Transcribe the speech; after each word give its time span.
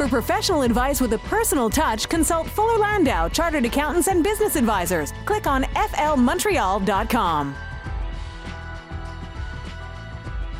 For 0.00 0.08
professional 0.08 0.62
advice 0.62 0.98
with 0.98 1.12
a 1.12 1.18
personal 1.18 1.68
touch, 1.68 2.08
consult 2.08 2.46
Fuller 2.46 2.78
Landau, 2.78 3.28
Chartered 3.28 3.66
Accountants 3.66 4.08
and 4.08 4.24
Business 4.24 4.56
Advisors. 4.56 5.12
Click 5.26 5.46
on 5.46 5.64
flmontreal.com. 5.64 7.54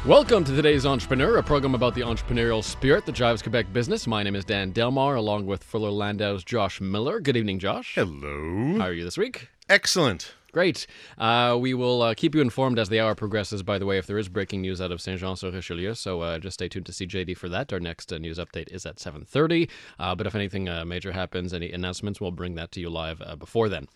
Welcome 0.04 0.44
to 0.44 0.54
today's 0.54 0.84
Entrepreneur, 0.84 1.38
a 1.38 1.42
program 1.42 1.74
about 1.74 1.94
the 1.94 2.02
entrepreneurial 2.02 2.62
spirit 2.62 3.06
that 3.06 3.14
drives 3.14 3.40
Quebec 3.40 3.72
business. 3.72 4.06
My 4.06 4.22
name 4.22 4.36
is 4.36 4.44
Dan 4.44 4.72
Delmar, 4.72 5.14
along 5.14 5.46
with 5.46 5.64
Fuller 5.64 5.88
Landau's 5.88 6.44
Josh 6.44 6.78
Miller. 6.82 7.18
Good 7.18 7.38
evening, 7.38 7.60
Josh. 7.60 7.94
Hello. 7.94 8.78
How 8.78 8.88
are 8.88 8.92
you 8.92 9.04
this 9.04 9.16
week? 9.16 9.48
Excellent. 9.70 10.34
Great. 10.52 10.86
Uh, 11.18 11.56
we 11.60 11.74
will 11.74 12.02
uh, 12.02 12.14
keep 12.14 12.34
you 12.34 12.40
informed 12.40 12.78
as 12.78 12.88
the 12.88 13.00
hour 13.00 13.14
progresses, 13.14 13.62
by 13.62 13.78
the 13.78 13.86
way, 13.86 13.98
if 13.98 14.06
there 14.06 14.18
is 14.18 14.28
breaking 14.28 14.60
news 14.60 14.80
out 14.80 14.90
of 14.90 15.00
Saint 15.00 15.20
Jean 15.20 15.36
sur 15.36 15.50
Richelieu. 15.50 15.94
So 15.94 16.20
uh, 16.22 16.38
just 16.38 16.54
stay 16.54 16.68
tuned 16.68 16.86
to 16.86 16.92
CJAD 16.92 17.36
for 17.36 17.48
that. 17.48 17.72
Our 17.72 17.80
next 17.80 18.12
uh, 18.12 18.18
news 18.18 18.38
update 18.38 18.68
is 18.72 18.84
at 18.86 18.96
7.30. 18.96 19.68
Uh, 19.98 20.14
but 20.14 20.26
if 20.26 20.34
anything 20.34 20.68
uh, 20.68 20.84
major 20.84 21.12
happens, 21.12 21.54
any 21.54 21.70
announcements, 21.72 22.20
we'll 22.20 22.30
bring 22.30 22.54
that 22.56 22.72
to 22.72 22.80
you 22.80 22.90
live 22.90 23.22
before 23.38 23.68
then. 23.68 23.86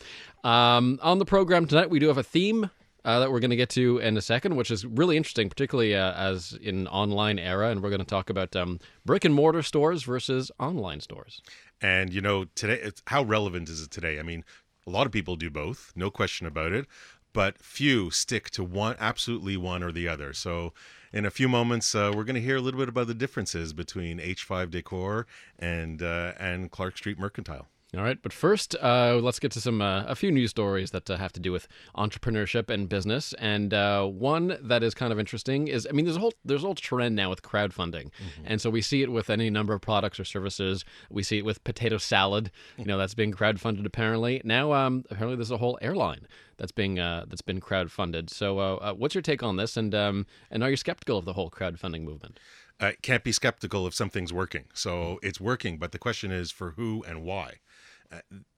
Um, 0.44 0.98
on 1.02 1.18
the 1.18 1.24
program 1.24 1.66
tonight, 1.66 1.90
we 1.90 1.98
do 1.98 2.08
have 2.08 2.18
a 2.18 2.22
theme 2.22 2.70
uh, 3.04 3.20
that 3.20 3.30
we're 3.30 3.40
going 3.40 3.50
to 3.50 3.56
get 3.56 3.68
to 3.70 3.98
in 3.98 4.16
a 4.16 4.22
second, 4.22 4.56
which 4.56 4.70
is 4.70 4.84
really 4.84 5.16
interesting, 5.16 5.48
particularly 5.48 5.94
uh, 5.94 6.12
as 6.14 6.58
in 6.62 6.88
online 6.88 7.38
era, 7.38 7.68
and 7.68 7.82
we're 7.82 7.90
going 7.90 8.00
to 8.00 8.06
talk 8.06 8.30
about 8.30 8.56
um, 8.56 8.80
brick 9.04 9.24
and 9.24 9.34
mortar 9.34 9.62
stores 9.62 10.04
versus 10.04 10.50
online 10.58 11.00
stores. 11.00 11.42
And 11.80 12.14
you 12.14 12.20
know, 12.20 12.46
today, 12.54 12.90
how 13.06 13.22
relevant 13.22 13.68
is 13.68 13.82
it 13.82 13.90
today? 13.90 14.18
I 14.18 14.22
mean, 14.22 14.44
a 14.86 14.90
lot 14.90 15.06
of 15.06 15.12
people 15.12 15.36
do 15.36 15.50
both, 15.50 15.92
no 15.96 16.10
question 16.10 16.46
about 16.46 16.72
it, 16.72 16.86
but 17.32 17.58
few 17.58 18.10
stick 18.10 18.50
to 18.50 18.64
one, 18.64 18.96
absolutely 18.98 19.56
one 19.56 19.82
or 19.82 19.92
the 19.92 20.08
other. 20.08 20.32
So, 20.32 20.72
in 21.12 21.24
a 21.24 21.30
few 21.30 21.48
moments, 21.48 21.94
uh, 21.94 22.12
we're 22.14 22.24
going 22.24 22.34
to 22.34 22.40
hear 22.40 22.56
a 22.56 22.60
little 22.60 22.80
bit 22.80 22.88
about 22.88 23.06
the 23.06 23.14
differences 23.14 23.72
between 23.72 24.18
H5 24.18 24.70
Decor 24.70 25.26
and 25.58 26.02
uh, 26.02 26.32
and 26.38 26.70
Clark 26.70 26.96
Street 26.96 27.18
Mercantile. 27.18 27.68
All 27.96 28.02
right, 28.02 28.20
but 28.20 28.32
first, 28.32 28.74
uh, 28.82 29.18
let's 29.22 29.38
get 29.38 29.52
to 29.52 29.60
some 29.60 29.80
uh, 29.80 30.04
a 30.04 30.14
few 30.14 30.32
news 30.32 30.50
stories 30.50 30.90
that 30.90 31.08
uh, 31.08 31.16
have 31.16 31.32
to 31.34 31.40
do 31.40 31.52
with 31.52 31.68
entrepreneurship 31.96 32.70
and 32.70 32.88
business. 32.88 33.32
And 33.34 33.72
uh, 33.72 34.04
one 34.06 34.56
that 34.60 34.82
is 34.82 34.94
kind 34.94 35.12
of 35.12 35.18
interesting 35.18 35.68
is, 35.68 35.86
I 35.88 35.92
mean, 35.92 36.04
there's 36.04 36.16
a 36.16 36.20
whole 36.20 36.32
there's 36.44 36.62
a 36.62 36.66
whole 36.66 36.74
trend 36.74 37.14
now 37.14 37.30
with 37.30 37.42
crowdfunding, 37.42 38.06
mm-hmm. 38.06 38.44
and 38.44 38.60
so 38.60 38.70
we 38.70 38.82
see 38.82 39.02
it 39.02 39.12
with 39.12 39.30
any 39.30 39.50
number 39.50 39.74
of 39.74 39.80
products 39.80 40.18
or 40.18 40.24
services. 40.24 40.84
We 41.10 41.22
see 41.22 41.38
it 41.38 41.44
with 41.44 41.62
potato 41.64 41.98
salad, 41.98 42.50
you 42.76 42.84
know, 42.84 42.98
that's 42.98 43.14
being 43.14 43.32
crowdfunded 43.32 43.86
apparently. 43.86 44.40
Now, 44.44 44.72
um, 44.72 45.04
apparently, 45.10 45.36
there's 45.36 45.50
a 45.50 45.58
whole 45.58 45.78
airline 45.80 46.26
that's 46.56 46.72
being 46.72 46.98
uh, 46.98 47.26
that's 47.28 47.42
been 47.42 47.60
crowdfunded. 47.60 48.30
So, 48.30 48.58
uh, 48.58 48.94
what's 48.94 49.14
your 49.14 49.22
take 49.22 49.42
on 49.42 49.56
this? 49.56 49.76
And 49.76 49.94
um, 49.94 50.26
and 50.50 50.62
are 50.62 50.70
you 50.70 50.76
skeptical 50.76 51.18
of 51.18 51.24
the 51.24 51.34
whole 51.34 51.50
crowdfunding 51.50 52.02
movement? 52.02 52.40
uh, 52.80 52.92
can't 53.02 53.24
be 53.24 53.32
skeptical 53.32 53.86
if 53.86 53.94
something's 53.94 54.32
working. 54.32 54.64
So 54.74 55.18
it's 55.22 55.40
working, 55.40 55.78
but 55.78 55.92
the 55.92 55.98
question 55.98 56.30
is 56.30 56.50
for 56.50 56.72
who 56.72 57.04
and 57.06 57.22
why. 57.22 57.54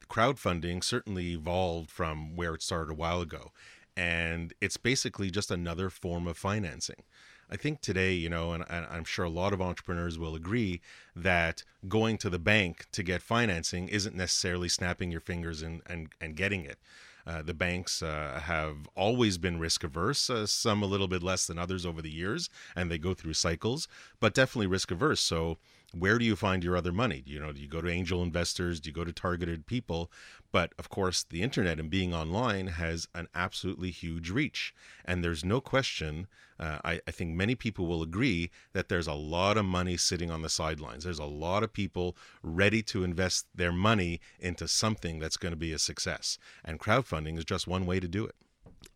Crowdfunding 0.08 0.82
certainly 0.84 1.32
evolved 1.32 1.90
from 1.90 2.36
where 2.36 2.54
it 2.54 2.62
started 2.62 2.92
a 2.92 2.94
while 2.94 3.20
ago, 3.20 3.52
and 3.96 4.52
it's 4.60 4.76
basically 4.76 5.30
just 5.30 5.50
another 5.50 5.90
form 5.90 6.26
of 6.26 6.36
financing. 6.36 7.02
I 7.50 7.56
think 7.56 7.80
today, 7.80 8.12
you 8.12 8.28
know, 8.28 8.52
and, 8.52 8.64
and, 8.68 8.86
I'm 8.90 9.04
sure 9.04 9.24
a 9.24 9.30
lot 9.30 9.52
of 9.52 9.62
entrepreneurs 9.62 10.18
will 10.18 10.34
agree 10.34 10.80
that 11.14 11.62
going 11.86 12.18
to 12.18 12.30
the 12.30 12.40
bank 12.40 12.86
to 12.92 13.04
get 13.04 13.22
financing 13.22 13.88
isn't 13.88 14.16
necessarily 14.16 14.68
snapping 14.68 15.12
your 15.12 15.20
fingers 15.20 15.62
and, 15.62 15.80
and, 15.86 16.08
and 16.20 16.34
getting 16.34 16.64
it. 16.64 16.78
Uh, 17.26 17.42
the 17.42 17.54
banks 17.54 18.02
uh, 18.02 18.40
have 18.44 18.88
always 18.94 19.36
been 19.36 19.58
risk 19.58 19.82
averse, 19.82 20.30
uh, 20.30 20.46
some 20.46 20.82
a 20.82 20.86
little 20.86 21.08
bit 21.08 21.22
less 21.22 21.46
than 21.46 21.58
others 21.58 21.84
over 21.84 22.00
the 22.00 22.10
years, 22.10 22.48
and 22.76 22.90
they 22.90 22.98
go 22.98 23.14
through 23.14 23.32
cycles, 23.32 23.88
but 24.20 24.34
definitely 24.34 24.68
risk 24.68 24.90
averse. 24.92 25.20
So 25.20 25.58
where 25.92 26.18
do 26.18 26.24
you 26.24 26.36
find 26.36 26.64
your 26.64 26.76
other 26.76 26.92
money? 26.92 27.22
You 27.26 27.40
know, 27.40 27.52
do 27.52 27.60
you 27.60 27.68
go 27.68 27.80
to 27.80 27.88
angel 27.88 28.22
investors? 28.22 28.80
Do 28.80 28.90
you 28.90 28.94
go 28.94 29.04
to 29.04 29.12
targeted 29.12 29.66
people? 29.66 30.10
But 30.52 30.72
of 30.78 30.88
course, 30.88 31.22
the 31.22 31.42
internet 31.42 31.78
and 31.78 31.90
being 31.90 32.12
online 32.14 32.68
has 32.68 33.08
an 33.14 33.28
absolutely 33.34 33.90
huge 33.90 34.30
reach. 34.30 34.74
And 35.04 35.22
there's 35.22 35.44
no 35.44 35.60
question, 35.60 36.26
uh, 36.58 36.78
I, 36.84 37.00
I 37.06 37.10
think 37.10 37.34
many 37.34 37.54
people 37.54 37.86
will 37.86 38.02
agree 38.02 38.50
that 38.72 38.88
there's 38.88 39.06
a 39.06 39.14
lot 39.14 39.56
of 39.56 39.64
money 39.64 39.96
sitting 39.96 40.30
on 40.30 40.42
the 40.42 40.48
sidelines. 40.48 41.04
There's 41.04 41.18
a 41.18 41.24
lot 41.24 41.62
of 41.62 41.72
people 41.72 42.16
ready 42.42 42.82
to 42.84 43.04
invest 43.04 43.46
their 43.54 43.72
money 43.72 44.20
into 44.40 44.68
something 44.68 45.18
that's 45.18 45.36
going 45.36 45.52
to 45.52 45.56
be 45.56 45.72
a 45.72 45.78
success. 45.78 46.38
And 46.64 46.80
crowdfunding 46.80 47.38
is 47.38 47.44
just 47.44 47.66
one 47.66 47.86
way 47.86 48.00
to 48.00 48.08
do 48.08 48.24
it 48.26 48.34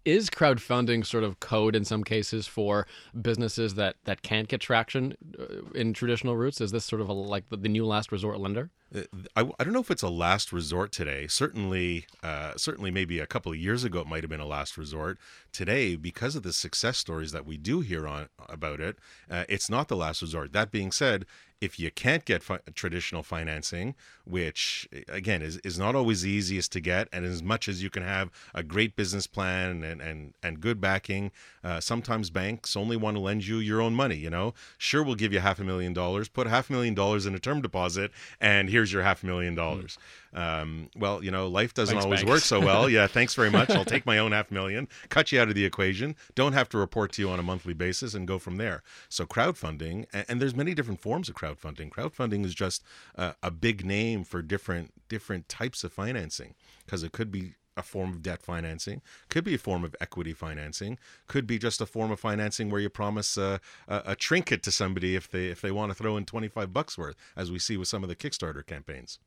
is 0.04 0.30
crowdfunding 0.30 1.04
sort 1.04 1.24
of 1.24 1.40
code 1.40 1.76
in 1.76 1.84
some 1.84 2.04
cases 2.04 2.46
for 2.46 2.86
businesses 3.20 3.74
that 3.74 3.96
that 4.04 4.22
can't 4.22 4.48
get 4.48 4.60
traction 4.60 5.14
uh, 5.38 5.70
in 5.74 5.92
traditional 5.92 6.36
routes? 6.36 6.60
Is 6.60 6.72
this 6.72 6.84
sort 6.84 7.02
of 7.02 7.08
a, 7.08 7.12
like 7.12 7.48
the, 7.48 7.56
the 7.56 7.68
new 7.68 7.86
last 7.86 8.12
resort 8.12 8.40
lender? 8.40 8.70
Uh, 8.94 9.02
I, 9.36 9.42
I 9.58 9.64
don't 9.64 9.72
know 9.72 9.80
if 9.80 9.90
it's 9.90 10.02
a 10.02 10.08
last 10.08 10.52
resort 10.52 10.92
today. 10.92 11.26
Certainly, 11.26 12.06
uh, 12.22 12.54
certainly, 12.56 12.90
maybe 12.90 13.18
a 13.18 13.26
couple 13.26 13.52
of 13.52 13.58
years 13.58 13.84
ago, 13.84 14.00
it 14.00 14.06
might 14.06 14.22
have 14.22 14.30
been 14.30 14.40
a 14.40 14.46
last 14.46 14.76
resort. 14.76 15.18
Today, 15.52 15.96
because 15.96 16.34
of 16.34 16.42
the 16.42 16.52
success 16.52 16.98
stories 16.98 17.32
that 17.32 17.46
we 17.46 17.56
do 17.56 17.80
hear 17.80 18.06
on 18.06 18.28
about 18.48 18.80
it, 18.80 18.98
uh, 19.30 19.44
it's 19.48 19.70
not 19.70 19.88
the 19.88 19.96
last 19.96 20.22
resort. 20.22 20.52
That 20.52 20.70
being 20.70 20.92
said, 20.92 21.26
if 21.60 21.78
you 21.78 21.90
can't 21.90 22.24
get 22.24 22.42
fi- 22.42 22.60
traditional 22.74 23.22
financing, 23.22 23.94
which 24.24 24.88
again 25.08 25.42
is, 25.42 25.58
is 25.58 25.78
not 25.78 25.94
always 25.94 26.22
the 26.22 26.30
easiest 26.30 26.72
to 26.72 26.80
get, 26.80 27.08
and 27.12 27.24
as 27.24 27.42
much 27.42 27.68
as 27.68 27.82
you 27.82 27.90
can 27.90 28.02
have 28.02 28.30
a 28.54 28.62
great 28.62 28.96
business 28.96 29.26
plan 29.26 29.84
and 29.90 30.00
and, 30.00 30.34
and 30.42 30.60
good 30.60 30.80
backing, 30.80 31.30
uh, 31.62 31.80
sometimes 31.80 32.30
banks 32.30 32.76
only 32.76 32.96
want 32.96 33.16
to 33.16 33.20
lend 33.20 33.46
you 33.46 33.58
your 33.58 33.80
own 33.80 33.94
money. 33.94 34.16
You 34.16 34.30
know, 34.30 34.54
sure, 34.78 35.02
we'll 35.02 35.16
give 35.16 35.32
you 35.32 35.40
half 35.40 35.58
a 35.60 35.64
million 35.64 35.92
dollars, 35.92 36.28
put 36.28 36.46
half 36.46 36.70
a 36.70 36.72
million 36.72 36.94
dollars 36.94 37.26
in 37.26 37.34
a 37.34 37.38
term 37.38 37.60
deposit, 37.60 38.10
and 38.40 38.70
here's 38.70 38.92
your 38.92 39.02
half 39.02 39.22
a 39.22 39.26
million 39.26 39.54
dollars. 39.54 39.98
Mm. 39.98 40.10
Um, 40.32 40.90
well, 40.96 41.24
you 41.24 41.30
know, 41.30 41.48
life 41.48 41.74
doesn't 41.74 41.94
thanks, 41.94 42.04
always 42.04 42.20
banks. 42.20 42.30
work 42.30 42.40
so 42.42 42.60
well. 42.60 42.88
Yeah, 42.90 43.06
thanks 43.06 43.34
very 43.34 43.50
much. 43.50 43.70
I'll 43.70 43.84
take 43.84 44.04
my 44.06 44.18
own 44.18 44.32
half 44.32 44.50
million, 44.50 44.88
cut 45.10 45.30
you 45.30 45.40
out 45.40 45.48
of 45.48 45.54
the 45.54 45.64
equation, 45.64 46.16
don't 46.34 46.54
have 46.54 46.68
to 46.70 46.78
report 46.78 47.12
to 47.12 47.22
you 47.22 47.28
on 47.28 47.38
a 47.38 47.42
monthly 47.42 47.74
basis, 47.74 48.14
and 48.14 48.26
go 48.26 48.38
from 48.38 48.56
there. 48.56 48.82
So 49.08 49.26
crowdfunding, 49.26 50.06
and, 50.12 50.24
and 50.28 50.40
there's 50.40 50.54
many 50.56 50.74
different 50.74 51.00
forms 51.00 51.28
of 51.28 51.34
crowdfunding. 51.34 51.90
Crowdfunding 51.90 52.44
is 52.44 52.54
just 52.54 52.82
uh, 53.16 53.32
a 53.42 53.50
big 53.50 53.84
name 53.84 54.24
for 54.24 54.42
different 54.42 54.92
different 55.08 55.48
types 55.48 55.84
of 55.84 55.92
financing 55.92 56.54
because 56.84 57.02
it 57.02 57.12
could 57.12 57.30
be 57.30 57.54
a 57.76 57.82
form 57.82 58.10
of 58.10 58.22
debt 58.22 58.42
financing, 58.42 59.02
could 59.28 59.44
be 59.44 59.54
a 59.54 59.58
form 59.58 59.84
of 59.84 59.94
equity 60.00 60.32
financing, 60.32 60.98
could 61.26 61.46
be 61.46 61.58
just 61.58 61.80
a 61.80 61.86
form 61.86 62.10
of 62.10 62.20
financing 62.20 62.70
where 62.70 62.80
you 62.80 62.88
promise 62.88 63.36
a, 63.36 63.60
a, 63.88 64.02
a, 64.06 64.16
trinket 64.16 64.62
to 64.62 64.70
somebody 64.70 65.16
if 65.16 65.30
they 65.30 65.46
if 65.46 65.60
they 65.60 65.70
want 65.70 65.90
to 65.90 65.94
throw 65.94 66.16
in 66.16 66.24
25 66.24 66.72
bucks 66.72 66.98
worth, 66.98 67.16
as 67.36 67.50
we 67.50 67.58
see 67.58 67.76
with 67.76 67.88
some 67.88 68.02
of 68.02 68.08
the 68.08 68.16
Kickstarter 68.16 68.64
campaigns. 68.64 69.18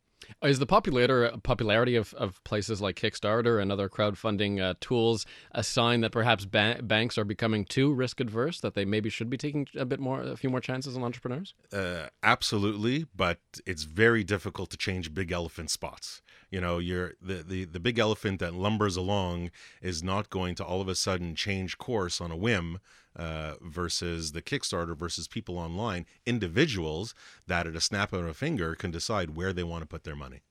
Is 0.42 0.59
the 0.59 0.66
popularity 0.66 1.38
popularity 1.44 1.96
of, 1.96 2.14
of 2.14 2.44
places 2.44 2.82
like 2.82 2.96
Kickstarter 2.96 3.62
and 3.62 3.72
other 3.72 3.90
crowdfunding 3.90 4.62
uh, 4.62 4.74
tools 4.80 5.26
a 5.52 5.64
sign 5.64 6.02
that 6.02 6.12
perhaps 6.12 6.46
ba- 6.46 6.80
banks 6.82 7.18
are 7.18 7.26
becoming 7.26 7.66
too 7.66 7.94
risk 7.94 8.20
adverse 8.20 8.59
that 8.62 8.74
they 8.74 8.86
maybe 8.86 9.09
should 9.09 9.30
be 9.30 9.38
taking 9.38 9.68
a 9.76 9.86
bit 9.86 10.00
more 10.00 10.22
a 10.22 10.38
few 10.38 10.50
more 10.50 10.62
chances 10.62 10.96
on 10.96 11.03
entrepreneurs? 11.03 11.53
Uh, 11.72 12.08
absolutely, 12.22 13.06
but 13.16 13.40
it's 13.66 13.84
very 13.84 14.24
difficult 14.24 14.70
to 14.72 14.78
change 14.78 15.14
big 15.14 15.32
elephant 15.32 15.70
spots. 15.70 16.22
You 16.53 16.62
know, 16.62 16.78
you're 16.78 17.14
the, 17.19 17.41
the 17.41 17.66
the 17.66 17.80
big 17.80 17.97
elephant 17.97 18.40
that 18.40 18.53
lumbers 18.53 18.96
along 18.96 19.50
is 19.81 20.03
not 20.03 20.30
going 20.30 20.53
to 20.53 20.64
all 20.64 20.81
of 20.81 20.88
a 20.88 20.94
sudden 20.94 21.34
change 21.34 21.80
course 21.80 22.22
on 22.22 22.30
a 22.30 22.36
whim 22.38 22.78
uh, 23.16 23.56
versus 23.59 24.34
the 24.34 24.41
Kickstarter 24.44 24.96
versus 24.96 25.28
people 25.28 25.58
online, 25.58 26.06
individuals 26.28 27.16
that 27.47 27.66
at 27.66 27.75
a 27.75 27.81
snap 27.81 28.14
of 28.14 28.28
a 28.28 28.36
finger 28.36 28.75
can 28.75 28.91
decide 28.91 29.36
where 29.36 29.52
they 29.52 29.64
want 29.64 29.81
to 29.81 29.88
put 29.88 30.03
their 30.03 30.16
money. 30.16 30.44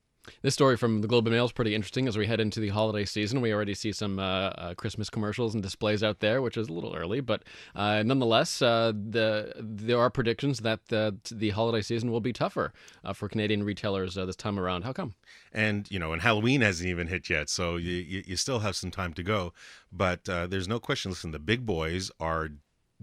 This 0.43 0.55
story 0.55 0.77
from 0.77 1.01
the 1.01 1.09
Globe 1.09 1.27
and 1.27 1.35
Mail 1.35 1.45
is 1.45 1.53
pretty 1.53 1.75
interesting 1.75 2.07
as 2.07 2.17
we 2.17 2.29
head 2.29 2.39
into 2.39 2.61
the 2.61 2.69
holiday 2.69 3.05
season. 3.05 3.41
We 3.41 3.53
already 3.53 3.75
see 3.75 3.93
some 3.93 4.21
uh, 4.21 4.51
uh, 4.51 4.75
Christmas 4.75 5.11
commercials 5.11 5.55
and 5.55 5.63
displays 5.63 6.05
out 6.05 6.21
there, 6.21 6.41
which 6.41 6.57
is 6.57 6.69
a 6.69 6.73
little 6.73 6.95
early, 6.95 7.21
but 7.21 7.43
uh, 7.75 8.05
nonetheless, 8.05 8.63
uh, 8.63 8.93
the 8.93 9.53
there 9.59 9.99
are 9.99 10.11
predictions 10.11 10.61
that 10.61 10.87
the, 10.87 11.17
the 11.31 11.51
holiday 11.51 11.83
season 11.83 12.13
will 12.13 12.21
be 12.21 12.33
tougher 12.33 12.73
uh, 13.05 13.13
for 13.13 13.29
Canadian 13.29 13.65
retailers 13.65 14.17
uh, 14.17 14.25
this 14.25 14.37
time 14.37 14.61
around. 14.61 14.83
How 14.83 14.93
come? 14.93 15.15
And 15.53 15.91
you 15.91 15.99
know, 15.99 16.13
and 16.13 16.23
Halloween 16.23 16.61
hasn't 16.61 16.89
even 16.89 17.09
hit 17.09 17.29
yet, 17.29 17.49
so 17.49 17.77
you 17.77 17.93
you, 17.93 18.23
you 18.25 18.37
still 18.37 18.61
have 18.61 18.77
some 18.77 18.93
time 18.93 19.15
to 19.15 19.25
go. 19.25 19.53
But 19.91 20.25
there's 20.25 20.69
no 20.69 20.79
question. 20.79 21.11
Listen, 21.11 21.33
the 21.33 21.41
big 21.41 21.67
boys 21.67 22.13
are 22.21 22.51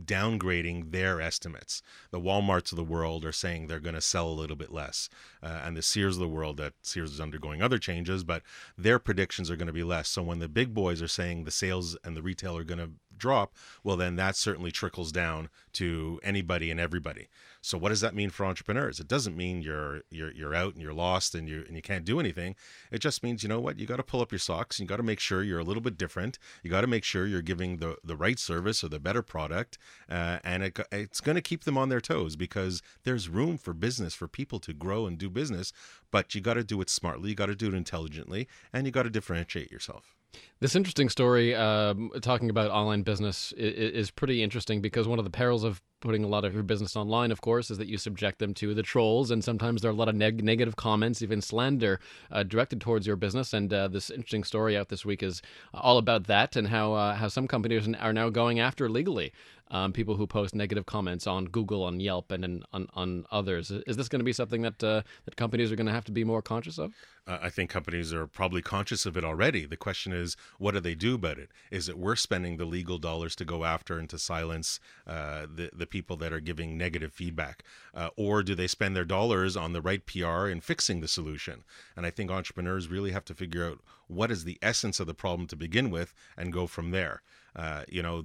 downgrading 0.05 0.91
their 0.91 1.21
estimates. 1.21 1.81
The 2.11 2.19
Walmarts 2.19 2.71
of 2.71 2.75
the 2.75 2.83
world 2.83 3.25
are 3.25 3.31
saying 3.31 3.67
they're 3.67 3.79
going 3.79 3.95
to 3.95 4.01
sell 4.01 4.27
a 4.27 4.31
little 4.33 4.55
bit 4.55 4.71
less, 4.71 5.09
uh, 5.41 5.61
and 5.63 5.75
the 5.75 5.81
Sears 5.81 6.15
of 6.15 6.21
the 6.21 6.27
world 6.27 6.57
that 6.57 6.73
Sears 6.81 7.13
is 7.13 7.21
undergoing 7.21 7.61
other 7.61 7.77
changes, 7.77 8.23
but 8.23 8.43
their 8.77 8.99
predictions 8.99 9.49
are 9.49 9.55
going 9.55 9.67
to 9.67 9.73
be 9.73 9.83
less. 9.83 10.09
So 10.09 10.23
when 10.23 10.39
the 10.39 10.49
big 10.49 10.73
boys 10.73 11.01
are 11.01 11.07
saying 11.07 11.43
the 11.43 11.51
sales 11.51 11.97
and 12.03 12.15
the 12.15 12.21
retail 12.21 12.57
are 12.57 12.63
going 12.63 12.79
to 12.79 12.91
drop, 13.19 13.53
well, 13.83 13.97
then 13.97 14.15
that 14.15 14.35
certainly 14.35 14.71
trickles 14.71 15.11
down 15.11 15.49
to 15.73 16.19
anybody 16.23 16.71
and 16.71 16.79
everybody. 16.79 17.27
So 17.61 17.77
what 17.77 17.89
does 17.89 18.01
that 18.01 18.15
mean 18.15 18.29
for 18.29 18.45
entrepreneurs? 18.45 18.99
It 18.99 19.07
doesn't 19.07 19.35
mean 19.35 19.61
you're 19.61 20.01
you're 20.09 20.31
you're 20.31 20.55
out 20.55 20.73
and 20.73 20.81
you're 20.81 20.93
lost 20.93 21.35
and 21.35 21.47
you 21.47 21.63
and 21.67 21.75
you 21.75 21.81
can't 21.81 22.05
do 22.05 22.19
anything. 22.19 22.55
It 22.91 22.99
just 22.99 23.21
means 23.21 23.43
you 23.43 23.49
know 23.49 23.59
what 23.59 23.79
you 23.79 23.85
got 23.85 23.97
to 23.97 24.03
pull 24.03 24.21
up 24.21 24.31
your 24.31 24.39
socks. 24.39 24.79
And 24.79 24.85
you 24.85 24.89
got 24.89 24.97
to 24.97 25.03
make 25.03 25.19
sure 25.19 25.43
you're 25.43 25.59
a 25.59 25.63
little 25.63 25.81
bit 25.81 25.97
different. 25.97 26.39
You 26.63 26.71
got 26.71 26.81
to 26.81 26.87
make 26.87 27.03
sure 27.03 27.27
you're 27.27 27.41
giving 27.41 27.77
the 27.77 27.97
the 28.03 28.15
right 28.15 28.39
service 28.39 28.83
or 28.83 28.89
the 28.89 28.99
better 28.99 29.21
product, 29.21 29.77
uh, 30.09 30.39
and 30.43 30.63
it, 30.63 30.79
it's 30.91 31.21
going 31.21 31.35
to 31.35 31.41
keep 31.41 31.65
them 31.65 31.77
on 31.77 31.89
their 31.89 32.01
toes 32.01 32.35
because 32.35 32.81
there's 33.03 33.29
room 33.29 33.57
for 33.57 33.73
business 33.73 34.13
for 34.13 34.27
people 34.27 34.59
to 34.59 34.73
grow 34.73 35.05
and 35.05 35.17
do 35.17 35.29
business. 35.29 35.73
But 36.11 36.33
you 36.33 36.41
got 36.41 36.55
to 36.55 36.63
do 36.63 36.81
it 36.81 36.89
smartly. 36.89 37.29
You 37.29 37.35
got 37.35 37.47
to 37.47 37.55
do 37.55 37.67
it 37.67 37.73
intelligently, 37.73 38.47
and 38.71 38.85
you 38.85 38.91
got 38.91 39.03
to 39.03 39.09
differentiate 39.09 39.71
yourself. 39.71 40.18
This 40.61 40.75
interesting 40.75 41.07
story, 41.07 41.55
um, 41.55 42.11
talking 42.21 42.49
about 42.49 42.69
online 42.69 43.03
business, 43.03 43.53
is, 43.53 43.93
is, 43.93 44.11
pretty 44.11 44.43
interesting 44.43 44.81
because 44.81 45.07
one 45.07 45.17
of 45.17 45.23
the 45.23 45.31
perils 45.31 45.63
of 45.63 45.81
putting 46.01 46.21
a 46.21 46.27
lot 46.27 46.43
of 46.43 46.53
your 46.53 46.63
business 46.63 46.97
online, 46.97 47.31
of 47.31 47.39
course, 47.39 47.71
is 47.71 47.77
that 47.77 47.87
you 47.87 47.97
subject 47.97 48.39
them 48.39 48.53
to 48.55 48.73
the 48.73 48.83
trolls, 48.83 49.31
and 49.31 49.41
sometimes 49.41 49.81
there 49.81 49.89
are 49.89 49.93
a 49.93 49.97
lot 49.97 50.09
of 50.09 50.15
neg- 50.15 50.43
negative 50.43 50.75
comments, 50.75 51.21
even 51.21 51.41
slander, 51.41 52.01
uh, 52.29 52.43
directed 52.43 52.81
towards 52.81 53.07
your 53.07 53.15
business. 53.15 53.53
And 53.53 53.73
uh, 53.73 53.87
this 53.87 54.09
interesting 54.09 54.43
story 54.43 54.75
out 54.75 54.89
this 54.89 55.05
week 55.05 55.23
is 55.23 55.41
all 55.73 55.97
about 55.97 56.27
that 56.27 56.57
and 56.57 56.67
how 56.67 56.93
uh, 56.93 57.15
how 57.15 57.29
some 57.29 57.47
companies 57.47 57.87
are 57.97 58.13
now 58.13 58.29
going 58.29 58.59
after 58.59 58.89
legally 58.89 59.31
um, 59.71 59.93
people 59.93 60.15
who 60.15 60.25
post 60.25 60.55
negative 60.55 60.85
comments 60.85 61.27
on 61.27 61.45
Google, 61.45 61.83
on 61.83 61.99
Yelp, 61.99 62.31
and 62.31 62.63
on, 62.73 62.87
on 62.93 63.25
others. 63.31 63.71
Is 63.71 63.97
this 63.97 64.09
going 64.09 64.19
to 64.19 64.25
be 64.25 64.33
something 64.33 64.61
that 64.63 64.83
uh, 64.83 65.01
that 65.25 65.35
companies 65.35 65.71
are 65.71 65.75
going 65.75 65.87
to 65.87 65.93
have 65.93 66.05
to 66.05 66.11
be 66.11 66.23
more 66.23 66.41
conscious 66.41 66.77
of? 66.77 66.93
Uh, 67.27 67.37
I 67.41 67.49
think 67.49 67.69
companies 67.69 68.11
are 68.11 68.25
probably 68.25 68.61
conscious 68.61 69.05
of 69.05 69.15
it 69.15 69.23
already. 69.23 69.65
The 69.65 69.77
question 69.77 70.13
is, 70.13 70.35
what 70.57 70.73
do 70.73 70.79
they 70.79 70.95
do 70.95 71.15
about 71.15 71.37
it? 71.37 71.49
Is 71.69 71.87
it 71.87 71.97
worth 71.97 72.19
spending 72.19 72.57
the 72.57 72.65
legal 72.65 72.97
dollars 72.97 73.35
to 73.35 73.45
go 73.45 73.63
after 73.63 73.99
and 73.99 74.09
to 74.09 74.17
silence 74.17 74.79
uh, 75.05 75.45
the 75.53 75.69
the 75.73 75.85
people 75.85 76.17
that 76.17 76.33
are 76.33 76.39
giving 76.39 76.77
negative 76.77 77.13
feedback, 77.13 77.63
uh, 77.93 78.09
or 78.15 78.41
do 78.43 78.55
they 78.55 78.67
spend 78.67 78.95
their 78.95 79.05
dollars 79.05 79.55
on 79.55 79.73
the 79.73 79.81
right 79.81 80.05
PR 80.05 80.47
and 80.47 80.63
fixing 80.63 81.01
the 81.01 81.07
solution? 81.07 81.63
And 81.95 82.05
I 82.05 82.09
think 82.09 82.31
entrepreneurs 82.31 82.87
really 82.87 83.11
have 83.11 83.25
to 83.25 83.35
figure 83.35 83.65
out 83.65 83.79
what 84.07 84.31
is 84.31 84.43
the 84.43 84.57
essence 84.61 84.99
of 84.99 85.05
the 85.05 85.13
problem 85.13 85.47
to 85.47 85.55
begin 85.55 85.91
with 85.91 86.13
and 86.35 86.51
go 86.51 86.65
from 86.65 86.91
there. 86.91 87.21
Uh, 87.55 87.83
you 87.87 88.01
know, 88.01 88.23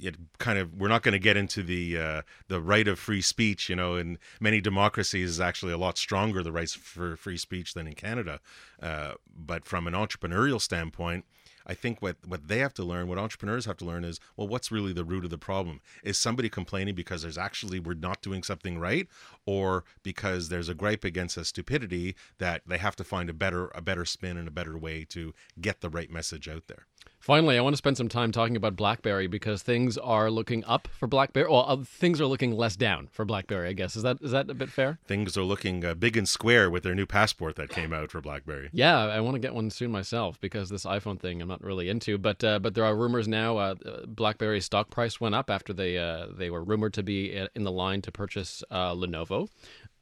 it 0.00 0.16
kind 0.38 0.58
of 0.58 0.74
we're 0.74 0.88
not 0.88 1.02
going 1.02 1.12
to 1.12 1.18
get 1.18 1.36
into 1.36 1.62
the 1.62 1.98
uh, 1.98 2.22
the 2.48 2.60
right 2.60 2.88
of 2.88 2.98
free 2.98 3.22
speech. 3.22 3.68
You 3.68 3.76
know, 3.76 3.96
in 3.96 4.18
many 4.40 4.60
democracies 4.60 5.30
is 5.30 5.40
actually 5.40 5.72
a 5.72 5.78
lot 5.78 5.98
stronger 5.98 6.42
the 6.42 6.52
rights 6.52 6.74
for 6.74 7.16
free 7.16 7.36
speech 7.36 7.74
than 7.74 7.86
in 7.86 7.94
Canada. 7.94 8.40
Uh, 8.80 9.14
but 9.34 9.64
from 9.64 9.86
an 9.86 9.94
entrepreneurial 9.94 10.60
standpoint, 10.60 11.24
I 11.66 11.74
think 11.74 12.02
what 12.02 12.16
what 12.26 12.48
they 12.48 12.58
have 12.58 12.74
to 12.74 12.84
learn, 12.84 13.08
what 13.08 13.18
entrepreneurs 13.18 13.64
have 13.66 13.76
to 13.78 13.84
learn 13.84 14.04
is, 14.04 14.18
well, 14.36 14.48
what's 14.48 14.72
really 14.72 14.92
the 14.92 15.04
root 15.04 15.24
of 15.24 15.30
the 15.30 15.38
problem? 15.38 15.80
Is 16.02 16.18
somebody 16.18 16.48
complaining 16.48 16.94
because 16.94 17.22
there's 17.22 17.38
actually 17.38 17.78
we're 17.78 17.94
not 17.94 18.22
doing 18.22 18.42
something 18.42 18.78
right, 18.78 19.08
or 19.46 19.84
because 20.02 20.48
there's 20.48 20.68
a 20.68 20.74
gripe 20.74 21.04
against 21.04 21.36
a 21.36 21.44
stupidity 21.44 22.14
that 22.38 22.62
they 22.66 22.78
have 22.78 22.96
to 22.96 23.04
find 23.04 23.28
a 23.30 23.34
better 23.34 23.68
a 23.74 23.82
better 23.82 24.04
spin 24.04 24.36
and 24.36 24.48
a 24.48 24.52
better 24.52 24.76
way 24.78 25.04
to 25.04 25.34
get 25.60 25.80
the 25.80 25.90
right 25.90 26.10
message 26.10 26.48
out 26.48 26.64
there. 26.68 26.86
Finally, 27.22 27.56
I 27.56 27.60
want 27.60 27.72
to 27.72 27.78
spend 27.78 27.96
some 27.96 28.08
time 28.08 28.32
talking 28.32 28.56
about 28.56 28.74
BlackBerry 28.74 29.28
because 29.28 29.62
things 29.62 29.96
are 29.96 30.28
looking 30.28 30.64
up 30.64 30.88
for 30.88 31.06
BlackBerry. 31.06 31.48
Well, 31.48 31.64
uh, 31.68 31.76
things 31.84 32.20
are 32.20 32.26
looking 32.26 32.50
less 32.50 32.74
down 32.74 33.08
for 33.12 33.24
BlackBerry. 33.24 33.68
I 33.68 33.74
guess 33.74 33.94
is 33.94 34.02
that 34.02 34.18
is 34.22 34.32
that 34.32 34.50
a 34.50 34.54
bit 34.54 34.70
fair? 34.70 34.98
Things 35.06 35.36
are 35.36 35.44
looking 35.44 35.84
uh, 35.84 35.94
big 35.94 36.16
and 36.16 36.28
square 36.28 36.68
with 36.68 36.82
their 36.82 36.96
new 36.96 37.06
passport 37.06 37.54
that 37.56 37.68
came 37.68 37.92
out 37.92 38.10
for 38.10 38.20
BlackBerry. 38.20 38.70
Yeah, 38.72 38.98
I 38.98 39.20
want 39.20 39.36
to 39.36 39.38
get 39.38 39.54
one 39.54 39.70
soon 39.70 39.92
myself 39.92 40.40
because 40.40 40.68
this 40.68 40.84
iPhone 40.84 41.20
thing 41.20 41.40
I'm 41.40 41.46
not 41.46 41.62
really 41.62 41.88
into. 41.88 42.18
But 42.18 42.42
uh, 42.42 42.58
but 42.58 42.74
there 42.74 42.84
are 42.84 42.96
rumors 42.96 43.28
now. 43.28 43.56
Uh, 43.56 43.74
BlackBerry's 44.08 44.64
stock 44.64 44.90
price 44.90 45.20
went 45.20 45.36
up 45.36 45.48
after 45.48 45.72
they 45.72 45.98
uh, 45.98 46.26
they 46.36 46.50
were 46.50 46.64
rumored 46.64 46.94
to 46.94 47.04
be 47.04 47.38
uh, 47.38 47.46
in 47.54 47.62
the 47.62 47.70
line 47.70 48.02
to 48.02 48.10
purchase 48.10 48.64
Lenovo 48.72 49.31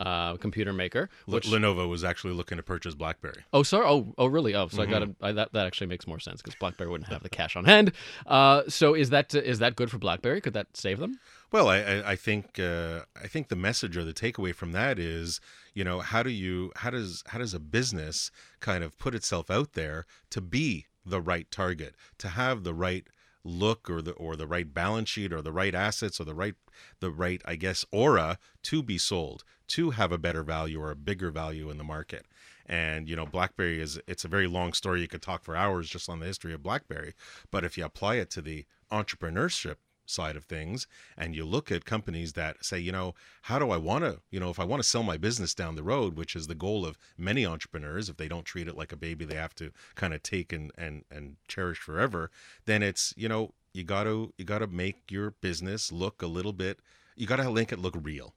uh, 0.01 0.37
computer 0.39 0.73
maker. 0.73 1.09
Which 1.27 1.47
Lenovo 1.47 1.89
was 1.89 2.05
actually 2.05 2.33
looking 2.33 2.57
to 2.57 2.63
purchase 2.63 2.95
BlackBerry. 2.95 3.45
Oh, 3.53 3.63
sorry. 3.63 3.87
Oh, 3.87 4.15
oh, 4.19 4.27
really? 4.27 4.55
Oh, 4.55 4.69
so 4.69 4.79
mm-hmm. 4.79 4.95
I 4.95 4.99
got 4.99 4.99
to 5.01 5.35
that. 5.35 5.53
That 5.53 5.67
actually 5.67 5.89
makes 5.89 6.07
more 6.07 6.19
sense 6.19 6.41
because 6.41 6.55
BlackBerry 6.57 6.91
wouldn't 6.91 7.11
have 7.11 7.23
the 7.23 7.29
cash 7.29 7.55
on 7.57 7.65
hand. 7.65 7.93
Uh, 8.27 8.63
so 8.69 8.95
is 8.95 9.11
that 9.11 9.35
is 9.35 9.59
that 9.59 9.77
good 9.77 9.91
for 9.91 9.99
BlackBerry? 9.99 10.41
Could 10.41 10.55
that 10.55 10.69
save 10.75 10.99
them? 10.99 11.21
Well, 11.53 11.69
I, 11.69 12.03
I 12.07 12.17
think 12.17 12.59
uh, 12.59 13.01
I 13.21 13.27
think 13.27 13.49
the 13.49 13.57
message 13.57 13.97
or 13.97 14.05
the 14.05 14.15
takeaway 14.15 14.55
from 14.55 14.73
that 14.73 14.99
is, 14.99 15.41
you 15.75 15.85
know, 15.85 16.01
how 16.01 16.23
do 16.23 16.31
you 16.31 16.73
how 16.77 16.91
does 16.91 17.23
how 17.27 17.39
does 17.39 17.55
a 17.55 17.61
business 17.61 18.31
kind 18.61 18.83
of 18.85 18.99
put 18.99 19.15
itself 19.15 19.51
out 19.51 19.75
there 19.75 20.07
to 20.31 20.41
be 20.41 20.87
the 21.05 21.21
right 21.21 21.51
target, 21.51 21.95
to 22.19 22.29
have 22.29 22.63
the 22.63 22.75
right 22.75 23.07
look 23.45 23.89
or 23.89 24.03
the 24.03 24.13
or 24.13 24.37
the 24.37 24.47
right 24.47 24.73
balance 24.73 25.09
sheet 25.09 25.33
or 25.33 25.41
the 25.41 25.53
right 25.53 25.75
assets 25.75 26.21
or 26.21 26.25
the 26.25 26.35
right 26.35 26.55
the 27.01 27.11
right 27.11 27.41
I 27.45 27.57
guess 27.57 27.85
aura 27.91 28.39
to 28.65 28.83
be 28.83 28.99
sold 28.99 29.45
to 29.69 29.91
have 29.91 30.13
a 30.13 30.19
better 30.19 30.43
value 30.43 30.81
or 30.81 30.91
a 30.91 30.97
bigger 30.97 31.31
value 31.31 31.71
in 31.71 31.79
the 31.79 31.85
market. 31.85 32.27
And 32.67 33.09
you 33.09 33.17
know, 33.17 33.27
BlackBerry 33.27 33.81
is 33.81 34.01
it's 34.07 34.25
a 34.25 34.29
very 34.29 34.47
long 34.47 34.73
story. 34.73 35.01
You 35.01 35.09
could 35.09 35.23
talk 35.23 35.43
for 35.43 35.57
hours 35.57 35.89
just 35.89 36.09
on 36.09 36.21
the 36.21 36.27
history 36.27 36.53
of 36.53 36.63
BlackBerry, 36.63 37.15
but 37.51 37.65
if 37.65 37.79
you 37.79 37.85
apply 37.85 38.17
it 38.17 38.31
to 38.31 38.43
the 38.43 38.67
entrepreneurship 38.93 39.77
side 40.11 40.37
of 40.37 40.45
things 40.45 40.87
and 41.17 41.35
you 41.35 41.45
look 41.45 41.71
at 41.71 41.85
companies 41.85 42.33
that 42.35 42.65
say 42.65 42.79
you 42.79 42.93
know 42.93 43.15
how 43.43 43.59
do 43.59 43.71
i 43.71 43.77
want 43.77 44.05
to 44.05 44.21
you 44.31 44.41
know 44.41 44.51
if 44.51 44.59
i 44.59 44.65
want 44.65 44.83
to 44.83 44.89
sell 44.89 45.03
my 45.03 45.17
business 45.17 45.55
down 45.55 45.77
the 45.77 45.83
road 45.83 46.17
which 46.17 46.35
is 46.37 46.47
the 46.47 46.55
goal 46.55 46.85
of 46.85 46.99
many 47.17 47.47
entrepreneurs 47.47 48.09
if 48.09 48.17
they 48.17 48.29
don't 48.29 48.45
treat 48.45 48.69
it 48.69 48.77
like 48.77 48.93
a 48.93 48.97
baby 48.97 49.25
they 49.25 49.35
have 49.35 49.55
to 49.55 49.71
kind 49.95 50.13
of 50.13 50.23
take 50.23 50.53
and 50.53 50.73
and 50.77 51.05
and 51.11 51.37
cherish 51.49 51.79
forever 51.79 52.31
then 52.67 52.83
it's 52.83 53.15
you 53.17 53.29
know 53.29 53.53
you 53.73 53.85
got 53.85 54.05
to 54.05 54.33
you 54.37 54.45
got 54.45 54.59
to 54.59 54.67
make 54.67 55.11
your 55.11 55.31
business 55.31 55.93
look 55.93 56.23
a 56.23 56.27
little 56.27 56.53
bit 56.53 56.81
you 57.17 57.27
got 57.27 57.37
to 57.37 57.51
make 57.53 57.73
it 57.73 57.79
look 57.79 57.95
real 58.03 58.35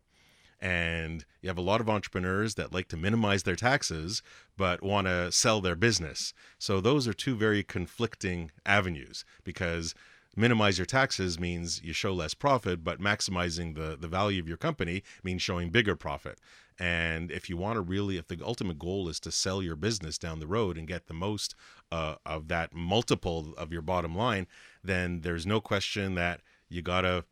and 0.64 1.26
you 1.42 1.50
have 1.50 1.58
a 1.58 1.62
lot 1.62 1.82
of 1.82 1.90
entrepreneurs 1.90 2.56
that 2.56 2.74
like 2.74 2.88
to 2.88 2.96
minimize 2.96 3.44
their 3.44 3.56
taxes 3.56 4.24
but 4.56 4.82
want 4.82 5.08
to 5.08 5.30
sell 5.30 5.60
their 5.60 5.76
business. 5.76 6.34
So 6.58 6.80
those 6.80 7.06
are 7.06 7.14
two 7.14 7.36
very 7.36 7.64
conflicting 7.64 8.50
avenues 8.66 9.26
because 9.44 9.94
minimize 10.36 10.78
your 10.78 10.86
taxes 10.86 11.40
means 11.40 11.82
you 11.84 11.94
show 11.94 12.14
less 12.14 12.34
profit, 12.34 12.84
but 12.84 13.00
maximizing 13.00 13.76
the, 13.76 13.98
the 14.00 14.08
value 14.08 14.42
of 14.42 14.48
your 14.48 14.58
company 14.58 15.04
means 15.24 15.42
showing 15.42 15.70
bigger 15.70 15.96
profit. 15.96 16.40
And 16.80 17.32
if 17.32 17.50
you 17.50 17.58
want 17.58 17.76
to 17.76 17.82
really, 17.82 18.18
if 18.18 18.28
the 18.28 18.40
ultimate 18.44 18.80
goal 18.80 19.08
is 19.08 19.20
to 19.22 19.32
sell 19.32 19.62
your 19.62 19.76
business 19.76 20.18
down 20.18 20.40
the 20.40 20.48
road 20.48 20.78
and 20.78 20.88
get 20.88 21.08
the 21.08 21.14
most 21.14 21.56
uh, 21.92 22.16
of 22.26 22.48
that 22.48 22.74
multiple 22.74 23.54
of 23.58 23.72
your 23.72 23.84
bottom 23.84 24.16
line, 24.16 24.48
then 24.84 25.22
there's 25.22 25.46
no 25.46 25.62
question 25.62 26.16
that 26.16 26.42
you 26.70 26.82
got 26.82 27.02
to 27.02 27.26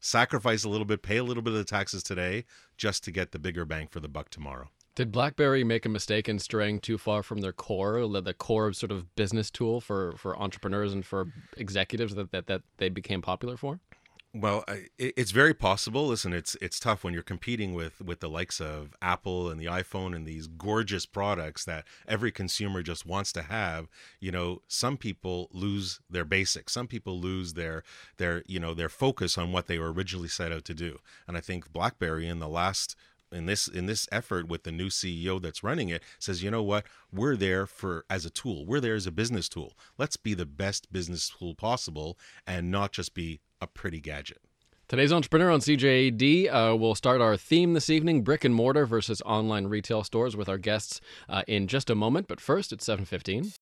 sacrifice 0.00 0.64
a 0.64 0.68
little 0.68 0.86
bit, 0.86 1.02
pay 1.02 1.18
a 1.18 1.24
little 1.24 1.42
bit 1.42 1.52
of 1.52 1.58
the 1.58 1.64
taxes 1.64 2.02
today 2.02 2.44
just 2.78 3.04
to 3.04 3.10
get 3.10 3.32
the 3.32 3.38
bigger 3.38 3.66
bang 3.66 3.86
for 3.86 4.00
the 4.00 4.08
buck 4.08 4.30
tomorrow. 4.30 4.70
Did 5.00 5.12
BlackBerry 5.12 5.64
make 5.64 5.86
a 5.86 5.88
mistake 5.88 6.28
in 6.28 6.38
straying 6.38 6.80
too 6.80 6.98
far 6.98 7.22
from 7.22 7.38
their 7.38 7.54
core, 7.54 8.06
the 8.06 8.34
core 8.34 8.74
sort 8.74 8.92
of 8.92 9.16
business 9.16 9.50
tool 9.50 9.80
for, 9.80 10.12
for 10.18 10.38
entrepreneurs 10.38 10.92
and 10.92 11.06
for 11.06 11.32
executives 11.56 12.14
that, 12.16 12.32
that, 12.32 12.48
that 12.48 12.60
they 12.76 12.90
became 12.90 13.22
popular 13.22 13.56
for? 13.56 13.80
Well, 14.32 14.62
it's 14.96 15.32
very 15.32 15.54
possible. 15.54 16.06
Listen, 16.06 16.32
it's 16.32 16.56
it's 16.60 16.78
tough 16.78 17.02
when 17.02 17.14
you're 17.14 17.22
competing 17.22 17.74
with 17.74 18.00
with 18.00 18.20
the 18.20 18.28
likes 18.28 18.60
of 18.60 18.94
Apple 19.02 19.50
and 19.50 19.58
the 19.58 19.64
iPhone 19.64 20.14
and 20.14 20.24
these 20.24 20.46
gorgeous 20.46 21.04
products 21.04 21.64
that 21.64 21.84
every 22.06 22.30
consumer 22.30 22.80
just 22.82 23.04
wants 23.04 23.32
to 23.32 23.42
have. 23.42 23.88
You 24.20 24.30
know, 24.30 24.62
some 24.68 24.98
people 24.98 25.48
lose 25.50 25.98
their 26.08 26.24
basics. 26.24 26.74
Some 26.74 26.86
people 26.86 27.18
lose 27.18 27.54
their 27.54 27.82
their 28.18 28.44
you 28.46 28.60
know 28.60 28.72
their 28.72 28.88
focus 28.88 29.36
on 29.36 29.50
what 29.50 29.66
they 29.66 29.80
were 29.80 29.92
originally 29.92 30.28
set 30.28 30.52
out 30.52 30.64
to 30.66 30.74
do. 30.74 30.98
And 31.26 31.36
I 31.36 31.40
think 31.40 31.72
BlackBerry 31.72 32.28
in 32.28 32.38
the 32.38 32.48
last 32.48 32.94
in 33.32 33.46
this 33.46 33.68
in 33.68 33.86
this 33.86 34.08
effort 34.10 34.48
with 34.48 34.64
the 34.64 34.72
new 34.72 34.88
CEO 34.88 35.40
that's 35.40 35.62
running 35.62 35.88
it 35.88 36.02
says, 36.18 36.42
you 36.42 36.50
know 36.50 36.62
what, 36.62 36.84
we're 37.12 37.36
there 37.36 37.66
for 37.66 38.04
as 38.10 38.24
a 38.24 38.30
tool. 38.30 38.66
We're 38.66 38.80
there 38.80 38.94
as 38.94 39.06
a 39.06 39.12
business 39.12 39.48
tool. 39.48 39.72
Let's 39.98 40.16
be 40.16 40.34
the 40.34 40.46
best 40.46 40.92
business 40.92 41.30
tool 41.30 41.54
possible 41.54 42.18
and 42.46 42.70
not 42.70 42.92
just 42.92 43.14
be 43.14 43.40
a 43.60 43.66
pretty 43.66 44.00
gadget. 44.00 44.38
Today's 44.90 45.12
Entrepreneur 45.12 45.52
on 45.52 45.60
CJAD 45.60 46.52
uh, 46.52 46.76
will 46.76 46.96
start 46.96 47.20
our 47.20 47.36
theme 47.36 47.74
this 47.74 47.88
evening, 47.88 48.22
brick 48.22 48.44
and 48.44 48.52
mortar 48.52 48.86
versus 48.86 49.22
online 49.24 49.68
retail 49.68 50.02
stores 50.02 50.36
with 50.36 50.48
our 50.48 50.58
guests 50.58 51.00
uh, 51.28 51.42
in 51.46 51.68
just 51.68 51.90
a 51.90 51.94
moment. 51.94 52.26
But 52.26 52.40
first, 52.40 52.72
it's 52.72 52.86
715. 52.86 53.52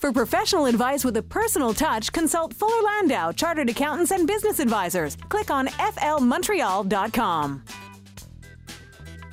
For 0.00 0.12
professional 0.12 0.64
advice 0.64 1.04
with 1.04 1.18
a 1.18 1.22
personal 1.22 1.74
touch, 1.74 2.10
consult 2.10 2.54
Fuller 2.54 2.82
Landau, 2.82 3.32
Chartered 3.32 3.68
Accountants 3.68 4.12
and 4.12 4.26
Business 4.26 4.58
Advisors. 4.58 5.14
Click 5.28 5.50
on 5.50 5.66
flmontreal.com. 5.66 7.62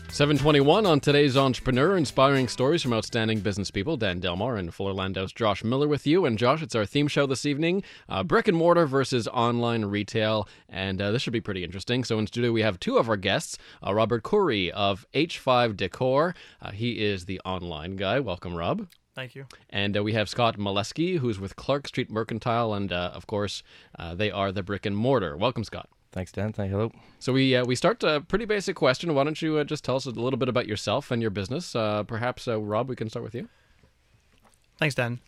721 0.09 0.85
on 0.85 0.99
today's 0.99 1.37
Entrepreneur, 1.37 1.95
inspiring 1.95 2.49
stories 2.49 2.81
from 2.81 2.91
outstanding 2.91 3.39
business 3.39 3.71
people. 3.71 3.95
Dan 3.95 4.19
Delmar 4.19 4.57
and 4.57 4.73
Fuller 4.73 4.91
Landau's 4.91 5.31
Josh 5.31 5.63
Miller 5.63 5.87
with 5.87 6.05
you. 6.05 6.25
And 6.25 6.37
Josh, 6.37 6.61
it's 6.61 6.75
our 6.75 6.85
theme 6.85 7.07
show 7.07 7.25
this 7.25 7.45
evening 7.45 7.81
uh, 8.09 8.23
brick 8.23 8.49
and 8.49 8.57
mortar 8.57 8.85
versus 8.87 9.29
online 9.29 9.85
retail. 9.85 10.49
And 10.67 11.01
uh, 11.01 11.11
this 11.11 11.21
should 11.21 11.31
be 11.31 11.39
pretty 11.39 11.63
interesting. 11.63 12.03
So, 12.03 12.19
in 12.19 12.27
studio, 12.27 12.51
we 12.51 12.63
have 12.63 12.77
two 12.77 12.97
of 12.97 13.07
our 13.07 13.15
guests 13.15 13.57
uh, 13.85 13.93
Robert 13.93 14.23
Courey 14.23 14.69
of 14.73 15.05
H5 15.13 15.77
Decor. 15.77 16.35
Uh, 16.61 16.71
he 16.71 17.05
is 17.05 17.23
the 17.23 17.39
online 17.45 17.95
guy. 17.95 18.19
Welcome, 18.19 18.55
Rob. 18.55 18.87
Thank 19.17 19.33
you. 19.33 19.47
And 19.71 19.97
uh, 19.97 20.03
we 20.03 20.13
have 20.13 20.29
Scott 20.29 20.59
Meleskie, 20.59 21.17
who's 21.17 21.39
with 21.39 21.55
Clark 21.55 21.87
Street 21.87 22.11
Mercantile, 22.11 22.75
and 22.75 22.93
uh, 22.93 23.09
of 23.15 23.25
course, 23.25 23.63
uh, 23.97 24.13
they 24.13 24.29
are 24.29 24.51
the 24.51 24.61
brick 24.61 24.85
and 24.85 24.95
mortar. 24.95 25.35
Welcome, 25.35 25.63
Scott. 25.63 25.89
Thanks, 26.11 26.31
Dan. 26.31 26.53
Thank 26.53 26.69
you. 26.69 26.77
hello. 26.77 26.91
So 27.17 27.33
we 27.33 27.55
uh, 27.55 27.65
we 27.65 27.73
start 27.73 28.03
a 28.03 28.21
pretty 28.21 28.45
basic 28.45 28.75
question. 28.75 29.15
Why 29.15 29.23
don't 29.23 29.41
you 29.41 29.57
uh, 29.57 29.63
just 29.63 29.83
tell 29.83 29.95
us 29.95 30.05
a 30.05 30.11
little 30.11 30.37
bit 30.37 30.49
about 30.49 30.67
yourself 30.67 31.09
and 31.09 31.19
your 31.19 31.31
business? 31.31 31.75
Uh, 31.75 32.03
perhaps 32.03 32.47
uh, 32.47 32.61
Rob, 32.61 32.89
we 32.89 32.95
can 32.95 33.09
start 33.09 33.23
with 33.23 33.33
you. 33.33 33.49
Thanks, 34.77 34.93
Dan. 34.93 35.19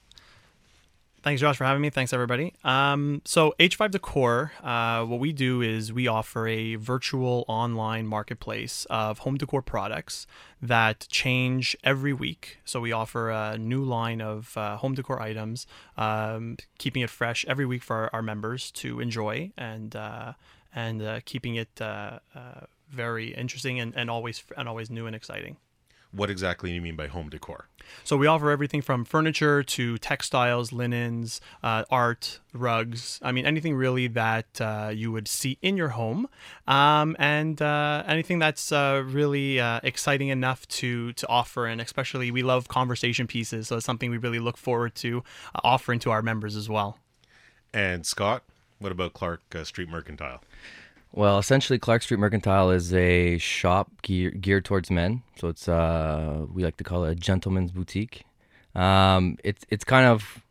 Thanks, 1.22 1.42
Josh, 1.42 1.58
for 1.58 1.66
having 1.66 1.82
me. 1.82 1.90
Thanks, 1.90 2.14
everybody. 2.14 2.54
Um, 2.64 3.22
so, 3.26 3.54
H5 3.60 3.92
Decor, 3.92 4.54
uh, 4.64 5.04
what 5.04 5.20
we 5.20 5.34
do 5.34 5.62
is 5.62 5.92
we 5.92 6.08
offer 6.08 6.48
a 6.48 6.76
virtual 6.76 7.44
online 7.50 8.08
marketplace 8.08 8.86
of 8.90 9.20
home 9.20 9.36
decor 9.36 9.62
products 9.62 10.26
that 10.62 11.08
change 11.10 11.76
every 11.84 12.14
week. 12.14 12.60
So, 12.64 12.80
we 12.80 12.94
offer 12.94 13.30
a 13.30 13.58
new 13.58 13.84
line 13.84 14.22
of 14.22 14.56
uh, 14.56 14.78
home 14.78 14.94
decor 14.94 15.22
items, 15.22 15.68
um, 15.98 16.56
keeping 16.78 17.02
it 17.02 17.10
fresh 17.10 17.44
every 17.50 17.66
week 17.66 17.84
for 17.84 17.96
our, 17.98 18.10
our 18.14 18.22
members 18.22 18.72
to 18.72 19.02
enjoy 19.02 19.52
and 19.58 19.98
uh, 19.98 20.34
and 20.74 21.02
uh, 21.02 21.20
keeping 21.26 21.56
it 21.56 21.82
uh, 21.82 22.20
uh, 22.36 22.62
very 22.90 23.34
interesting 23.34 23.80
and, 23.80 23.94
and 23.96 24.10
always 24.10 24.44
and 24.58 24.70
always 24.70 24.90
new 24.90 25.06
and 25.06 25.16
exciting. 25.16 25.58
What 26.12 26.30
exactly 26.30 26.72
do 26.72 26.76
you 26.76 26.82
mean 26.82 26.96
by 26.96 27.08
home 27.08 27.30
decor? 27.30 27.68
So 28.04 28.18
we 28.18 28.28
offer 28.28 28.50
everything 28.50 28.82
from 28.82 29.06
furniture 29.06 29.64
to 29.64 29.98
textiles, 29.98 30.72
linens, 30.72 31.40
uh, 31.62 31.86
art, 31.90 32.40
rugs. 32.54 33.20
I 33.22 33.32
mean, 33.32 33.46
anything 33.46 33.76
really 33.76 34.08
that 34.08 34.60
uh, 34.60 34.92
you 34.94 35.12
would 35.12 35.28
see 35.28 35.58
in 35.62 35.78
your 35.78 35.90
home, 35.90 36.28
um, 36.68 37.16
and 37.20 37.62
uh, 37.62 38.04
anything 38.08 38.40
that's 38.40 38.72
uh, 38.72 39.04
really 39.06 39.60
uh, 39.60 39.80
exciting 39.84 40.30
enough 40.30 40.68
to 40.70 41.14
to 41.14 41.28
offer. 41.28 41.66
And 41.66 41.82
especially, 41.82 42.32
we 42.32 42.44
love 42.44 42.68
conversation 42.68 43.28
pieces, 43.28 43.68
so 43.68 43.78
it's 43.78 43.86
something 43.86 44.10
we 44.10 44.18
really 44.18 44.40
look 44.40 44.58
forward 44.58 44.96
to 44.96 45.24
uh, 45.54 45.62
offering 45.64 46.00
to 46.00 46.12
our 46.12 46.22
members 46.22 46.56
as 46.56 46.70
well. 46.70 46.98
And 47.74 48.06
Scott, 48.06 48.44
what 48.80 48.92
about 48.92 49.14
Clark 49.14 49.42
uh, 49.54 49.64
Street 49.64 49.90
Mercantile? 49.90 50.42
Well, 51.12 51.40
essentially, 51.40 51.80
Clark 51.80 52.04
Street 52.04 52.20
Mercantile 52.20 52.70
is 52.70 52.94
a 52.94 53.38
shop 53.40 54.02
gear, 54.04 54.30
geared 54.32 54.66
towards 54.66 54.92
men. 54.92 55.24
So 55.38 55.48
it's 55.48 55.68
uh, 55.68 56.46
we 56.54 56.64
like 56.64 56.78
to 56.78 56.84
call 56.84 57.04
it 57.06 57.12
a 57.12 57.16
gentleman's 57.16 57.72
boutique. 57.72 58.26
Um, 58.76 59.38
it's 59.44 59.66
it's 59.70 59.84
kind 59.84 60.06
of 60.06 60.44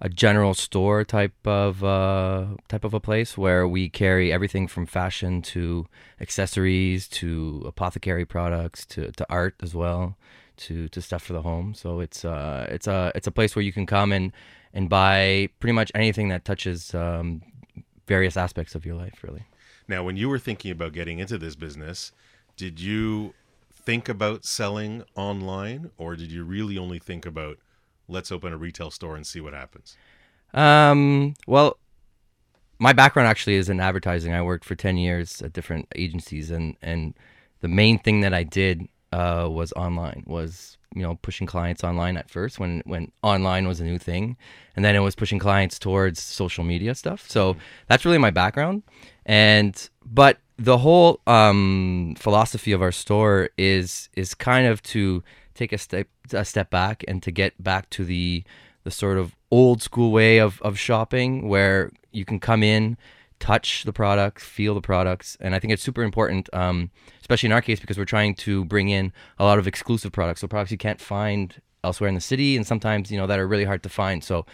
a 0.00 0.08
general 0.08 0.54
store 0.54 1.04
type 1.04 1.34
of 1.46 1.82
uh, 1.82 2.46
type 2.68 2.84
of 2.84 2.94
a 2.94 3.00
place 3.00 3.36
where 3.36 3.66
we 3.66 3.88
carry 3.88 4.32
everything 4.32 4.68
from 4.68 4.86
fashion 4.86 5.42
to 5.42 5.86
accessories 6.20 7.08
to 7.08 7.62
apothecary 7.66 8.24
products 8.24 8.84
to, 8.86 9.10
to 9.12 9.26
art 9.28 9.54
as 9.62 9.74
well 9.74 10.16
to, 10.56 10.88
to 10.88 11.02
stuff 11.02 11.22
for 11.22 11.32
the 11.32 11.42
home. 11.42 11.74
So 11.74 12.00
it's 12.00 12.24
uh, 12.24 12.66
it's 12.70 12.86
a 12.86 13.12
it's 13.14 13.26
a 13.26 13.32
place 13.32 13.56
where 13.56 13.62
you 13.62 13.72
can 13.72 13.86
come 13.86 14.12
and 14.12 14.32
and 14.72 14.88
buy 14.88 15.48
pretty 15.60 15.72
much 15.72 15.90
anything 15.94 16.28
that 16.28 16.44
touches 16.44 16.94
um, 16.94 17.42
various 18.06 18.36
aspects 18.36 18.74
of 18.74 18.84
your 18.84 18.94
life, 18.94 19.22
really. 19.22 19.44
Now, 19.88 20.02
when 20.02 20.16
you 20.16 20.28
were 20.28 20.38
thinking 20.38 20.70
about 20.70 20.92
getting 20.92 21.18
into 21.18 21.38
this 21.38 21.54
business, 21.54 22.12
did 22.56 22.80
you 22.80 23.34
think 23.74 24.08
about 24.08 24.44
selling 24.44 25.04
online 25.14 25.90
or 25.96 26.16
did 26.16 26.32
you 26.32 26.44
really 26.44 26.76
only 26.76 26.98
think 26.98 27.24
about 27.24 27.58
let's 28.08 28.32
open 28.32 28.52
a 28.52 28.56
retail 28.56 28.90
store 28.90 29.14
and 29.16 29.26
see 29.26 29.40
what 29.40 29.54
happens? 29.54 29.96
Um, 30.54 31.34
well, 31.46 31.78
my 32.78 32.92
background 32.92 33.28
actually 33.28 33.54
is 33.54 33.68
in 33.68 33.80
advertising. 33.80 34.32
I 34.32 34.42
worked 34.42 34.64
for 34.64 34.74
10 34.74 34.96
years 34.96 35.40
at 35.40 35.52
different 35.52 35.86
agencies 35.94 36.50
and, 36.50 36.76
and 36.82 37.14
the 37.60 37.68
main 37.68 37.98
thing 37.98 38.20
that 38.20 38.34
I 38.34 38.42
did 38.42 38.88
uh, 39.12 39.48
was 39.50 39.72
online 39.72 40.24
was, 40.26 40.78
you 40.94 41.02
know, 41.02 41.14
pushing 41.16 41.46
clients 41.46 41.84
online 41.84 42.16
at 42.16 42.28
first 42.28 42.58
when, 42.58 42.82
when 42.86 43.12
online 43.22 43.66
was 43.66 43.80
a 43.80 43.84
new 43.84 43.98
thing. 43.98 44.36
And 44.74 44.84
then 44.84 44.94
it 44.94 45.00
was 45.00 45.14
pushing 45.14 45.38
clients 45.38 45.78
towards 45.78 46.20
social 46.20 46.64
media 46.64 46.94
stuff. 46.94 47.28
So 47.30 47.56
that's 47.86 48.04
really 48.04 48.18
my 48.18 48.30
background. 48.30 48.82
And, 49.26 49.90
but 50.04 50.38
the 50.56 50.78
whole 50.78 51.20
um, 51.26 52.14
philosophy 52.16 52.72
of 52.72 52.80
our 52.80 52.92
store 52.92 53.50
is, 53.58 54.08
is 54.14 54.34
kind 54.34 54.66
of 54.66 54.82
to 54.84 55.22
take 55.54 55.72
a 55.72 55.78
step, 55.78 56.06
a 56.32 56.44
step 56.44 56.70
back 56.70 57.04
and 57.08 57.22
to 57.24 57.30
get 57.30 57.62
back 57.62 57.90
to 57.90 58.04
the, 58.04 58.44
the 58.84 58.90
sort 58.90 59.18
of 59.18 59.34
old 59.50 59.82
school 59.82 60.12
way 60.12 60.38
of, 60.38 60.62
of 60.62 60.78
shopping 60.78 61.48
where 61.48 61.90
you 62.12 62.24
can 62.24 62.38
come 62.38 62.62
in, 62.62 62.96
touch 63.40 63.82
the 63.84 63.92
products, 63.92 64.44
feel 64.44 64.74
the 64.74 64.80
products. 64.80 65.36
And 65.40 65.54
I 65.54 65.58
think 65.58 65.72
it's 65.72 65.82
super 65.82 66.02
important, 66.02 66.48
um, 66.52 66.90
especially 67.20 67.48
in 67.48 67.52
our 67.52 67.60
case, 67.60 67.80
because 67.80 67.98
we're 67.98 68.04
trying 68.04 68.36
to 68.36 68.64
bring 68.64 68.88
in 68.88 69.12
a 69.38 69.44
lot 69.44 69.58
of 69.58 69.66
exclusive 69.66 70.12
products. 70.12 70.40
So 70.40 70.46
products 70.46 70.70
you 70.70 70.78
can't 70.78 71.00
find 71.00 71.60
elsewhere 71.82 72.08
in 72.08 72.14
the 72.14 72.20
city 72.20 72.56
and 72.56 72.66
sometimes, 72.66 73.10
you 73.10 73.18
know, 73.18 73.26
that 73.26 73.40
are 73.40 73.46
really 73.48 73.64
hard 73.64 73.82
to 73.82 73.88
find. 73.88 74.22
So 74.22 74.46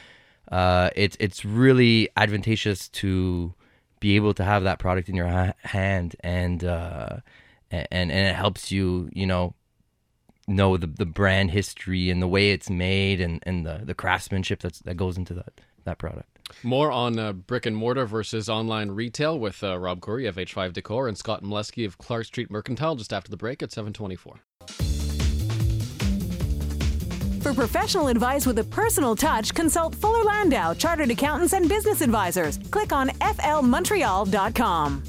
uh, 0.51 0.91
it's, 0.97 1.17
it's 1.21 1.45
really 1.45 2.09
advantageous 2.17 2.89
to 2.89 3.55
be 4.03 4.17
able 4.17 4.35
to 4.35 4.43
have 4.43 4.65
that 4.65 4.81
product 4.81 5.09
in 5.09 5.15
your 5.15 5.29
ha- 5.29 5.55
hand 5.63 6.17
and, 6.21 6.65
uh, 6.65 7.19
and, 7.71 7.87
and 7.93 8.11
it 8.11 8.35
helps 8.35 8.73
you, 8.73 9.09
you 9.13 9.25
know, 9.25 9.55
know 10.49 10.77
the, 10.77 10.89
the 10.89 11.07
brand 11.07 11.53
history 11.53 12.11
and 12.11 12.21
the 12.21 12.27
way 12.27 12.51
it's 12.51 12.69
made 12.69 13.21
and, 13.21 13.41
and 13.47 13.65
the, 13.65 13.81
the 13.85 13.95
craftsmanship 13.95 14.61
that's, 14.61 14.81
that 14.81 14.97
goes 14.97 15.17
into 15.17 15.33
that, 15.35 15.61
that 15.85 15.99
product. 15.99 16.41
More 16.65 16.91
on 16.91 17.17
uh, 17.17 17.33
brick 17.33 17.65
and 17.65 17.77
mortar 17.77 18.05
versus 18.05 18.49
online 18.49 18.91
retail 18.91 19.39
with 19.39 19.63
uh, 19.63 19.79
Rob 19.79 20.01
Courey 20.01 20.27
of 20.27 20.35
H5 20.35 20.73
Decor 20.73 21.07
and 21.07 21.17
Scott 21.17 21.45
Meleskie 21.45 21.85
of 21.85 21.97
Clark 21.97 22.25
Street 22.25 22.51
Mercantile 22.51 22.97
just 22.97 23.13
after 23.13 23.31
the 23.31 23.37
break 23.37 23.63
at 23.63 23.71
724. 23.71 24.41
For 27.43 27.53
professional 27.53 28.07
advice 28.07 28.47
with 28.47 28.61
a 28.61 28.65
personal 28.65 29.17
touch, 29.17 29.53
consult 29.53 29.97
Fuller 29.97 30.23
Landau, 30.23 30.75
Chartered 30.75 31.11
Accountants 31.11 31.55
and 31.55 31.69
Business 31.69 32.01
Advisors. 32.01 32.57
Click 32.71 32.93
on 32.93 33.09
flmontreal.com. 33.09 35.03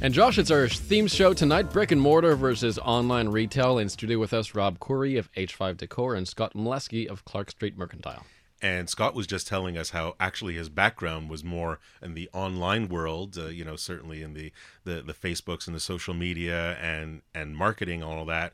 And 0.00 0.14
Josh, 0.14 0.38
it's 0.38 0.52
our 0.52 0.68
theme 0.68 1.08
show 1.08 1.34
tonight 1.34 1.72
brick 1.72 1.90
and 1.90 2.00
mortar 2.00 2.36
versus 2.36 2.78
online 2.78 3.30
retail. 3.30 3.78
In 3.78 3.88
studio 3.88 4.20
with 4.20 4.32
us, 4.32 4.54
Rob 4.54 4.78
Courey 4.78 5.16
of 5.16 5.32
H5 5.32 5.76
Decor 5.78 6.14
and 6.14 6.28
Scott 6.28 6.54
Meleskie 6.54 7.08
of 7.08 7.24
Clark 7.24 7.50
Street 7.50 7.76
Mercantile. 7.76 8.24
And 8.62 8.88
Scott 8.88 9.16
was 9.16 9.26
just 9.26 9.48
telling 9.48 9.76
us 9.76 9.90
how 9.90 10.14
actually 10.20 10.54
his 10.54 10.68
background 10.68 11.28
was 11.28 11.42
more 11.42 11.80
in 12.00 12.14
the 12.14 12.30
online 12.32 12.88
world, 12.88 13.36
uh, 13.36 13.46
you 13.46 13.64
know, 13.64 13.74
certainly 13.74 14.22
in 14.22 14.34
the, 14.34 14.52
the, 14.84 15.02
the 15.02 15.12
Facebooks 15.12 15.66
and 15.66 15.74
the 15.74 15.80
social 15.80 16.14
media 16.14 16.76
and, 16.80 17.22
and 17.34 17.56
marketing, 17.56 18.04
all 18.04 18.24
that. 18.26 18.52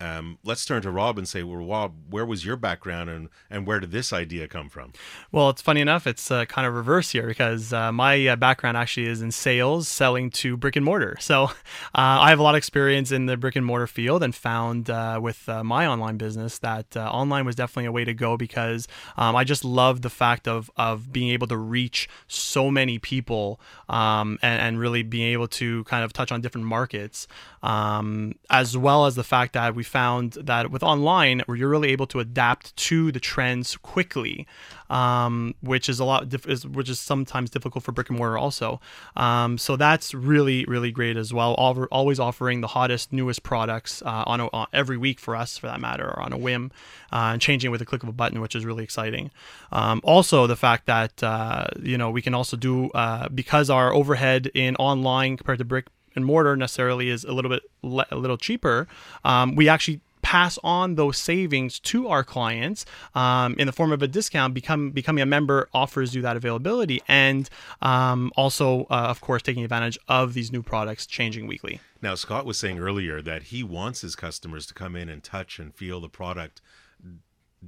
Um, 0.00 0.38
let's 0.42 0.64
turn 0.64 0.82
to 0.82 0.90
Rob 0.90 1.18
and 1.18 1.28
say, 1.28 1.44
well, 1.44 1.64
Rob, 1.64 1.94
where 2.10 2.26
was 2.26 2.44
your 2.44 2.56
background 2.56 3.08
and, 3.08 3.28
and 3.48 3.64
where 3.64 3.78
did 3.78 3.92
this 3.92 4.12
idea 4.12 4.48
come 4.48 4.68
from? 4.68 4.92
Well, 5.30 5.50
it's 5.50 5.62
funny 5.62 5.80
enough, 5.80 6.06
it's 6.06 6.30
uh, 6.32 6.46
kind 6.46 6.66
of 6.66 6.74
reverse 6.74 7.10
here 7.10 7.28
because 7.28 7.72
uh, 7.72 7.92
my 7.92 8.26
uh, 8.26 8.36
background 8.36 8.76
actually 8.76 9.06
is 9.06 9.22
in 9.22 9.30
sales, 9.30 9.86
selling 9.86 10.30
to 10.30 10.56
brick 10.56 10.74
and 10.74 10.84
mortar. 10.84 11.16
So 11.20 11.44
uh, 11.44 11.54
I 11.94 12.30
have 12.30 12.40
a 12.40 12.42
lot 12.42 12.56
of 12.56 12.58
experience 12.58 13.12
in 13.12 13.26
the 13.26 13.36
brick 13.36 13.54
and 13.54 13.64
mortar 13.64 13.86
field 13.86 14.24
and 14.24 14.34
found 14.34 14.90
uh, 14.90 15.20
with 15.22 15.48
uh, 15.48 15.62
my 15.62 15.86
online 15.86 16.16
business 16.16 16.58
that 16.58 16.96
online 16.96 17.46
was 17.46 17.54
definitely 17.54 17.86
a 17.86 17.92
way 17.92 18.04
to 18.04 18.14
go 18.14 18.36
because 18.36 18.88
um, 19.16 19.36
I 19.36 19.44
just 19.44 19.64
love 19.64 20.02
the 20.02 20.10
fact 20.10 20.48
of, 20.48 20.70
of 20.76 21.12
being 21.12 21.30
able 21.30 21.46
to 21.46 21.56
reach 21.56 22.08
so 22.26 22.68
many 22.68 22.98
people 22.98 23.60
um, 23.88 24.38
and, 24.42 24.60
and 24.60 24.80
really 24.80 25.04
being 25.04 25.32
able 25.32 25.46
to 25.48 25.84
kind 25.84 26.04
of 26.04 26.12
touch 26.12 26.32
on 26.32 26.40
different 26.40 26.66
markets, 26.66 27.28
um, 27.62 28.34
as 28.50 28.76
well 28.76 29.06
as 29.06 29.14
the 29.14 29.24
fact 29.24 29.52
that 29.52 29.76
we 29.76 29.83
found 29.84 30.32
that 30.32 30.70
with 30.70 30.82
online, 30.82 31.42
where 31.46 31.56
you're 31.56 31.68
really 31.68 31.90
able 31.90 32.06
to 32.08 32.20
adapt 32.20 32.74
to 32.76 33.12
the 33.12 33.20
trends 33.20 33.76
quickly, 33.76 34.46
um, 34.90 35.54
which 35.60 35.88
is 35.88 36.00
a 36.00 36.04
lot, 36.04 36.32
is, 36.46 36.66
which 36.66 36.88
is 36.88 37.00
sometimes 37.00 37.50
difficult 37.50 37.84
for 37.84 37.92
brick 37.92 38.08
and 38.08 38.18
mortar 38.18 38.36
also. 38.36 38.80
Um, 39.16 39.58
so 39.58 39.76
that's 39.76 40.14
really, 40.14 40.64
really 40.66 40.90
great 40.90 41.16
as 41.16 41.32
well. 41.32 41.54
Always 41.54 42.18
offering 42.18 42.60
the 42.60 42.68
hottest, 42.68 43.12
newest 43.12 43.42
products 43.42 44.02
uh, 44.02 44.24
on, 44.26 44.40
a, 44.40 44.48
on, 44.48 44.66
every 44.72 44.96
week 44.96 45.20
for 45.20 45.36
us, 45.36 45.56
for 45.56 45.66
that 45.66 45.80
matter, 45.80 46.06
or 46.06 46.20
on 46.20 46.32
a 46.32 46.38
whim, 46.38 46.72
uh, 47.12 47.30
and 47.32 47.40
changing 47.40 47.70
with 47.70 47.80
a 47.80 47.84
click 47.84 48.02
of 48.02 48.08
a 48.08 48.12
button, 48.12 48.40
which 48.40 48.54
is 48.54 48.64
really 48.64 48.84
exciting. 48.84 49.30
Um, 49.72 50.00
also, 50.02 50.46
the 50.46 50.56
fact 50.56 50.86
that 50.86 51.22
uh, 51.22 51.66
you 51.80 51.98
know 51.98 52.10
we 52.10 52.22
can 52.22 52.34
also 52.34 52.56
do 52.56 52.90
uh, 52.90 53.28
because 53.28 53.70
our 53.70 53.92
overhead 53.92 54.50
in 54.54 54.76
online 54.76 55.36
compared 55.36 55.58
to 55.58 55.64
brick 55.64 55.86
and 56.14 56.24
mortar 56.24 56.56
necessarily 56.56 57.08
is 57.10 57.24
a 57.24 57.32
little 57.32 57.50
bit 57.50 57.62
le- 57.82 58.06
a 58.10 58.16
little 58.16 58.36
cheaper, 58.36 58.86
um, 59.24 59.54
we 59.54 59.68
actually 59.68 60.00
pass 60.22 60.58
on 60.64 60.94
those 60.94 61.18
savings 61.18 61.78
to 61.78 62.08
our 62.08 62.24
clients 62.24 62.86
um, 63.14 63.54
in 63.58 63.66
the 63.66 63.72
form 63.72 63.92
of 63.92 64.02
a 64.02 64.08
discount. 64.08 64.54
Become 64.54 64.90
becoming 64.90 65.22
a 65.22 65.26
member 65.26 65.68
offers 65.74 66.14
you 66.14 66.22
that 66.22 66.36
availability, 66.36 67.02
and 67.06 67.48
um, 67.82 68.32
also, 68.34 68.84
uh, 68.90 69.06
of 69.08 69.20
course, 69.20 69.42
taking 69.42 69.62
advantage 69.62 69.98
of 70.08 70.34
these 70.34 70.50
new 70.50 70.62
products 70.62 71.06
changing 71.06 71.46
weekly. 71.46 71.78
Now, 72.00 72.14
Scott 72.14 72.46
was 72.46 72.58
saying 72.58 72.78
earlier 72.78 73.22
that 73.22 73.44
he 73.44 73.62
wants 73.62 74.00
his 74.00 74.16
customers 74.16 74.66
to 74.66 74.74
come 74.74 74.96
in 74.96 75.08
and 75.08 75.22
touch 75.22 75.58
and 75.58 75.74
feel 75.74 76.00
the 76.00 76.08
product. 76.08 76.60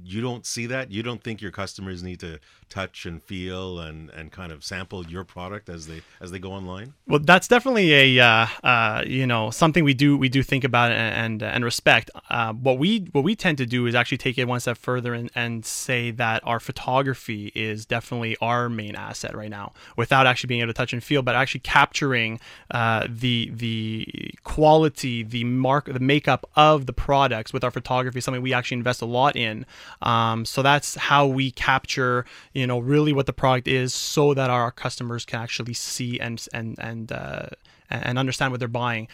you 0.03 0.21
don't 0.21 0.45
see 0.45 0.67
that. 0.67 0.91
You 0.91 1.01
don't 1.01 1.23
think 1.23 1.41
your 1.41 1.51
customers 1.51 2.03
need 2.03 2.19
to 2.19 2.39
touch 2.69 3.05
and 3.05 3.21
feel 3.23 3.79
and 3.79 4.09
and 4.11 4.31
kind 4.31 4.51
of 4.51 4.63
sample 4.63 5.05
your 5.07 5.23
product 5.23 5.69
as 5.69 5.87
they 5.87 6.01
as 6.21 6.31
they 6.31 6.39
go 6.39 6.51
online. 6.51 6.93
Well, 7.07 7.19
that's 7.19 7.47
definitely 7.47 7.93
a 7.93 8.19
uh, 8.23 8.47
uh, 8.63 9.03
you 9.05 9.27
know 9.27 9.51
something 9.51 9.83
we 9.83 9.93
do 9.93 10.17
we 10.17 10.29
do 10.29 10.43
think 10.43 10.63
about 10.63 10.91
and 10.91 11.41
and, 11.41 11.43
and 11.55 11.63
respect. 11.63 12.09
Uh, 12.29 12.53
what 12.53 12.77
we 12.77 13.07
what 13.11 13.23
we 13.23 13.35
tend 13.35 13.57
to 13.59 13.65
do 13.65 13.85
is 13.85 13.95
actually 13.95 14.17
take 14.17 14.37
it 14.37 14.47
one 14.47 14.59
step 14.59 14.77
further 14.77 15.13
and, 15.13 15.31
and 15.35 15.65
say 15.65 16.11
that 16.11 16.41
our 16.45 16.59
photography 16.59 17.51
is 17.55 17.85
definitely 17.85 18.37
our 18.41 18.69
main 18.69 18.95
asset 18.95 19.35
right 19.35 19.49
now, 19.49 19.73
without 19.95 20.27
actually 20.27 20.47
being 20.47 20.61
able 20.61 20.73
to 20.73 20.77
touch 20.77 20.93
and 20.93 21.03
feel, 21.03 21.21
but 21.21 21.35
actually 21.35 21.61
capturing 21.61 22.39
uh, 22.71 23.07
the 23.09 23.51
the 23.53 24.33
quality, 24.43 25.23
the 25.23 25.43
mark, 25.43 25.85
the 25.85 25.99
makeup 25.99 26.49
of 26.55 26.85
the 26.85 26.93
products 26.93 27.53
with 27.53 27.63
our 27.63 27.71
photography. 27.71 28.19
is 28.19 28.25
Something 28.25 28.41
we 28.41 28.53
actually 28.53 28.77
invest 28.77 29.01
a 29.01 29.05
lot 29.05 29.35
in. 29.35 29.65
Um, 30.01 30.45
so 30.45 30.61
that's 30.61 30.95
how 30.95 31.27
we 31.27 31.51
capture 31.51 32.25
you 32.57 32.65
know 32.65 32.79
really 32.79 33.13
what 33.13 33.27
the 33.27 33.33
product 33.33 33.67
is 33.67 33.93
so 33.93 34.33
that 34.33 34.49
our 34.49 34.71
customers 34.71 35.25
can 35.25 35.39
actually 35.39 35.73
see 35.73 36.19
and 36.19 36.47
and 36.53 36.75
and 36.79 37.11
uh, 37.11 37.47
and 37.89 38.17
understand 38.17 38.51
what 38.51 38.59
they're 38.59 38.67
buying 38.67 39.07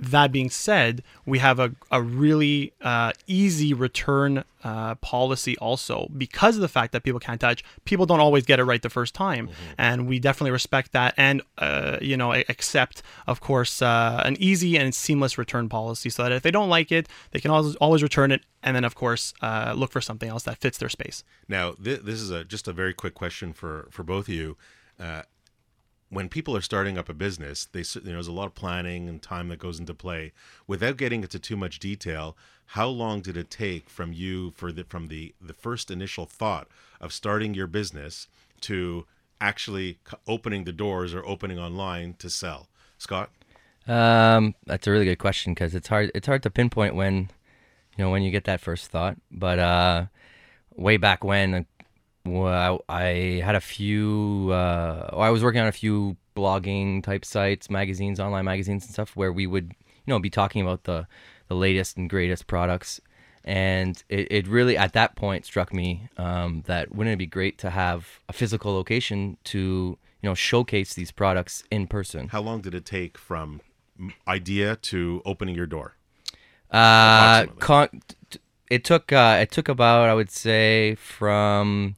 that 0.00 0.32
being 0.32 0.50
said, 0.50 1.02
we 1.26 1.38
have 1.38 1.58
a, 1.58 1.72
a 1.90 2.02
really 2.02 2.72
uh, 2.80 3.12
easy 3.26 3.74
return 3.74 4.44
uh, 4.64 4.94
policy 4.96 5.56
also 5.58 6.08
because 6.16 6.56
of 6.56 6.62
the 6.62 6.68
fact 6.68 6.92
that 6.92 7.02
people 7.02 7.20
can't 7.20 7.40
touch. 7.40 7.64
People 7.84 8.06
don't 8.06 8.20
always 8.20 8.44
get 8.44 8.58
it 8.58 8.64
right 8.64 8.82
the 8.82 8.90
first 8.90 9.14
time, 9.14 9.48
mm-hmm. 9.48 9.72
and 9.78 10.06
we 10.06 10.18
definitely 10.18 10.50
respect 10.50 10.92
that 10.92 11.14
and 11.16 11.42
uh, 11.58 11.98
you 12.00 12.16
know 12.16 12.32
accept, 12.32 13.02
of 13.26 13.40
course, 13.40 13.82
uh, 13.82 14.22
an 14.24 14.36
easy 14.38 14.76
and 14.76 14.94
seamless 14.94 15.38
return 15.38 15.68
policy 15.68 16.10
so 16.10 16.22
that 16.22 16.32
if 16.32 16.42
they 16.42 16.50
don't 16.50 16.68
like 16.68 16.90
it, 16.90 17.08
they 17.32 17.40
can 17.40 17.50
always 17.50 17.76
always 17.76 18.02
return 18.02 18.30
it, 18.32 18.42
and 18.62 18.76
then 18.76 18.84
of 18.84 18.94
course 18.94 19.34
uh, 19.42 19.74
look 19.76 19.92
for 19.92 20.00
something 20.00 20.28
else 20.28 20.44
that 20.44 20.58
fits 20.58 20.78
their 20.78 20.88
space. 20.88 21.24
Now, 21.48 21.72
th- 21.72 22.00
this 22.00 22.20
is 22.20 22.30
a 22.30 22.44
just 22.44 22.68
a 22.68 22.72
very 22.72 22.94
quick 22.94 23.14
question 23.14 23.52
for 23.52 23.88
for 23.90 24.02
both 24.02 24.28
of 24.28 24.34
you 24.34 24.56
uh, 25.00 25.22
when 26.10 26.28
people 26.28 26.56
are 26.56 26.60
starting 26.60 26.98
up 26.98 27.08
a 27.08 27.14
business, 27.14 27.66
they 27.72 27.80
you 27.80 28.00
know, 28.04 28.12
there's 28.12 28.26
a 28.26 28.32
lot 28.32 28.46
of 28.46 28.54
planning 28.54 29.08
and 29.08 29.22
time 29.22 29.48
that 29.48 29.60
goes 29.60 29.78
into 29.78 29.94
play. 29.94 30.32
Without 30.66 30.96
getting 30.96 31.22
into 31.22 31.38
too 31.38 31.56
much 31.56 31.78
detail, 31.78 32.36
how 32.66 32.88
long 32.88 33.20
did 33.20 33.36
it 33.36 33.48
take 33.48 33.88
from 33.88 34.12
you 34.12 34.50
for 34.50 34.72
the 34.72 34.84
from 34.84 35.06
the 35.06 35.34
the 35.40 35.54
first 35.54 35.90
initial 35.90 36.26
thought 36.26 36.68
of 37.00 37.12
starting 37.12 37.54
your 37.54 37.68
business 37.68 38.26
to 38.62 39.06
actually 39.40 39.98
opening 40.26 40.64
the 40.64 40.72
doors 40.72 41.14
or 41.14 41.24
opening 41.24 41.58
online 41.58 42.14
to 42.18 42.28
sell? 42.28 42.68
Scott, 42.98 43.30
um, 43.86 44.54
that's 44.66 44.86
a 44.86 44.90
really 44.90 45.06
good 45.06 45.18
question 45.18 45.54
because 45.54 45.74
it's 45.74 45.88
hard 45.88 46.10
it's 46.14 46.26
hard 46.26 46.42
to 46.42 46.50
pinpoint 46.50 46.96
when 46.96 47.30
you 47.96 48.04
know 48.04 48.10
when 48.10 48.22
you 48.22 48.32
get 48.32 48.44
that 48.44 48.60
first 48.60 48.90
thought, 48.90 49.16
but 49.30 49.60
uh, 49.60 50.06
way 50.74 50.96
back 50.96 51.22
when 51.22 51.66
well, 52.24 52.84
I 52.88 53.42
had 53.44 53.54
a 53.54 53.60
few. 53.60 54.50
Uh, 54.52 55.10
I 55.16 55.30
was 55.30 55.42
working 55.42 55.60
on 55.60 55.66
a 55.68 55.72
few 55.72 56.16
blogging 56.36 57.02
type 57.02 57.24
sites, 57.24 57.70
magazines, 57.70 58.20
online 58.20 58.44
magazines, 58.44 58.84
and 58.84 58.92
stuff, 58.92 59.16
where 59.16 59.32
we 59.32 59.46
would, 59.46 59.74
you 59.86 60.12
know, 60.12 60.18
be 60.18 60.30
talking 60.30 60.62
about 60.62 60.84
the 60.84 61.06
the 61.48 61.54
latest 61.54 61.96
and 61.96 62.08
greatest 62.08 62.46
products. 62.46 63.00
And 63.42 64.02
it, 64.10 64.28
it 64.30 64.46
really, 64.46 64.76
at 64.76 64.92
that 64.92 65.16
point, 65.16 65.46
struck 65.46 65.72
me 65.72 66.08
um, 66.18 66.62
that 66.66 66.94
wouldn't 66.94 67.14
it 67.14 67.18
be 67.18 67.26
great 67.26 67.56
to 67.58 67.70
have 67.70 68.20
a 68.28 68.34
physical 68.34 68.74
location 68.74 69.38
to, 69.44 69.58
you 70.22 70.28
know, 70.28 70.34
showcase 70.34 70.92
these 70.92 71.10
products 71.10 71.64
in 71.70 71.86
person. 71.86 72.28
How 72.28 72.42
long 72.42 72.60
did 72.60 72.74
it 72.74 72.84
take 72.84 73.16
from 73.16 73.62
idea 74.28 74.76
to 74.76 75.22
opening 75.24 75.54
your 75.54 75.66
door? 75.66 75.96
Uh, 76.70 77.46
con- 77.58 78.02
it 78.70 78.84
took 78.84 79.12
uh, 79.12 79.38
it 79.40 79.50
took 79.50 79.68
about 79.68 80.08
I 80.08 80.14
would 80.14 80.30
say 80.30 80.94
from 80.94 81.96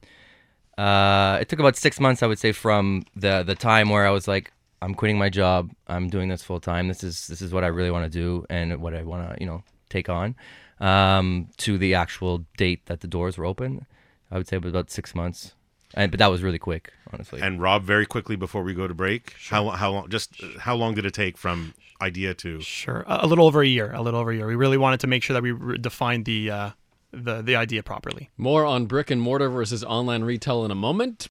uh, 0.77 1.37
it 1.39 1.49
took 1.49 1.59
about 1.59 1.75
six 1.75 1.99
months, 1.99 2.23
I 2.23 2.27
would 2.27 2.39
say, 2.39 2.51
from 2.51 3.05
the 3.15 3.43
the 3.43 3.55
time 3.55 3.89
where 3.89 4.07
I 4.07 4.09
was 4.09 4.27
like, 4.27 4.51
I'm 4.81 4.95
quitting 4.95 5.17
my 5.17 5.29
job, 5.29 5.71
I'm 5.87 6.09
doing 6.09 6.29
this 6.29 6.43
full 6.43 6.59
time. 6.59 6.87
This 6.87 7.03
is 7.03 7.27
this 7.27 7.41
is 7.41 7.53
what 7.53 7.63
I 7.63 7.67
really 7.67 7.91
want 7.91 8.11
to 8.11 8.19
do 8.19 8.45
and 8.49 8.81
what 8.81 8.95
I 8.95 9.03
want 9.03 9.29
to 9.29 9.37
you 9.39 9.45
know 9.45 9.63
take 9.89 10.09
on. 10.09 10.35
Um, 10.79 11.47
to 11.57 11.77
the 11.77 11.93
actual 11.93 12.45
date 12.57 12.87
that 12.87 13.01
the 13.01 13.07
doors 13.07 13.37
were 13.37 13.45
open, 13.45 13.85
I 14.31 14.37
would 14.37 14.47
say 14.47 14.57
it 14.57 14.63
was 14.63 14.71
about 14.71 14.91
six 14.91 15.15
months. 15.15 15.53
And, 15.93 16.11
but 16.11 16.17
that 16.17 16.27
was 16.27 16.41
really 16.41 16.57
quick, 16.57 16.91
honestly. 17.13 17.39
And 17.39 17.61
Rob, 17.61 17.83
very 17.83 18.07
quickly 18.07 18.35
before 18.35 18.63
we 18.63 18.73
go 18.73 18.87
to 18.87 18.95
break, 18.95 19.35
sure. 19.37 19.57
how 19.57 19.69
how 19.69 19.91
long? 19.91 20.09
Just 20.09 20.33
how 20.59 20.75
long 20.75 20.95
did 20.95 21.05
it 21.05 21.13
take 21.13 21.37
from 21.37 21.75
idea 22.01 22.33
to? 22.35 22.61
Sure, 22.61 23.03
a, 23.07 23.25
a 23.25 23.27
little 23.27 23.45
over 23.45 23.61
a 23.61 23.67
year. 23.67 23.91
A 23.93 24.01
little 24.01 24.19
over 24.19 24.31
a 24.31 24.35
year. 24.35 24.47
We 24.47 24.55
really 24.55 24.77
wanted 24.77 24.99
to 25.01 25.07
make 25.07 25.23
sure 25.23 25.33
that 25.33 25.43
we 25.43 25.51
re- 25.51 25.77
defined 25.77 26.25
the 26.25 26.51
uh, 26.51 26.69
the 27.11 27.41
the 27.41 27.55
idea 27.55 27.83
properly. 27.83 28.29
More 28.37 28.65
on 28.65 28.85
brick 28.85 29.11
and 29.11 29.21
mortar 29.21 29.49
versus 29.49 29.83
online 29.83 30.23
retail 30.23 30.65
in 30.65 30.71
a 30.71 30.75
moment. 30.75 31.27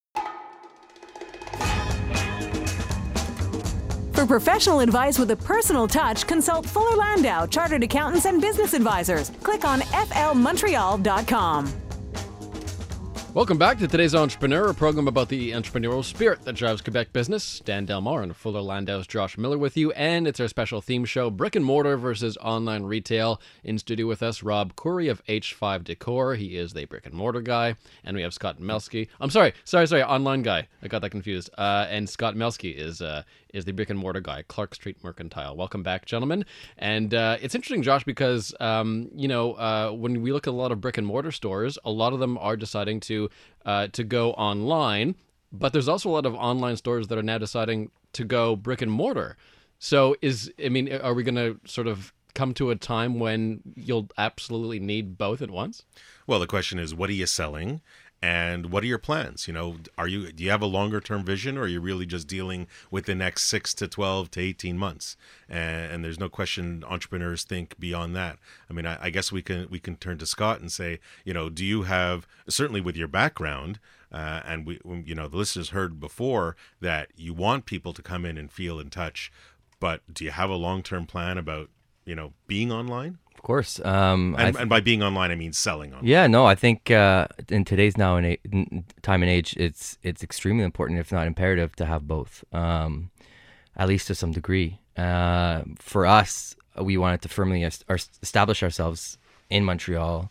For 4.12 4.26
professional 4.26 4.78
advice 4.80 5.18
with 5.18 5.30
a 5.32 5.36
personal 5.36 5.88
touch, 5.88 6.28
consult 6.28 6.64
Fuller 6.64 6.96
Landau, 6.96 7.46
Chartered 7.46 7.82
Accountants 7.82 8.24
and 8.24 8.40
Business 8.40 8.72
Advisors. 8.72 9.30
Click 9.42 9.64
on 9.64 9.80
flmontreal.com. 9.80 11.72
Welcome 13.34 13.56
back 13.56 13.78
to 13.78 13.88
today's 13.88 14.14
Entrepreneur, 14.14 14.68
a 14.68 14.74
program 14.74 15.08
about 15.08 15.30
the 15.30 15.52
entrepreneurial 15.52 16.04
spirit 16.04 16.42
that 16.42 16.54
drives 16.54 16.82
Quebec 16.82 17.14
business. 17.14 17.60
Dan 17.60 17.86
Delmar 17.86 18.20
and 18.20 18.36
Fuller 18.36 18.60
Landau's 18.60 19.06
Josh 19.06 19.38
Miller 19.38 19.56
with 19.56 19.74
you, 19.74 19.90
and 19.92 20.28
it's 20.28 20.38
our 20.38 20.48
special 20.48 20.82
theme 20.82 21.06
show, 21.06 21.30
Brick 21.30 21.56
and 21.56 21.64
Mortar 21.64 21.96
versus 21.96 22.36
Online 22.42 22.82
Retail. 22.82 23.40
In 23.64 23.78
studio 23.78 24.06
with 24.06 24.22
us, 24.22 24.42
Rob 24.42 24.76
Courey 24.76 25.08
of 25.08 25.24
H5 25.24 25.82
Decor. 25.82 26.34
He 26.34 26.58
is 26.58 26.74
the 26.74 26.84
brick 26.84 27.06
and 27.06 27.14
mortar 27.14 27.40
guy, 27.40 27.76
and 28.04 28.14
we 28.14 28.22
have 28.22 28.34
Scott 28.34 28.60
Melsky. 28.60 29.08
I'm 29.18 29.30
sorry, 29.30 29.54
sorry, 29.64 29.86
sorry, 29.86 30.02
online 30.02 30.42
guy. 30.42 30.68
I 30.82 30.88
got 30.88 31.00
that 31.00 31.10
confused. 31.10 31.48
Uh, 31.56 31.86
and 31.88 32.10
Scott 32.10 32.36
Melsky 32.36 32.72
is 32.72 33.00
uh, 33.00 33.22
is 33.52 33.64
the 33.64 33.72
brick 33.72 33.90
and 33.90 33.98
mortar 33.98 34.20
guy, 34.20 34.42
Clark 34.48 34.74
Street 34.74 34.96
Mercantile. 35.02 35.56
Welcome 35.56 35.82
back, 35.82 36.06
gentlemen. 36.06 36.44
And 36.78 37.14
uh, 37.14 37.36
it's 37.40 37.54
interesting, 37.54 37.82
Josh, 37.82 38.04
because 38.04 38.54
um, 38.60 39.08
you 39.14 39.28
know 39.28 39.54
uh, 39.54 39.90
when 39.90 40.20
we 40.22 40.32
look 40.32 40.46
at 40.46 40.50
a 40.50 40.56
lot 40.56 40.72
of 40.72 40.80
brick 40.80 40.98
and 40.98 41.06
mortar 41.06 41.32
stores, 41.32 41.78
a 41.84 41.90
lot 41.90 42.12
of 42.12 42.18
them 42.18 42.36
are 42.38 42.56
deciding 42.56 43.00
to 43.00 43.21
uh, 43.64 43.88
to 43.88 44.04
go 44.04 44.32
online, 44.32 45.14
but 45.52 45.72
there's 45.72 45.88
also 45.88 46.08
a 46.08 46.12
lot 46.12 46.26
of 46.26 46.34
online 46.34 46.76
stores 46.76 47.08
that 47.08 47.18
are 47.18 47.22
now 47.22 47.38
deciding 47.38 47.90
to 48.14 48.24
go 48.24 48.56
brick 48.56 48.82
and 48.82 48.90
mortar. 48.90 49.36
So 49.78 50.16
is 50.22 50.52
I 50.64 50.68
mean, 50.68 50.92
are 50.92 51.14
we 51.14 51.22
going 51.22 51.34
to 51.34 51.58
sort 51.64 51.86
of 51.86 52.12
come 52.34 52.54
to 52.54 52.70
a 52.70 52.76
time 52.76 53.18
when 53.18 53.60
you'll 53.74 54.08
absolutely 54.16 54.80
need 54.80 55.18
both 55.18 55.42
at 55.42 55.50
once? 55.50 55.84
Well, 56.26 56.40
the 56.40 56.46
question 56.46 56.78
is, 56.78 56.94
what 56.94 57.10
are 57.10 57.14
you 57.14 57.26
selling? 57.26 57.80
And 58.22 58.70
what 58.70 58.84
are 58.84 58.86
your 58.86 58.98
plans? 58.98 59.48
You 59.48 59.54
know 59.54 59.76
are 59.98 60.06
you 60.06 60.30
do 60.30 60.44
you 60.44 60.50
have 60.50 60.62
a 60.62 60.66
longer 60.66 61.00
term 61.00 61.24
vision 61.24 61.58
or 61.58 61.62
are 61.62 61.68
you 61.68 61.80
really 61.80 62.06
just 62.06 62.28
dealing 62.28 62.68
with 62.90 63.06
the 63.06 63.16
next 63.16 63.48
6 63.48 63.74
to 63.74 63.88
12 63.88 64.30
to 64.30 64.40
18 64.40 64.78
months? 64.78 65.16
And, 65.48 65.92
and 65.92 66.04
there's 66.04 66.20
no 66.20 66.28
question 66.28 66.84
entrepreneurs 66.88 67.42
think 67.42 67.78
beyond 67.80 68.14
that. 68.14 68.38
I 68.70 68.72
mean 68.72 68.86
I, 68.86 68.98
I, 69.06 69.10
guess 69.10 69.32
we 69.32 69.42
can 69.42 69.66
we 69.68 69.80
can 69.80 69.96
turn 69.96 70.18
to 70.18 70.26
scott 70.26 70.60
and 70.60 70.70
say 70.70 71.00
you 71.24 71.34
know 71.34 71.50
do 71.50 71.64
you 71.64 71.82
have 71.82 72.26
certainly 72.48 72.80
with 72.80 72.96
your 72.96 73.08
background 73.08 73.80
uh, 74.12 74.40
and 74.44 74.66
we 74.66 74.80
you 75.04 75.14
know 75.14 75.26
the 75.26 75.36
listeners 75.36 75.70
heard 75.70 75.98
before 75.98 76.56
that 76.80 77.08
you 77.16 77.34
want 77.34 77.66
people 77.66 77.92
to 77.92 78.02
come 78.02 78.24
in 78.24 78.38
and 78.38 78.52
feel 78.52 78.78
and 78.78 78.92
touch 78.92 79.32
but 79.80 80.02
do 80.12 80.24
you 80.24 80.30
have 80.30 80.48
a 80.48 80.54
long 80.54 80.82
term 80.82 81.06
plan 81.06 81.36
about 81.36 81.70
you 82.04 82.14
know 82.14 82.32
being 82.46 82.70
online 82.70 83.18
of 83.42 83.46
course. 83.46 83.84
Um, 83.84 84.36
and, 84.38 84.54
th- 84.54 84.60
and, 84.60 84.70
by 84.70 84.78
being 84.78 85.02
online, 85.02 85.32
I 85.32 85.34
mean 85.34 85.52
selling 85.52 85.90
online. 85.90 86.06
Yeah, 86.06 86.28
no, 86.28 86.46
I 86.46 86.54
think 86.54 86.92
uh, 86.92 87.26
in 87.48 87.64
today's 87.64 87.96
now 87.96 88.14
and 88.14 88.26
a- 88.26 88.38
time 89.02 89.20
and 89.20 89.30
age, 89.30 89.56
it's 89.56 89.98
it's 90.04 90.22
extremely 90.22 90.62
important, 90.62 91.00
if 91.00 91.10
not 91.10 91.26
imperative, 91.26 91.74
to 91.76 91.84
have 91.84 92.06
both, 92.06 92.44
um, 92.52 93.10
at 93.76 93.88
least 93.88 94.06
to 94.06 94.14
some 94.14 94.30
degree. 94.30 94.78
Uh, 94.96 95.62
for 95.80 96.06
us, 96.06 96.54
we 96.80 96.96
wanted 96.96 97.20
to 97.22 97.28
firmly 97.28 97.64
establish 97.64 98.62
ourselves 98.62 99.18
in 99.50 99.64
Montreal, 99.64 100.30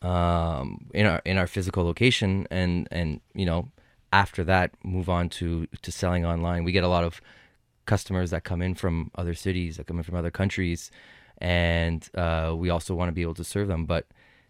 um, 0.00 0.86
in 0.94 1.04
our 1.04 1.20
in 1.26 1.36
our 1.36 1.46
physical 1.46 1.84
location, 1.84 2.46
and 2.50 2.88
and 2.90 3.20
you 3.34 3.44
know 3.44 3.68
after 4.14 4.42
that 4.44 4.70
move 4.82 5.10
on 5.10 5.28
to 5.28 5.66
to 5.82 5.92
selling 5.92 6.24
online. 6.24 6.64
We 6.64 6.72
get 6.72 6.84
a 6.84 6.88
lot 6.88 7.04
of 7.04 7.20
customers 7.84 8.30
that 8.30 8.44
come 8.44 8.62
in 8.62 8.74
from 8.74 9.10
other 9.14 9.34
cities, 9.34 9.76
that 9.76 9.88
come 9.88 9.98
in 9.98 10.04
from 10.04 10.16
other 10.16 10.30
countries 10.30 10.90
and 11.38 12.08
uh, 12.14 12.54
we 12.56 12.70
also 12.70 12.94
want 12.94 13.08
to 13.08 13.12
be 13.12 13.22
able 13.22 13.34
to 13.34 13.44
serve 13.44 13.68
them. 13.68 13.84
But 13.84 14.06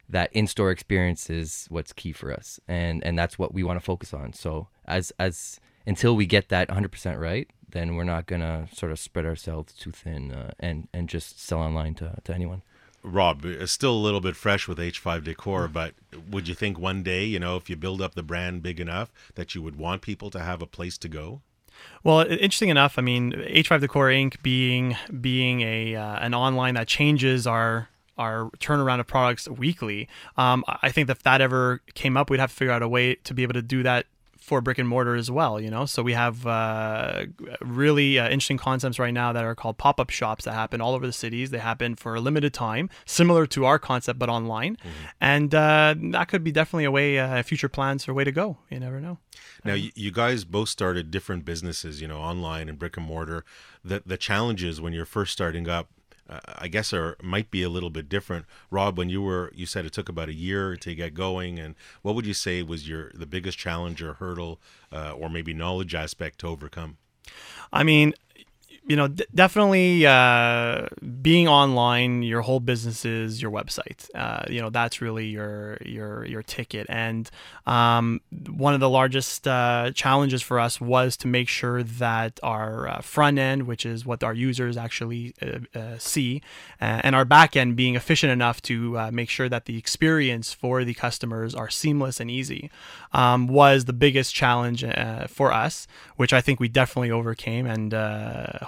that 0.09 0.33
in-store 0.33 0.71
experience 0.71 1.29
is 1.31 1.67
what's 1.69 1.93
key 1.93 2.13
for 2.13 2.33
us, 2.33 2.61
and 2.69 3.05
and 3.05 3.19
that's 3.19 3.39
what 3.39 3.53
we 3.53 3.63
want 3.63 3.79
to 3.79 3.85
focus 3.85 4.15
on. 4.15 4.33
So 4.33 4.69
as 4.87 5.13
as 5.19 5.61
until 5.87 6.17
we 6.17 6.27
get 6.27 6.49
that 6.49 6.69
100% 6.69 7.21
right, 7.21 7.49
then 7.69 7.95
we're 7.95 8.05
not 8.05 8.27
gonna 8.27 8.69
sort 8.73 8.91
of 8.93 8.99
spread 8.99 9.25
ourselves 9.25 9.73
too 9.73 9.93
thin 9.93 10.33
uh, 10.33 10.53
and 10.59 10.89
and 10.93 11.09
just 11.09 11.41
sell 11.41 11.59
online 11.59 11.95
to 11.97 12.17
to 12.25 12.35
anyone. 12.35 12.63
Rob, 13.03 13.47
still 13.67 13.93
a 13.93 14.05
little 14.07 14.21
bit 14.21 14.35
fresh 14.35 14.67
with 14.67 14.79
H5 14.79 15.23
Decor, 15.23 15.69
but 15.69 15.95
would 16.29 16.49
you 16.49 16.57
think 16.57 16.77
one 16.77 17.05
day, 17.05 17.25
you 17.25 17.39
know, 17.39 17.57
if 17.57 17.71
you 17.71 17.77
build 17.77 18.03
up 18.03 18.17
the 18.17 18.23
brand 18.23 18.65
big 18.65 18.81
enough, 18.81 19.13
that 19.37 19.55
you 19.55 19.63
would 19.63 19.77
want 19.77 20.03
people 20.03 20.29
to 20.31 20.41
have 20.41 20.61
a 20.61 20.67
place 20.67 20.99
to 20.99 21.09
go? 21.09 21.41
Well, 22.05 22.21
interesting 22.21 22.69
enough, 22.69 22.99
I 22.99 23.03
mean, 23.03 23.33
H5 23.33 23.81
Decor 23.81 24.09
Inc. 24.09 24.43
being 24.43 24.97
being 25.21 25.63
a 25.63 25.97
uh, 25.97 26.19
an 26.21 26.35
online 26.35 26.75
that 26.75 26.87
changes 26.87 27.47
our 27.47 27.89
our 28.19 28.51
turnaround 28.59 29.01
of 29.01 29.07
products 29.07 29.49
weekly. 29.49 30.09
Um, 30.37 30.65
I 30.69 30.91
think 30.91 31.09
that 31.09 31.19
if 31.19 31.23
that 31.25 31.41
ever 31.41 31.83
came 31.95 32.17
up, 32.17 32.31
we'd 32.31 32.41
have 32.41 32.51
to 32.51 32.57
figure 32.57 32.73
out 32.73 32.83
a 32.83 32.89
way 32.89 33.17
to 33.17 33.35
be 33.35 33.43
able 33.43 33.55
to 33.55 33.63
do 33.63 33.83
that 33.83 34.07
for 34.47 34.61
brick 34.61 34.79
and 34.79 34.89
mortar 34.89 35.17
as 35.17 35.29
well. 35.29 35.61
You 35.61 35.71
know, 35.71 35.87
so 35.87 36.03
we 36.05 36.13
have 36.13 36.47
uh, 36.47 37.27
really 37.61 38.19
uh, 38.19 38.27
interesting 38.27 38.59
concepts 38.59 38.99
right 39.01 39.13
now 39.13 39.33
that 39.33 39.45
are 39.45 39.57
called 39.57 39.77
pop 39.77 39.99
up 39.99 40.11
shops 40.11 40.45
that 40.45 40.53
happen 40.53 40.81
all 40.81 40.95
over 40.95 41.05
the 41.05 41.13
cities. 41.13 41.51
They 41.51 41.59
happen 41.59 41.97
for 41.97 42.15
a 42.15 42.21
limited 42.21 42.55
time, 42.55 42.89
similar 43.05 43.47
to 43.49 43.65
our 43.65 43.81
concept 43.81 44.21
but 44.21 44.29
online, 44.29 44.77
mm-hmm. 44.77 45.07
and 45.21 45.53
uh, 45.53 45.95
that 46.13 46.29
could 46.29 46.45
be 46.45 46.53
definitely 46.53 46.85
a 46.85 46.93
way, 46.93 47.19
uh, 47.19 47.43
future 47.43 47.69
plans 47.69 48.09
or 48.09 48.15
way 48.15 48.23
to 48.23 48.33
go. 48.33 48.59
You 48.71 48.79
never 48.79 49.01
know. 49.01 49.19
Now, 49.65 49.75
um, 49.75 49.91
you 49.95 50.13
guys 50.13 50.45
both 50.45 50.69
started 50.69 51.11
different 51.11 51.45
businesses, 51.45 52.01
you 52.01 52.07
know, 52.07 52.19
online 52.19 52.69
and 52.69 52.79
brick 52.79 52.97
and 52.97 53.07
mortar. 53.07 53.45
The 53.85 54.03
the 54.07 54.17
challenges 54.17 54.81
when 54.81 54.93
you're 54.93 55.05
first 55.07 55.33
starting 55.33 55.69
up 55.69 55.89
uh, 56.29 56.41
I 56.59 56.69
guess 56.69 56.93
are 56.93 57.17
might 57.23 57.51
be 57.51 57.63
a 57.63 57.69
little 57.69 57.91
bit 57.91 58.09
different. 58.09 58.47
Rob, 58.71 58.99
when 58.99 59.09
you 59.09 59.23
were 59.23 59.53
you 59.55 59.67
said 59.67 59.85
it 59.85 59.93
took 59.93 60.09
about 60.09 60.29
a 60.29 60.35
year 60.35 60.77
to 60.77 60.95
get 60.95 61.15
going, 61.15 61.59
and 61.59 61.75
what 62.03 62.15
would 62.15 62.27
you 62.27 62.35
say 62.35 62.63
was 62.63 62.89
your 62.89 63.11
the 63.15 63.27
biggest 63.27 63.59
challenge 63.59 64.03
or 64.03 64.15
hurdle, 64.15 64.61
uh, 64.93 65.13
or 65.13 65.29
maybe 65.29 65.55
knowledge 65.55 65.95
aspect 65.95 66.39
to 66.41 66.49
overcome? 66.49 66.99
I 67.73 67.83
mean, 67.83 68.15
you 68.87 68.95
know, 68.95 69.09
d- 69.09 69.27
definitely 69.35 70.07
uh, 70.07 70.87
being 71.21 71.49
online, 71.49 72.23
your 72.23 72.43
whole 72.43 72.61
business 72.61 73.05
is 73.05 73.43
your 73.43 73.51
website. 73.51 74.09
Uh, 74.15 74.45
you 74.49 74.61
know, 74.61 74.71
that's 74.71 75.01
really 75.01 75.27
your 75.27 75.79
your 75.85 76.25
your 76.25 76.43
ticket. 76.43 76.87
And 76.89 77.29
um, 77.67 78.21
one 78.49 78.75
of 78.75 78.81
the 78.81 78.89
largest 78.89 79.49
uh, 79.49 79.91
challenges 79.93 80.41
for 80.41 80.61
us 80.61 80.81
was 80.81 81.17
to 81.19 81.27
make 81.27 81.49
sure 81.49 81.83
that 81.83 82.39
our 82.45 82.89
uh, 82.89 83.01
front 83.01 83.39
end, 83.39 83.67
which 83.67 83.85
is 83.85 84.07
what 84.07 84.23
our 84.23 84.35
users 84.35 84.77
actually 84.77 85.35
uh, 85.43 85.79
uh, 85.79 85.99
see, 85.99 86.41
and 86.79 87.17
our 87.17 87.25
back 87.25 87.57
end 87.57 87.75
being 87.75 87.97
efficient 87.97 88.33
enough 88.33 88.63
to 88.63 89.11
make 89.11 89.29
sure 89.29 89.49
that 89.49 89.65
the 89.65 89.77
experience 89.77 90.53
for 90.53 90.85
the 90.85 90.95
customers 90.95 91.55
are 91.55 91.69
seamless 91.69 92.21
and 92.21 92.31
easy, 92.31 92.71
um, 93.13 93.49
was 93.49 93.87
the 93.87 93.93
biggest 93.93 94.33
challenge 94.35 94.85
for 95.29 95.53
us, 95.53 95.89
which 96.17 96.33
I 96.33 96.41
think 96.41 96.61
we 96.61 96.69
definitely 96.69 97.11
overcame 97.11 97.67
and 97.67 97.93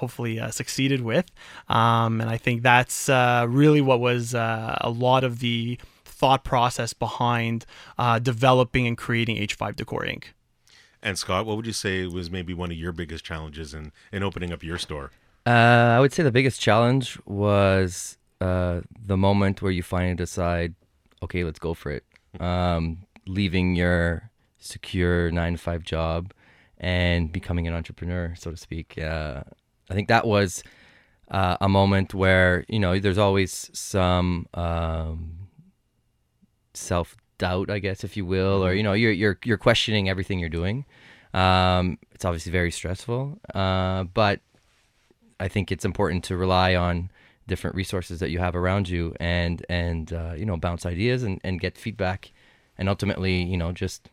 hopefully 0.08 0.40
uh, 0.40 0.50
succeeded 0.50 1.02
with. 1.02 1.26
Um, 1.68 2.22
and 2.22 2.30
I 2.30 2.38
think 2.38 2.62
that's 2.62 3.10
uh, 3.10 3.44
really 3.46 3.82
what 3.82 4.00
was 4.00 4.34
uh, 4.34 4.78
a 4.80 4.88
lot 4.88 5.22
of 5.22 5.40
the 5.40 5.78
thought 6.02 6.44
process 6.44 6.94
behind 6.94 7.66
uh, 7.98 8.18
developing 8.18 8.86
and 8.86 8.96
creating 8.96 9.36
H5 9.36 9.76
Decor 9.76 10.04
Inc. 10.04 10.24
And 11.02 11.18
Scott, 11.18 11.44
what 11.44 11.56
would 11.56 11.66
you 11.66 11.74
say 11.74 12.06
was 12.06 12.30
maybe 12.30 12.54
one 12.54 12.70
of 12.72 12.78
your 12.78 12.92
biggest 12.92 13.22
challenges 13.22 13.74
in, 13.74 13.92
in 14.10 14.22
opening 14.22 14.50
up 14.50 14.62
your 14.62 14.78
store? 14.78 15.10
Uh, 15.46 15.50
I 15.96 16.00
would 16.00 16.12
say 16.14 16.22
the 16.22 16.32
biggest 16.32 16.58
challenge 16.58 17.18
was 17.26 18.16
uh, 18.40 18.80
the 19.06 19.16
moment 19.16 19.60
where 19.60 19.70
you 19.70 19.82
finally 19.82 20.14
decide, 20.14 20.74
okay, 21.22 21.44
let's 21.44 21.58
go 21.58 21.74
for 21.74 21.92
it. 21.92 22.04
Um, 22.40 23.04
leaving 23.26 23.76
your 23.76 24.30
secure 24.56 25.30
nine 25.30 25.52
to 25.52 25.58
five 25.58 25.82
job 25.82 26.32
and 26.78 27.32
becoming 27.32 27.66
an 27.66 27.74
entrepreneur, 27.74 28.34
so 28.36 28.50
to 28.50 28.56
speak. 28.56 28.98
Uh, 28.98 29.42
I 29.90 29.94
think 29.94 30.08
that 30.08 30.26
was 30.26 30.62
uh, 31.30 31.56
a 31.60 31.68
moment 31.68 32.14
where 32.14 32.64
you 32.68 32.78
know 32.78 32.98
there's 32.98 33.18
always 33.18 33.70
some 33.72 34.46
um, 34.54 35.48
self 36.74 37.16
doubt, 37.38 37.70
I 37.70 37.78
guess, 37.78 38.04
if 38.04 38.16
you 38.16 38.24
will, 38.24 38.64
or 38.64 38.68
mm-hmm. 38.70 38.76
you 38.76 38.82
know 38.82 38.92
you're 38.92 39.12
you're 39.12 39.38
you're 39.44 39.58
questioning 39.58 40.08
everything 40.08 40.38
you're 40.38 40.48
doing. 40.48 40.84
Um, 41.34 41.98
it's 42.12 42.24
obviously 42.24 42.52
very 42.52 42.70
stressful, 42.70 43.38
uh, 43.54 44.04
but 44.04 44.40
I 45.38 45.48
think 45.48 45.70
it's 45.70 45.84
important 45.84 46.24
to 46.24 46.36
rely 46.36 46.74
on 46.74 47.10
different 47.46 47.76
resources 47.76 48.20
that 48.20 48.30
you 48.30 48.38
have 48.38 48.54
around 48.54 48.88
you 48.88 49.14
and 49.18 49.64
and 49.68 50.12
uh, 50.12 50.34
you 50.36 50.44
know 50.44 50.56
bounce 50.56 50.84
ideas 50.84 51.22
and, 51.22 51.40
and 51.44 51.60
get 51.60 51.78
feedback 51.78 52.32
and 52.76 52.88
ultimately 52.88 53.42
you 53.42 53.56
know 53.56 53.72
just 53.72 54.10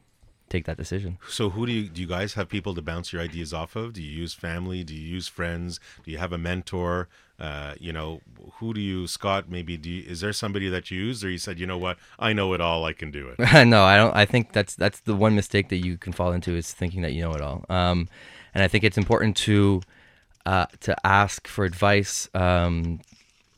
take 0.49 0.65
that 0.65 0.77
decision. 0.77 1.17
So 1.27 1.49
who 1.49 1.65
do 1.65 1.71
you 1.71 1.89
do 1.89 2.01
you 2.01 2.08
guys 2.08 2.34
have 2.34 2.49
people 2.49 2.73
to 2.75 2.81
bounce 2.81 3.12
your 3.12 3.21
ideas 3.21 3.53
off 3.53 3.75
of? 3.75 3.93
Do 3.93 4.01
you 4.01 4.12
use 4.12 4.34
family? 4.34 4.84
Do 4.84 4.93
you 4.93 5.08
use 5.08 5.27
friends? 5.27 5.79
Do 6.03 6.12
you 6.12 6.17
have 6.17 6.31
a 6.31 6.38
mentor? 6.38 7.08
Uh, 7.38 7.73
you 7.79 7.91
know, 7.91 8.21
who 8.60 8.73
do 8.73 8.79
you 8.79 9.08
Scott 9.08 9.49
maybe 9.49 9.75
do 9.75 9.89
you, 9.89 10.03
is 10.10 10.21
there 10.21 10.31
somebody 10.31 10.69
that 10.69 10.89
you 10.89 10.99
use 10.99 11.23
or 11.23 11.29
you 11.29 11.38
said, 11.38 11.60
"You 11.60 11.67
know 11.67 11.77
what? 11.77 11.97
I 12.17 12.31
know 12.31 12.53
it 12.53 12.62
all. 12.62 12.86
I 12.86 12.93
can 12.93 13.12
do 13.12 13.27
it." 13.29 13.39
no, 13.67 13.84
I 13.84 13.97
don't 13.97 14.15
I 14.15 14.25
think 14.25 14.53
that's 14.53 14.75
that's 14.75 15.01
the 15.01 15.15
one 15.15 15.36
mistake 15.36 15.69
that 15.69 15.77
you 15.77 15.97
can 15.97 16.13
fall 16.13 16.31
into 16.31 16.55
is 16.55 16.71
thinking 16.73 17.01
that 17.01 17.13
you 17.13 17.21
know 17.21 17.34
it 17.34 17.41
all. 17.41 17.65
Um, 17.69 18.08
and 18.53 18.63
I 18.63 18.67
think 18.67 18.84
it's 18.84 18.97
important 18.97 19.36
to 19.38 19.81
uh, 20.45 20.67
to 20.81 20.95
ask 21.05 21.47
for 21.47 21.65
advice 21.65 22.29
um, 22.34 23.01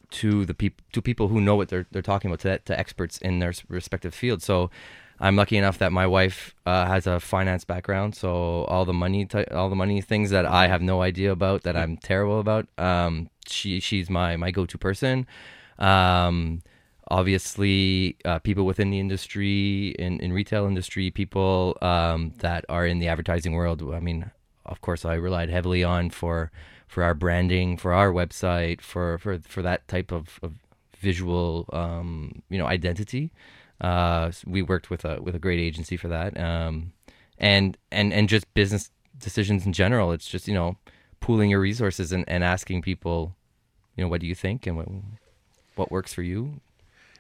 to 0.10 0.46
the 0.46 0.54
people 0.54 0.84
to 0.94 1.02
people 1.02 1.28
who 1.28 1.42
know 1.42 1.56
what 1.56 1.70
they're 1.70 1.86
they're 1.92 2.02
talking 2.02 2.32
about 2.32 2.40
to, 2.40 2.58
to 2.60 2.80
experts 2.80 3.18
in 3.20 3.40
their 3.40 3.54
respective 3.68 4.14
fields. 4.16 4.46
So 4.46 4.72
I'm 5.20 5.36
lucky 5.36 5.58
enough 5.58 5.80
that 5.80 5.92
my 5.92 6.06
wife 6.06 6.54
uh, 6.66 6.86
has 6.86 7.08
a 7.08 7.20
finance 7.20 7.66
background, 7.66 8.16
so 8.16 8.66
all 8.66 8.86
the 8.86 8.94
money, 8.94 9.26
t- 9.26 9.46
all 9.46 9.70
the 9.70 9.76
money 9.76 10.02
things 10.02 10.30
that 10.30 10.46
I 10.46 10.68
have 10.68 10.82
no 10.82 11.02
idea 11.02 11.32
about, 11.32 11.64
that 11.64 11.76
I'm 11.76 11.98
terrible 11.98 12.40
about, 12.40 12.68
um, 12.78 13.30
she 13.48 13.80
she's 13.80 14.10
my 14.10 14.36
my 14.38 14.52
go-to 14.52 14.78
person. 14.78 15.26
Um, 15.80 16.62
obviously, 17.10 18.18
uh, 18.26 18.40
people 18.40 18.66
within 18.66 18.92
the 18.92 19.00
industry, 19.00 19.96
in 19.98 20.20
in 20.20 20.34
retail 20.34 20.66
industry, 20.68 21.10
people 21.12 21.78
um, 21.82 22.34
that 22.40 22.66
are 22.70 22.86
in 22.86 23.00
the 23.00 23.08
advertising 23.08 23.54
world. 23.54 23.82
I 23.94 24.00
mean, 24.00 24.30
of 24.66 24.82
course, 24.82 25.04
I 25.06 25.16
relied 25.16 25.50
heavily 25.50 25.84
on 25.84 26.10
for 26.12 26.52
for 26.88 27.04
our 27.04 27.14
branding, 27.14 27.78
for 27.78 27.92
our 27.94 28.12
website, 28.12 28.82
for 28.82 29.18
for 29.18 29.40
for 29.40 29.62
that 29.64 29.88
type 29.88 30.12
of, 30.12 30.40
of 30.44 30.54
visual, 31.00 31.66
um, 31.74 32.42
you 32.50 32.58
know, 32.58 32.68
identity. 32.68 33.32
Uh, 33.80 34.32
we 34.46 34.62
worked 34.62 34.90
with 34.90 35.06
a 35.06 35.22
with 35.22 35.36
a 35.36 35.40
great 35.40 35.60
agency 35.60 35.98
for 35.98 36.08
that, 36.08 36.40
um, 36.40 36.94
and 37.38 37.78
and 37.92 38.14
and 38.14 38.28
just 38.30 38.52
business 38.54 38.90
decisions 39.20 39.66
in 39.66 39.74
general. 39.74 40.12
It's 40.12 40.28
just 40.28 40.48
you 40.48 40.54
know 40.54 40.78
pooling 41.20 41.50
your 41.50 41.60
resources 41.60 42.12
and, 42.12 42.24
and 42.28 42.44
asking 42.44 42.82
people, 42.82 43.36
you 43.96 44.04
know, 44.04 44.08
what 44.08 44.22
do 44.22 44.28
you 44.28 44.36
think 44.36 44.68
and 44.68 44.78
what 44.78 44.88
what 45.76 45.92
works 45.92 46.14
for 46.14 46.22
you. 46.22 46.62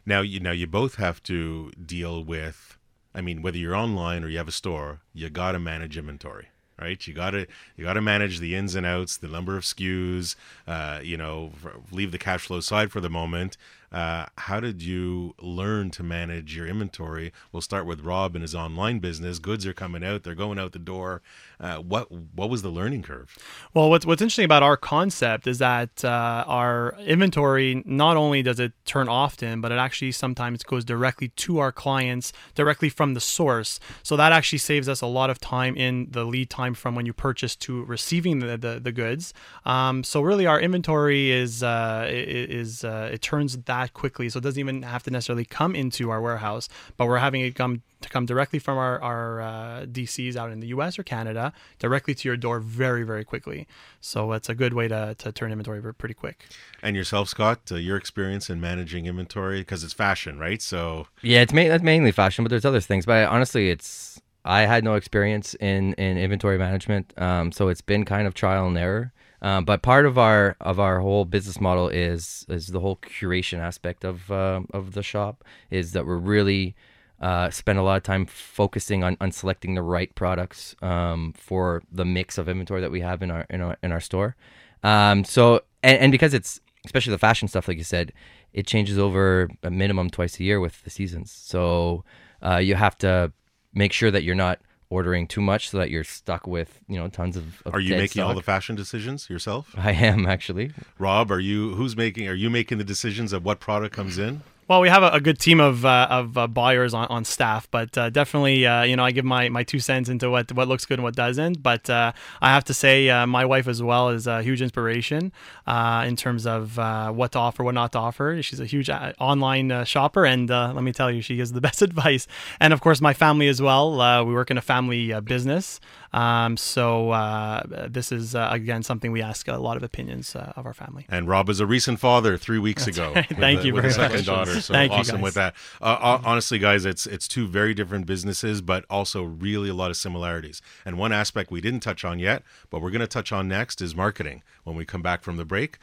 Now 0.05 0.21
you 0.21 0.39
now 0.39 0.51
you 0.51 0.67
both 0.67 0.95
have 0.95 1.21
to 1.23 1.71
deal 1.71 2.23
with. 2.23 2.77
I 3.13 3.21
mean, 3.21 3.41
whether 3.41 3.57
you're 3.57 3.75
online 3.75 4.23
or 4.23 4.29
you 4.29 4.37
have 4.37 4.47
a 4.47 4.51
store, 4.51 5.01
you 5.13 5.29
got 5.29 5.53
to 5.53 5.59
manage 5.59 5.97
inventory 5.97 6.49
right? 6.79 7.07
You 7.07 7.13
gotta 7.13 7.47
you 7.75 7.83
gotta 7.83 8.01
manage 8.01 8.39
the 8.39 8.55
ins 8.55 8.75
and 8.75 8.85
outs, 8.85 9.17
the 9.17 9.27
number 9.27 9.57
of 9.57 9.63
SKUs. 9.63 10.35
Uh, 10.67 10.99
you 11.01 11.17
know, 11.17 11.51
leave 11.91 12.11
the 12.11 12.17
cash 12.17 12.45
flow 12.45 12.59
side 12.59 12.91
for 12.91 13.01
the 13.01 13.09
moment, 13.09 13.57
uh, 13.91 14.25
how 14.37 14.59
did 14.59 14.81
you 14.81 15.33
learn 15.39 15.89
to 15.91 16.03
manage 16.03 16.55
your 16.55 16.67
inventory? 16.67 17.31
We'll 17.51 17.61
start 17.61 17.85
with 17.85 18.01
Rob 18.01 18.35
and 18.35 18.41
his 18.41 18.53
online 18.53 18.99
business. 18.99 19.39
Goods 19.39 19.65
are 19.65 19.73
coming 19.73 20.03
out; 20.03 20.23
they're 20.23 20.35
going 20.35 20.59
out 20.59 20.73
the 20.73 20.79
door. 20.79 21.21
Uh, 21.59 21.77
what 21.77 22.11
what 22.11 22.49
was 22.49 22.63
the 22.63 22.69
learning 22.69 23.03
curve? 23.03 23.37
Well, 23.73 23.89
what's 23.89 24.05
what's 24.05 24.21
interesting 24.21 24.43
about 24.43 24.61
our 24.61 24.75
concept 24.75 25.47
is 25.47 25.59
that 25.59 26.03
uh, 26.03 26.43
our 26.47 26.95
inventory 26.99 27.81
not 27.85 28.17
only 28.17 28.43
does 28.43 28.59
it 28.59 28.73
turn 28.83 29.07
often, 29.07 29.61
but 29.61 29.71
it 29.71 29.77
actually 29.77 30.11
sometimes 30.11 30.63
goes 30.63 30.83
directly 30.83 31.29
to 31.29 31.59
our 31.59 31.71
clients 31.71 32.33
directly 32.55 32.89
from 32.89 33.13
the 33.13 33.21
source. 33.21 33.79
So 34.03 34.17
that 34.17 34.33
actually 34.33 34.59
saves 34.59 34.89
us 34.89 34.99
a 34.99 35.07
lot 35.07 35.29
of 35.29 35.39
time 35.39 35.77
in 35.77 36.07
the 36.11 36.25
lead 36.25 36.49
time 36.49 36.73
from 36.73 36.93
when 36.93 37.05
you 37.05 37.13
purchase 37.13 37.55
to 37.55 37.85
receiving 37.85 38.39
the 38.39 38.57
the, 38.57 38.81
the 38.81 38.91
goods. 38.91 39.33
Um, 39.65 40.03
so 40.03 40.19
really, 40.21 40.45
our 40.45 40.59
inventory 40.59 41.31
is 41.31 41.63
uh, 41.63 42.05
is 42.09 42.83
uh, 42.83 43.11
it 43.13 43.21
turns 43.21 43.57
that 43.57 43.76
that 43.81 43.93
quickly. 43.93 44.29
So 44.29 44.39
it 44.39 44.43
doesn't 44.43 44.59
even 44.59 44.81
have 44.83 45.03
to 45.03 45.11
necessarily 45.11 45.45
come 45.45 45.75
into 45.75 46.09
our 46.09 46.21
warehouse, 46.21 46.69
but 46.97 47.07
we're 47.07 47.17
having 47.17 47.41
it 47.41 47.55
come 47.55 47.81
to 48.01 48.09
come 48.09 48.25
directly 48.25 48.59
from 48.59 48.77
our, 48.77 49.01
our 49.01 49.41
uh, 49.41 49.85
DCs 49.85 50.35
out 50.35 50.51
in 50.51 50.59
the 50.59 50.67
US 50.67 50.99
or 50.99 51.03
Canada 51.03 51.51
directly 51.79 52.13
to 52.13 52.29
your 52.29 52.37
door 52.37 52.59
very, 52.59 53.03
very 53.03 53.23
quickly. 53.23 53.67
So 54.01 54.33
it's 54.33 54.49
a 54.49 54.55
good 54.55 54.73
way 54.73 54.87
to, 54.87 55.15
to 55.17 55.31
turn 55.31 55.51
inventory 55.51 55.81
pretty 55.93 56.13
quick. 56.13 56.45
And 56.81 56.95
yourself, 56.95 57.29
Scott, 57.29 57.71
uh, 57.71 57.75
your 57.75 57.97
experience 57.97 58.49
in 58.49 58.61
managing 58.61 59.05
inventory, 59.07 59.61
because 59.61 59.83
it's 59.83 59.93
fashion, 59.93 60.37
right? 60.37 60.61
So 60.61 61.07
yeah, 61.21 61.41
it's 61.41 61.53
ma- 61.53 61.63
that's 61.63 61.83
mainly 61.83 62.11
fashion, 62.11 62.43
but 62.43 62.49
there's 62.49 62.65
other 62.65 62.81
things. 62.81 63.05
But 63.05 63.27
honestly, 63.29 63.69
it's 63.69 64.21
I 64.45 64.61
had 64.61 64.83
no 64.83 64.95
experience 64.95 65.55
in, 65.55 65.93
in 65.93 66.17
inventory 66.17 66.57
management, 66.57 67.13
um, 67.17 67.51
so 67.51 67.67
it's 67.67 67.81
been 67.81 68.05
kind 68.05 68.27
of 68.27 68.33
trial 68.33 68.67
and 68.67 68.77
error. 68.77 69.11
Um, 69.41 69.65
but 69.65 69.81
part 69.81 70.05
of 70.05 70.17
our 70.17 70.55
of 70.59 70.79
our 70.79 70.99
whole 70.99 71.25
business 71.25 71.61
model 71.61 71.89
is 71.89 72.45
is 72.49 72.67
the 72.67 72.79
whole 72.79 72.97
curation 72.97 73.59
aspect 73.59 74.03
of 74.03 74.31
uh, 74.31 74.61
of 74.73 74.93
the 74.93 75.03
shop 75.03 75.43
is 75.69 75.91
that 75.91 76.05
we're 76.05 76.17
really 76.17 76.75
uh, 77.21 77.49
spend 77.49 77.79
a 77.79 77.83
lot 77.83 77.97
of 77.97 78.03
time 78.03 78.25
focusing 78.25 79.03
on, 79.03 79.17
on 79.19 79.31
selecting 79.31 79.73
the 79.73 79.81
right 79.81 80.13
products 80.15 80.75
um, 80.81 81.33
for 81.35 81.81
the 81.91 82.05
mix 82.05 82.37
of 82.37 82.47
inventory 82.47 82.81
that 82.81 82.91
we 82.91 83.01
have 83.01 83.21
in 83.21 83.31
our 83.31 83.45
in 83.49 83.61
our 83.61 83.77
in 83.83 83.91
our 83.91 84.01
store. 84.01 84.35
Um, 84.83 85.23
so 85.23 85.61
and, 85.83 85.99
and 85.99 86.11
because 86.11 86.33
it's 86.33 86.59
especially 86.85 87.11
the 87.11 87.17
fashion 87.17 87.47
stuff, 87.47 87.67
like 87.67 87.77
you 87.77 87.83
said, 87.83 88.13
it 88.53 88.65
changes 88.65 88.97
over 88.97 89.49
a 89.61 89.69
minimum 89.69 90.09
twice 90.09 90.39
a 90.39 90.43
year 90.43 90.59
with 90.59 90.83
the 90.83 90.89
seasons. 90.89 91.31
So 91.31 92.03
uh, 92.43 92.57
you 92.57 92.75
have 92.75 92.97
to 92.99 93.31
make 93.73 93.93
sure 93.93 94.09
that 94.09 94.23
you're 94.23 94.35
not 94.35 94.59
ordering 94.89 95.27
too 95.27 95.41
much 95.41 95.69
so 95.69 95.77
that 95.77 95.89
you're 95.89 96.03
stuck 96.03 96.47
with 96.47 96.79
you 96.87 96.97
know 96.97 97.07
tons 97.07 97.35
of. 97.35 97.61
of 97.65 97.73
Are 97.73 97.79
you 97.79 97.95
making 97.95 98.21
all 98.23 98.33
the 98.33 98.41
fashion 98.41 98.75
decisions 98.75 99.29
yourself? 99.29 99.73
I 99.77 99.91
am 99.91 100.25
actually. 100.25 100.71
Rob, 100.97 101.31
are 101.31 101.39
you 101.39 101.75
who's 101.75 101.95
making 101.95 102.27
are 102.27 102.33
you 102.33 102.49
making 102.49 102.77
the 102.77 102.83
decisions 102.83 103.33
of 103.33 103.45
what 103.45 103.59
product 103.59 103.95
comes 103.95 104.17
in? 104.17 104.41
Well, 104.67 104.81
we 104.81 104.89
have 104.89 105.01
a, 105.01 105.11
a 105.11 105.21
good 105.21 105.39
team 105.39 105.61
of 105.61 105.85
uh, 105.85 106.07
of 106.09 106.37
uh, 106.37 106.45
buyers 106.45 106.93
on, 106.93 107.07
on 107.07 107.23
staff, 107.23 107.71
but 107.71 107.97
uh, 107.97 108.09
definitely, 108.09 108.65
uh, 108.65 108.83
you 108.83 108.97
know, 108.97 109.05
I 109.05 109.11
give 109.11 109.23
my, 109.23 109.47
my 109.47 109.63
two 109.63 109.79
cents 109.79 110.09
into 110.09 110.29
what 110.29 110.51
what 110.51 110.67
looks 110.67 110.85
good 110.85 110.95
and 110.95 111.03
what 111.03 111.15
doesn't. 111.15 111.63
But 111.63 111.89
uh, 111.89 112.11
I 112.41 112.49
have 112.49 112.65
to 112.65 112.73
say, 112.73 113.09
uh, 113.09 113.25
my 113.27 113.45
wife 113.45 113.69
as 113.69 113.81
well 113.81 114.09
is 114.09 114.27
a 114.27 114.43
huge 114.43 114.61
inspiration 114.61 115.31
in 115.65 116.15
terms 116.17 116.45
of 116.45 116.75
what 117.15 117.31
to 117.31 117.39
offer, 117.39 117.63
what 117.63 117.75
not 117.75 117.93
to 117.93 117.99
offer. 117.99 118.41
She's 118.41 118.59
a 118.59 118.65
huge 118.65 118.89
online 118.89 119.85
shopper, 119.85 120.25
and 120.25 120.49
let 120.49 120.83
me 120.83 120.91
tell 120.91 121.09
you, 121.09 121.21
she 121.21 121.37
gives 121.37 121.53
the 121.53 121.61
best 121.67 121.81
advice. 121.81 122.27
And 122.59 122.73
of 122.73 122.81
course, 122.81 122.99
my 122.99 123.13
family 123.13 123.47
as 123.47 123.61
well. 123.61 124.25
We 124.25 124.33
work 124.33 124.51
in 124.51 124.57
a 124.57 124.61
family 124.61 125.17
business, 125.21 125.79
um, 126.13 126.57
so 126.57 127.11
uh, 127.11 127.63
this 127.89 128.11
is 128.11 128.35
uh, 128.35 128.49
again 128.51 128.83
something 128.83 129.11
we 129.11 129.21
ask 129.21 129.47
a 129.47 129.57
lot 129.57 129.77
of 129.77 129.83
opinions 129.83 130.35
uh, 130.35 130.53
of 130.55 130.65
our 130.65 130.73
family. 130.73 131.05
And 131.09 131.27
Rob 131.27 131.49
is 131.49 131.59
a 131.59 131.65
recent 131.65 131.99
father 131.99 132.37
three 132.37 132.59
weeks 132.59 132.87
ago. 132.87 133.13
right. 133.15 133.27
Thank 133.29 133.61
a- 133.61 133.67
you 133.67 133.73
with 133.73 133.83
very 133.83 133.93
second 133.93 134.17
much. 134.17 134.25
daughter. 134.25 134.61
So 134.61 134.73
Thank 134.73 134.91
you, 134.91 134.97
awesome 134.99 135.21
with 135.21 135.33
that. 135.35 135.55
Uh, 135.81 135.85
uh, 135.99 136.21
honestly, 136.23 136.59
guys, 136.59 136.85
it's 136.85 137.05
it's 137.05 137.27
two 137.27 137.47
very 137.47 137.73
different 137.73 138.05
businesses, 138.05 138.61
but 138.61 138.85
also 138.89 139.23
really 139.23 139.69
a 139.69 139.73
lot 139.73 139.91
of 139.91 139.97
similarities. 139.97 140.61
And 140.85 140.97
one 140.97 141.11
aspect 141.11 141.51
we 141.51 141.61
didn't 141.61 141.81
touch 141.81 142.03
on 142.05 142.19
yet, 142.19 142.43
but 142.69 142.81
we're 142.81 142.91
going 142.91 143.01
to 143.01 143.07
touch 143.07 143.31
on 143.31 143.47
next 143.47 143.81
is 143.81 143.95
marketing. 143.95 144.43
When 144.63 144.75
we 144.75 144.83
come 144.85 145.01
back 145.01 145.23
from 145.23 145.37
the 145.37 145.45
break, 145.45 145.77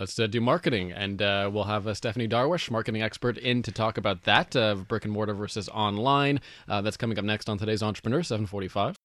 Let's 0.00 0.18
uh, 0.18 0.26
do 0.26 0.40
marketing, 0.40 0.92
and 0.92 1.20
uh, 1.20 1.50
we'll 1.52 1.64
have 1.64 1.86
uh, 1.86 1.92
Stephanie 1.92 2.26
Darwish, 2.26 2.70
marketing 2.70 3.02
expert, 3.02 3.36
in 3.36 3.62
to 3.62 3.70
talk 3.70 3.98
about 3.98 4.22
that 4.22 4.56
uh, 4.56 4.76
brick 4.76 5.04
and 5.04 5.12
mortar 5.12 5.34
versus 5.34 5.68
online. 5.68 6.40
Uh, 6.66 6.80
that's 6.80 6.96
coming 6.96 7.18
up 7.18 7.24
next 7.26 7.50
on 7.50 7.58
today's 7.58 7.82
Entrepreneur, 7.82 8.22
seven 8.22 8.46
forty-five. 8.46 8.96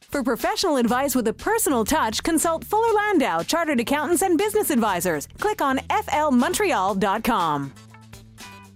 For 0.00 0.22
professional 0.22 0.76
advice 0.76 1.14
with 1.14 1.26
a 1.26 1.32
personal 1.32 1.86
touch, 1.86 2.22
consult 2.22 2.64
Fuller 2.64 2.92
Landau, 2.92 3.42
Chartered 3.42 3.80
Accountants 3.80 4.20
and 4.20 4.36
Business 4.36 4.68
Advisors. 4.68 5.26
Click 5.38 5.62
on 5.62 5.78
flmontreal.com. 5.78 7.72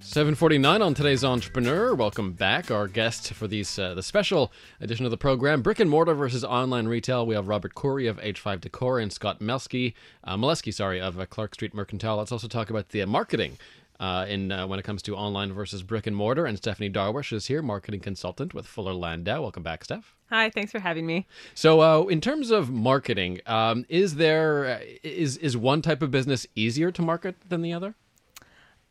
749 0.09 0.81
on 0.81 0.95
today's 0.95 1.23
Entrepreneur. 1.23 1.95
Welcome 1.95 2.33
back. 2.33 2.71
Our 2.71 2.89
guest 2.89 3.35
for 3.35 3.47
these 3.47 3.79
uh, 3.79 3.93
the 3.93 4.03
special 4.03 4.51
edition 4.81 5.05
of 5.05 5.11
the 5.11 5.19
program, 5.19 5.61
Brick 5.61 5.81
and 5.81 5.91
Mortar 5.91 6.15
versus 6.15 6.43
Online 6.43 6.89
Retail. 6.89 7.27
We 7.27 7.35
have 7.35 7.47
Robert 7.47 7.75
Courey 7.75 8.07
of 8.07 8.17
H5 8.17 8.63
Decor 8.63 9.01
and 9.01 9.13
Scott 9.13 9.41
Melski, 9.41 9.93
uh, 10.25 10.39
Meleskie, 10.39 10.73
sorry, 10.73 10.99
of 10.99 11.21
uh, 11.21 11.27
Clark 11.27 11.53
Street 11.53 11.75
Mercantile. 11.75 12.17
Let's 12.17 12.33
also 12.33 12.49
talk 12.49 12.71
about 12.71 12.89
the 12.89 13.03
uh, 13.03 13.07
marketing 13.07 13.59
uh, 14.01 14.25
in 14.27 14.51
uh, 14.51 14.67
when 14.67 14.79
it 14.79 14.83
comes 14.83 15.03
to 15.03 15.15
online 15.15 15.53
versus 15.53 15.83
brick 15.83 16.07
and 16.07 16.17
mortar. 16.17 16.47
And 16.47 16.57
Stephanie 16.57 16.89
Darwish 16.89 17.31
is 17.31 17.49
here, 17.49 17.61
marketing 17.61 18.01
consultant 18.01 18.55
with 18.55 18.67
Fuller 18.67 18.95
Landau. 18.95 19.43
Welcome 19.43 19.63
back, 19.63 19.85
Steph. 19.85 20.15
Hi, 20.31 20.49
thanks 20.49 20.73
for 20.73 20.79
having 20.79 21.05
me. 21.05 21.27
So, 21.55 21.83
uh, 21.83 22.07
in 22.07 22.23
terms 22.23 22.51
of 22.51 22.71
marketing, 22.71 23.43
um, 23.45 23.85
is 23.91 24.15
there 24.15 24.65
uh, 24.65 24.79
is 25.03 25.37
is 25.37 25.55
one 25.55 25.83
type 25.83 26.01
of 26.01 26.11
business 26.11 26.47
easier 26.55 26.91
to 26.93 27.03
market 27.03 27.37
than 27.47 27.61
the 27.61 27.75
other? 27.75 27.95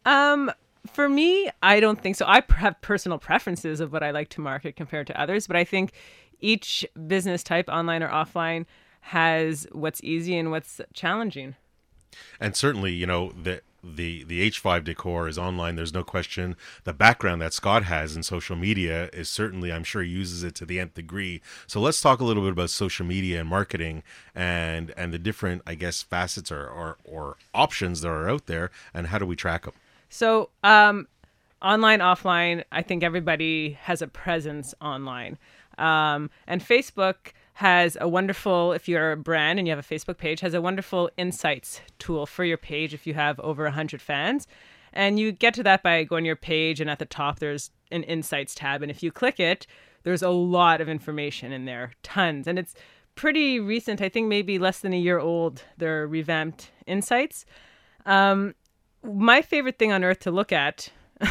Um, 0.06 0.52
for 0.92 1.10
me, 1.10 1.50
I 1.62 1.80
don't 1.80 2.02
think 2.02 2.16
so. 2.16 2.26
I 2.26 2.44
have 2.56 2.80
personal 2.82 3.18
preferences 3.18 3.80
of 3.80 3.92
what 3.92 4.04
I 4.04 4.12
like 4.12 4.30
to 4.30 4.42
market 4.42 4.76
compared 4.76 5.08
to 5.08 5.20
others, 5.20 5.48
but 5.48 5.56
I 5.56 5.64
think 5.64 5.92
each 6.40 6.86
business 7.08 7.44
type, 7.44 7.68
online 7.70 8.04
or 8.04 8.10
offline, 8.10 8.66
has 9.02 9.68
what's 9.72 10.04
easy 10.04 10.38
and 10.38 10.52
what's 10.52 10.82
challenging. 10.94 11.56
and 12.40 12.56
certainly, 12.56 12.94
you 12.94 13.06
know 13.06 13.32
the 13.32 13.62
the 13.84 14.24
the 14.26 14.50
H5 14.50 14.84
decor 14.84 15.28
is 15.28 15.38
online. 15.38 15.76
There's 15.76 15.94
no 15.94 16.04
question. 16.04 16.56
The 16.84 16.94
background 16.94 17.42
that 17.42 17.54
Scott 17.54 17.84
has 17.84 18.16
in 18.16 18.24
social 18.24 18.56
media 18.56 19.10
is 19.14 19.30
certainly, 19.30 19.72
I'm 19.72 19.84
sure, 19.84 20.04
he 20.04 20.10
uses 20.10 20.44
it 20.44 20.56
to 20.56 20.66
the 20.66 20.80
nth 20.80 20.96
degree. 20.96 21.42
So 21.68 21.80
let's 21.80 22.02
talk 22.02 22.20
a 22.20 22.26
little 22.26 22.44
bit 22.44 22.52
about 22.52 22.70
social 22.70 23.06
media 23.06 23.40
and 23.40 23.50
marketing, 23.50 24.04
and 24.36 24.92
and 24.98 25.14
the 25.14 25.20
different, 25.20 25.62
I 25.66 25.76
guess, 25.76 26.02
facets 26.02 26.52
or 26.52 26.68
or, 26.68 26.98
or 27.04 27.38
options 27.54 28.02
that 28.02 28.10
are 28.10 28.30
out 28.30 28.48
there, 28.48 28.72
and 28.94 29.08
how 29.08 29.20
do 29.20 29.26
we 29.26 29.36
track 29.36 29.64
them? 29.66 29.74
So, 30.10 30.50
um, 30.64 31.08
online, 31.62 32.00
offline, 32.00 32.64
I 32.72 32.82
think 32.82 33.04
everybody 33.04 33.78
has 33.82 34.02
a 34.02 34.08
presence 34.08 34.74
online. 34.82 35.38
Um, 35.78 36.30
and 36.48 36.62
Facebook 36.62 37.34
has 37.54 37.98
a 38.00 38.08
wonderful, 38.08 38.74
if 38.74 38.88
you're 38.88 39.12
a 39.12 39.18
brand 39.18 39.60
and 39.60 39.68
you 39.68 39.76
have 39.76 39.84
a 39.84 39.96
Facebook 39.96 40.18
page, 40.18 40.42
has 40.42 40.54
a 40.54 40.62
wonderful 40.62 41.10
insights 41.18 41.82
tool 41.98 42.26
for 42.26 42.44
your 42.44 42.58
page 42.58 42.94
if 42.94 43.08
you 43.08 43.16
have 43.16 43.40
over 43.40 43.64
100 43.64 44.02
fans. 44.02 44.48
And 44.94 45.20
you 45.20 45.32
get 45.32 45.54
to 45.56 45.64
that 45.64 45.84
by 45.84 46.04
going 46.04 46.24
to 46.24 46.28
your 46.28 46.36
page, 46.36 46.80
and 46.80 46.90
at 46.90 47.00
the 47.00 47.06
top, 47.06 47.40
there's 47.40 47.72
an 47.92 48.04
insights 48.04 48.56
tab. 48.56 48.82
And 48.82 48.90
if 48.90 49.04
you 49.04 49.12
click 49.12 49.40
it, 49.40 49.68
there's 50.04 50.22
a 50.22 50.30
lot 50.30 50.82
of 50.82 50.90
information 50.90 51.52
in 51.52 51.66
there, 51.66 51.92
tons. 52.04 52.48
And 52.48 52.58
it's 52.58 52.74
pretty 53.16 53.60
recent, 53.60 54.02
I 54.02 54.10
think 54.10 54.28
maybe 54.28 54.60
less 54.60 54.80
than 54.80 54.94
a 54.94 54.98
year 54.98 55.20
old, 55.20 55.64
their 55.78 56.08
revamped 56.08 56.72
insights. 56.86 57.46
Um, 58.06 58.56
my 59.08 59.42
favorite 59.42 59.80
thing 59.80 59.92
on 59.92 60.04
earth 60.04 60.20
to 60.22 60.32
look 60.32 60.52
at. 60.52 60.90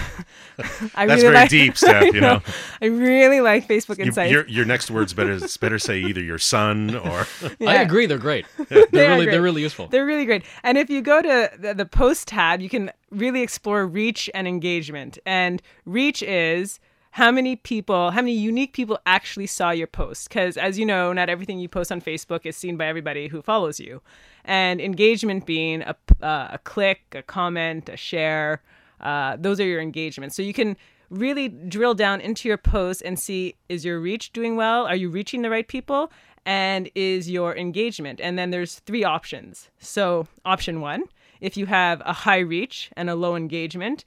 I 0.96 1.06
That's 1.06 1.08
really 1.10 1.20
very 1.20 1.34
like, 1.34 1.48
deep, 1.50 1.76
Steph. 1.78 2.12
You 2.12 2.20
know, 2.20 2.42
I 2.82 2.86
really 2.86 3.40
like 3.40 3.68
Facebook 3.68 3.98
You- 3.98 4.06
Insights. 4.06 4.32
your 4.32 4.44
your 4.48 4.64
next 4.64 4.90
words 4.90 5.12
better 5.12 5.34
it's 5.34 5.56
better 5.56 5.78
say 5.78 5.98
either 6.00 6.20
your 6.20 6.38
son 6.38 6.96
or 6.96 7.26
I 7.66 7.82
agree, 7.82 8.06
they're 8.06 8.18
great. 8.18 8.46
They're 8.68 8.86
They 8.90 9.06
really 9.08 9.24
great. 9.26 9.30
they're 9.32 9.42
really 9.42 9.62
useful. 9.62 9.86
They're 9.86 10.04
really 10.06 10.24
great. 10.24 10.42
And 10.64 10.76
if 10.76 10.90
you 10.90 11.02
go 11.02 11.22
to 11.22 11.50
the, 11.56 11.72
the 11.74 11.86
post 11.86 12.26
tab, 12.26 12.60
you 12.60 12.68
can 12.68 12.90
really 13.10 13.42
explore 13.42 13.86
reach 13.86 14.28
and 14.34 14.48
engagement. 14.48 15.18
And 15.24 15.62
reach 15.84 16.20
is 16.22 16.80
how 17.16 17.30
many 17.30 17.56
people, 17.56 18.10
how 18.10 18.20
many 18.20 18.34
unique 18.34 18.74
people 18.74 18.98
actually 19.06 19.46
saw 19.46 19.70
your 19.70 19.86
post. 19.86 20.28
Because 20.28 20.58
as 20.58 20.78
you 20.78 20.84
know, 20.84 21.14
not 21.14 21.30
everything 21.30 21.58
you 21.58 21.66
post 21.66 21.90
on 21.90 21.98
Facebook 21.98 22.44
is 22.44 22.58
seen 22.58 22.76
by 22.76 22.84
everybody 22.84 23.28
who 23.28 23.40
follows 23.40 23.80
you. 23.80 24.02
And 24.44 24.82
engagement 24.82 25.46
being 25.46 25.80
a, 25.80 25.96
uh, 26.20 26.48
a 26.52 26.58
click, 26.62 27.00
a 27.12 27.22
comment, 27.22 27.88
a 27.88 27.96
share, 27.96 28.60
uh, 29.00 29.38
those 29.40 29.58
are 29.60 29.64
your 29.64 29.80
engagements. 29.80 30.36
So 30.36 30.42
you 30.42 30.52
can 30.52 30.76
really 31.08 31.48
drill 31.48 31.94
down 31.94 32.20
into 32.20 32.48
your 32.48 32.58
post 32.58 33.00
and 33.02 33.18
see 33.18 33.54
is 33.70 33.82
your 33.82 33.98
reach 33.98 34.34
doing 34.34 34.54
well? 34.54 34.84
Are 34.84 34.94
you 34.94 35.08
reaching 35.08 35.40
the 35.40 35.48
right 35.48 35.66
people? 35.66 36.12
And 36.44 36.90
is 36.94 37.30
your 37.30 37.56
engagement? 37.56 38.20
And 38.20 38.38
then 38.38 38.50
there's 38.50 38.80
three 38.80 39.04
options. 39.04 39.70
So, 39.78 40.28
option 40.44 40.82
one, 40.82 41.04
if 41.40 41.56
you 41.56 41.64
have 41.64 42.02
a 42.04 42.12
high 42.12 42.40
reach 42.40 42.90
and 42.94 43.08
a 43.08 43.14
low 43.14 43.36
engagement, 43.36 44.04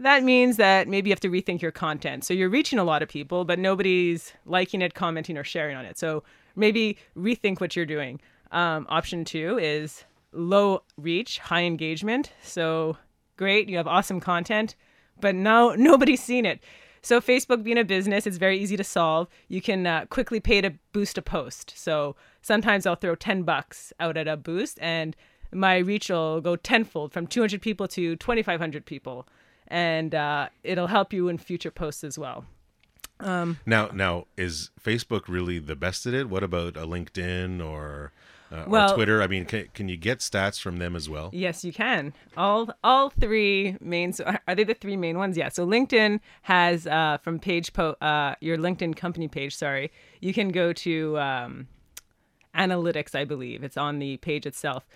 that 0.00 0.22
means 0.22 0.56
that 0.56 0.88
maybe 0.88 1.10
you 1.10 1.12
have 1.12 1.20
to 1.20 1.30
rethink 1.30 1.60
your 1.62 1.70
content. 1.70 2.24
So, 2.24 2.34
you're 2.34 2.48
reaching 2.48 2.78
a 2.78 2.84
lot 2.84 3.02
of 3.02 3.08
people, 3.08 3.44
but 3.44 3.58
nobody's 3.58 4.32
liking 4.46 4.82
it, 4.82 4.94
commenting, 4.94 5.38
or 5.38 5.44
sharing 5.44 5.76
on 5.76 5.84
it. 5.84 5.98
So, 5.98 6.22
maybe 6.56 6.98
rethink 7.16 7.60
what 7.60 7.76
you're 7.76 7.86
doing. 7.86 8.20
Um, 8.52 8.86
option 8.88 9.24
two 9.24 9.58
is 9.58 10.04
low 10.32 10.82
reach, 10.96 11.38
high 11.38 11.62
engagement. 11.62 12.32
So, 12.42 12.96
great, 13.36 13.68
you 13.68 13.76
have 13.76 13.86
awesome 13.86 14.20
content, 14.20 14.74
but 15.20 15.34
now 15.34 15.74
nobody's 15.76 16.22
seen 16.22 16.44
it. 16.44 16.60
So 17.02 17.20
Facebook 17.20 17.62
being 17.62 17.78
a 17.78 17.84
business, 17.84 18.26
it's 18.26 18.36
very 18.36 18.58
easy 18.58 18.76
to 18.76 18.84
solve. 18.84 19.28
You 19.48 19.62
can 19.62 19.86
uh, 19.86 20.04
quickly 20.06 20.38
pay 20.38 20.60
to 20.60 20.74
boost 20.92 21.16
a 21.16 21.22
post. 21.22 21.72
So 21.76 22.14
sometimes 22.42 22.86
I'll 22.86 22.96
throw 22.96 23.14
10 23.14 23.42
bucks 23.44 23.92
out 23.98 24.16
at 24.16 24.28
a 24.28 24.36
boost 24.36 24.78
and 24.82 25.16
my 25.52 25.78
reach 25.78 26.10
will 26.10 26.40
go 26.40 26.56
tenfold 26.56 27.12
from 27.12 27.26
200 27.26 27.60
people 27.60 27.88
to 27.88 28.16
2,500 28.16 28.84
people. 28.84 29.26
And 29.70 30.14
uh, 30.14 30.48
it'll 30.64 30.88
help 30.88 31.12
you 31.12 31.28
in 31.28 31.38
future 31.38 31.70
posts 31.70 32.02
as 32.04 32.18
well. 32.18 32.44
now 33.20 33.90
now 33.92 34.26
is 34.36 34.70
Facebook 34.82 35.28
really 35.28 35.58
the 35.58 35.76
best 35.76 36.06
at 36.06 36.14
it? 36.14 36.28
What 36.28 36.42
about 36.42 36.76
a 36.76 36.86
LinkedIn 36.86 37.64
or 37.64 38.12
uh, 38.50 38.64
Well- 38.66 38.90
or 38.90 38.94
Twitter? 38.96 39.22
I 39.22 39.26
mean, 39.28 39.44
can, 39.44 39.68
can 39.74 39.88
you 39.88 39.96
get 39.96 40.18
stats 40.18 40.60
from 40.60 40.78
them 40.78 40.96
as 40.96 41.08
well? 41.08 41.30
Yes, 41.32 41.64
you 41.64 41.72
can. 41.72 42.12
All 42.36 42.70
all 42.82 43.10
three 43.10 43.76
main. 43.80 44.12
So 44.12 44.24
are 44.48 44.54
they 44.54 44.64
the 44.64 44.74
three 44.74 44.96
main 44.96 45.18
ones? 45.18 45.36
Yeah. 45.36 45.50
So 45.50 45.66
LinkedIn 45.66 46.18
has 46.42 46.86
uh, 46.86 47.18
from 47.22 47.38
page 47.38 47.72
po 47.72 47.90
uh, 48.00 48.34
your 48.40 48.56
LinkedIn 48.56 48.96
company 48.96 49.28
page. 49.28 49.54
Sorry, 49.54 49.92
you 50.20 50.32
can 50.32 50.48
go 50.48 50.72
to 50.72 51.18
um, 51.18 51.68
analytics. 52.56 53.14
I 53.14 53.24
believe 53.24 53.62
it's 53.62 53.76
on 53.76 53.98
the 53.98 54.16
page 54.16 54.46
itself. 54.46 54.86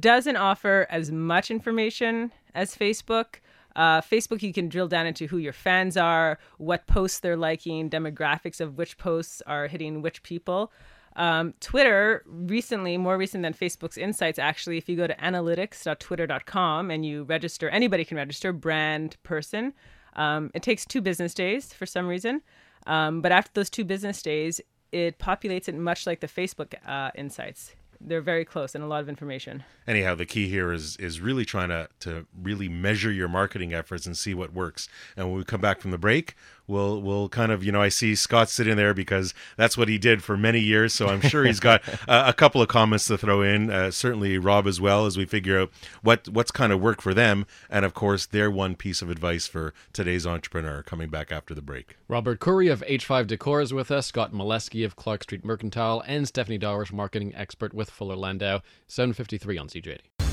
Doesn't 0.00 0.36
offer 0.36 0.86
as 0.88 1.10
much 1.10 1.50
information 1.50 2.32
as 2.54 2.76
Facebook. 2.76 3.40
Uh, 3.76 4.00
Facebook, 4.00 4.42
you 4.42 4.52
can 4.52 4.68
drill 4.68 4.88
down 4.88 5.06
into 5.06 5.26
who 5.26 5.38
your 5.38 5.52
fans 5.52 5.96
are, 5.96 6.38
what 6.58 6.86
posts 6.86 7.20
they're 7.20 7.36
liking, 7.36 7.90
demographics 7.90 8.60
of 8.60 8.78
which 8.78 8.98
posts 8.98 9.42
are 9.46 9.66
hitting 9.66 10.02
which 10.02 10.22
people. 10.22 10.72
Um, 11.16 11.54
Twitter, 11.60 12.24
recently, 12.26 12.96
more 12.96 13.16
recent 13.16 13.42
than 13.42 13.54
Facebook's 13.54 13.96
Insights, 13.96 14.38
actually, 14.38 14.78
if 14.78 14.88
you 14.88 14.96
go 14.96 15.06
to 15.06 15.14
analytics.twitter.com 15.14 16.90
and 16.90 17.06
you 17.06 17.24
register, 17.24 17.68
anybody 17.68 18.04
can 18.04 18.16
register, 18.16 18.52
brand, 18.52 19.16
person. 19.22 19.74
Um, 20.16 20.50
it 20.54 20.62
takes 20.62 20.84
two 20.84 21.00
business 21.00 21.34
days 21.34 21.72
for 21.72 21.86
some 21.86 22.06
reason. 22.06 22.42
Um, 22.86 23.20
but 23.20 23.32
after 23.32 23.50
those 23.54 23.70
two 23.70 23.84
business 23.84 24.22
days, 24.22 24.60
it 24.92 25.18
populates 25.18 25.68
it 25.68 25.74
much 25.74 26.06
like 26.06 26.20
the 26.20 26.28
Facebook 26.28 26.74
uh, 26.86 27.10
Insights. 27.14 27.74
They're 28.00 28.20
very 28.20 28.44
close 28.44 28.74
and 28.74 28.84
a 28.84 28.86
lot 28.86 29.00
of 29.00 29.08
information. 29.08 29.64
anyhow 29.86 30.14
the 30.14 30.26
key 30.26 30.48
here 30.48 30.72
is 30.72 30.96
is 30.96 31.20
really 31.20 31.44
trying 31.44 31.68
to 31.68 31.88
to 32.00 32.26
really 32.42 32.68
measure 32.68 33.10
your 33.12 33.28
marketing 33.28 33.72
efforts 33.74 34.06
and 34.06 34.16
see 34.16 34.34
what 34.34 34.52
works 34.52 34.88
and 35.16 35.28
when 35.28 35.36
we 35.36 35.44
come 35.44 35.60
back 35.60 35.80
from 35.80 35.90
the 35.90 35.98
break 35.98 36.34
we'll 36.66 37.00
we'll 37.00 37.28
kind 37.28 37.52
of 37.52 37.62
you 37.62 37.72
know 37.72 37.82
i 37.82 37.88
see 37.88 38.14
scott 38.14 38.48
sitting 38.48 38.76
there 38.76 38.94
because 38.94 39.34
that's 39.56 39.76
what 39.76 39.88
he 39.88 39.98
did 39.98 40.22
for 40.22 40.36
many 40.36 40.60
years 40.60 40.92
so 40.92 41.08
i'm 41.08 41.20
sure 41.20 41.44
he's 41.44 41.60
got 41.60 41.86
a, 42.08 42.28
a 42.28 42.32
couple 42.32 42.62
of 42.62 42.68
comments 42.68 43.06
to 43.06 43.18
throw 43.18 43.42
in 43.42 43.70
uh, 43.70 43.90
certainly 43.90 44.38
rob 44.38 44.66
as 44.66 44.80
well 44.80 45.06
as 45.06 45.16
we 45.16 45.24
figure 45.24 45.60
out 45.60 45.70
what 46.02 46.28
what's 46.28 46.50
kind 46.50 46.72
of 46.72 46.80
worked 46.80 47.02
for 47.02 47.14
them 47.14 47.46
and 47.68 47.84
of 47.84 47.94
course 47.94 48.26
their 48.26 48.50
one 48.50 48.74
piece 48.74 49.02
of 49.02 49.10
advice 49.10 49.46
for 49.46 49.74
today's 49.92 50.26
entrepreneur 50.26 50.82
coming 50.82 51.08
back 51.08 51.30
after 51.30 51.54
the 51.54 51.62
break 51.62 51.96
Robert 52.08 52.38
Courey 52.38 52.68
of 52.68 52.82
H5 52.86 53.26
Decor 53.26 53.60
is 53.62 53.72
with 53.72 53.90
us, 53.90 54.06
Scott 54.06 54.32
Meleskie 54.32 54.84
of 54.84 54.94
Clark 54.94 55.22
Street 55.22 55.44
Mercantile, 55.44 56.02
and 56.06 56.28
Stephanie 56.28 56.58
Darwish, 56.58 56.92
marketing 56.92 57.34
expert 57.34 57.72
with 57.72 57.90
Fuller 57.90 58.16
Landau. 58.16 58.60
753 58.86 59.58
on 59.58 59.68
CJAD. 59.68 60.23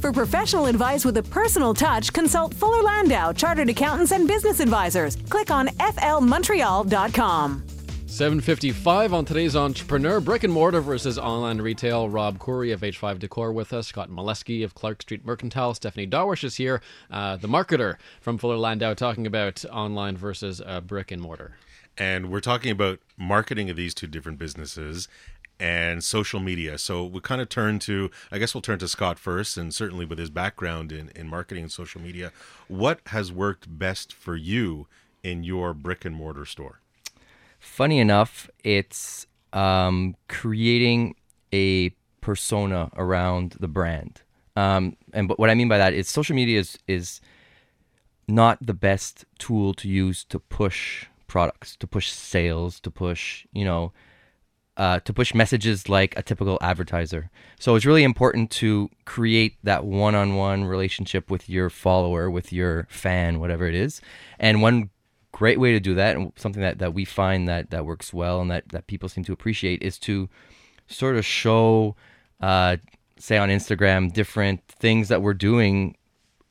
For 0.00 0.12
professional 0.12 0.64
advice 0.66 1.04
with 1.04 1.18
a 1.18 1.22
personal 1.22 1.74
touch, 1.74 2.10
consult 2.12 2.54
Fuller 2.54 2.82
Landau, 2.82 3.32
Chartered 3.34 3.68
Accountants 3.68 4.12
and 4.12 4.26
Business 4.26 4.58
Advisors. 4.60 5.16
Click 5.28 5.50
on 5.50 5.68
flmontreal.com. 5.68 7.64
755 8.06 9.12
on 9.14 9.24
today's 9.26 9.54
Entrepreneur. 9.54 10.18
Brick 10.20 10.42
and 10.42 10.52
mortar 10.52 10.80
versus 10.80 11.18
online 11.18 11.60
retail. 11.60 12.08
Rob 12.08 12.38
Courey 12.38 12.72
of 12.72 12.80
H5 12.80 13.18
Decor 13.18 13.52
with 13.52 13.72
us. 13.74 13.88
Scott 13.88 14.10
Meleskie 14.10 14.62
of 14.62 14.74
Clark 14.74 15.02
Street 15.02 15.24
Mercantile. 15.24 15.74
Stephanie 15.74 16.06
Darwish 16.08 16.42
is 16.44 16.56
here, 16.56 16.80
uh, 17.10 17.36
the 17.36 17.46
marketer 17.46 17.96
from 18.20 18.38
Fuller 18.38 18.56
Landau, 18.56 18.94
talking 18.94 19.26
about 19.26 19.64
online 19.66 20.16
versus 20.16 20.62
uh, 20.64 20.80
brick 20.80 21.10
and 21.12 21.20
mortar. 21.22 21.56
and 21.98 22.30
we're 22.30 22.40
talking 22.40 22.70
about 22.70 22.98
marketing 23.18 23.68
of 23.68 23.76
these 23.76 23.94
two 23.94 24.06
different 24.06 24.38
businesses 24.38 25.08
and 25.60 26.02
social 26.02 26.40
media. 26.40 26.78
So 26.78 27.04
we 27.04 27.20
kind 27.20 27.40
of 27.40 27.50
turn 27.50 27.78
to, 27.80 28.10
I 28.32 28.38
guess 28.38 28.54
we'll 28.54 28.62
turn 28.62 28.78
to 28.78 28.88
Scott 28.88 29.18
first, 29.18 29.58
and 29.58 29.74
certainly 29.74 30.06
with 30.06 30.18
his 30.18 30.30
background 30.30 30.90
in, 30.90 31.10
in 31.14 31.28
marketing 31.28 31.64
and 31.64 31.72
social 31.72 32.00
media, 32.00 32.32
what 32.66 33.00
has 33.08 33.30
worked 33.30 33.78
best 33.78 34.12
for 34.12 34.34
you 34.36 34.88
in 35.22 35.44
your 35.44 35.74
brick 35.74 36.06
and 36.06 36.16
mortar 36.16 36.46
store? 36.46 36.80
Funny 37.58 37.98
enough, 37.98 38.48
it's 38.64 39.26
um, 39.52 40.16
creating 40.28 41.14
a 41.52 41.90
persona 42.22 42.90
around 42.96 43.56
the 43.60 43.68
brand. 43.68 44.22
Um, 44.56 44.96
and 45.12 45.28
but 45.28 45.38
what 45.38 45.50
I 45.50 45.54
mean 45.54 45.68
by 45.68 45.78
that 45.78 45.92
is 45.92 46.08
social 46.08 46.34
media 46.34 46.58
is 46.60 46.78
is 46.88 47.20
not 48.26 48.58
the 48.64 48.74
best 48.74 49.24
tool 49.38 49.74
to 49.74 49.88
use 49.88 50.24
to 50.24 50.38
push 50.38 51.06
products, 51.26 51.76
to 51.76 51.86
push 51.86 52.10
sales, 52.10 52.80
to 52.80 52.90
push 52.90 53.46
you 53.52 53.64
know, 53.64 53.92
uh, 54.80 54.98
to 55.00 55.12
push 55.12 55.34
messages 55.34 55.90
like 55.90 56.16
a 56.16 56.22
typical 56.22 56.56
advertiser. 56.62 57.28
So 57.58 57.76
it's 57.76 57.84
really 57.84 58.02
important 58.02 58.50
to 58.52 58.88
create 59.04 59.58
that 59.62 59.84
one-on-one 59.84 60.64
relationship 60.64 61.30
with 61.30 61.50
your 61.50 61.68
follower, 61.68 62.30
with 62.30 62.50
your 62.50 62.86
fan, 62.88 63.40
whatever 63.40 63.66
it 63.66 63.74
is. 63.74 64.00
And 64.38 64.62
one 64.62 64.88
great 65.32 65.60
way 65.60 65.72
to 65.72 65.80
do 65.80 65.94
that, 65.96 66.16
and 66.16 66.32
something 66.36 66.62
that, 66.62 66.78
that 66.78 66.94
we 66.94 67.04
find 67.04 67.46
that, 67.46 67.68
that 67.70 67.84
works 67.84 68.14
well 68.14 68.40
and 68.40 68.50
that, 68.50 68.70
that 68.70 68.86
people 68.86 69.10
seem 69.10 69.22
to 69.24 69.34
appreciate, 69.34 69.82
is 69.82 69.98
to 69.98 70.30
sort 70.86 71.16
of 71.16 71.26
show, 71.26 71.94
uh, 72.40 72.78
say 73.18 73.36
on 73.36 73.50
Instagram, 73.50 74.10
different 74.10 74.66
things 74.66 75.08
that 75.08 75.20
we're 75.20 75.34
doing 75.34 75.94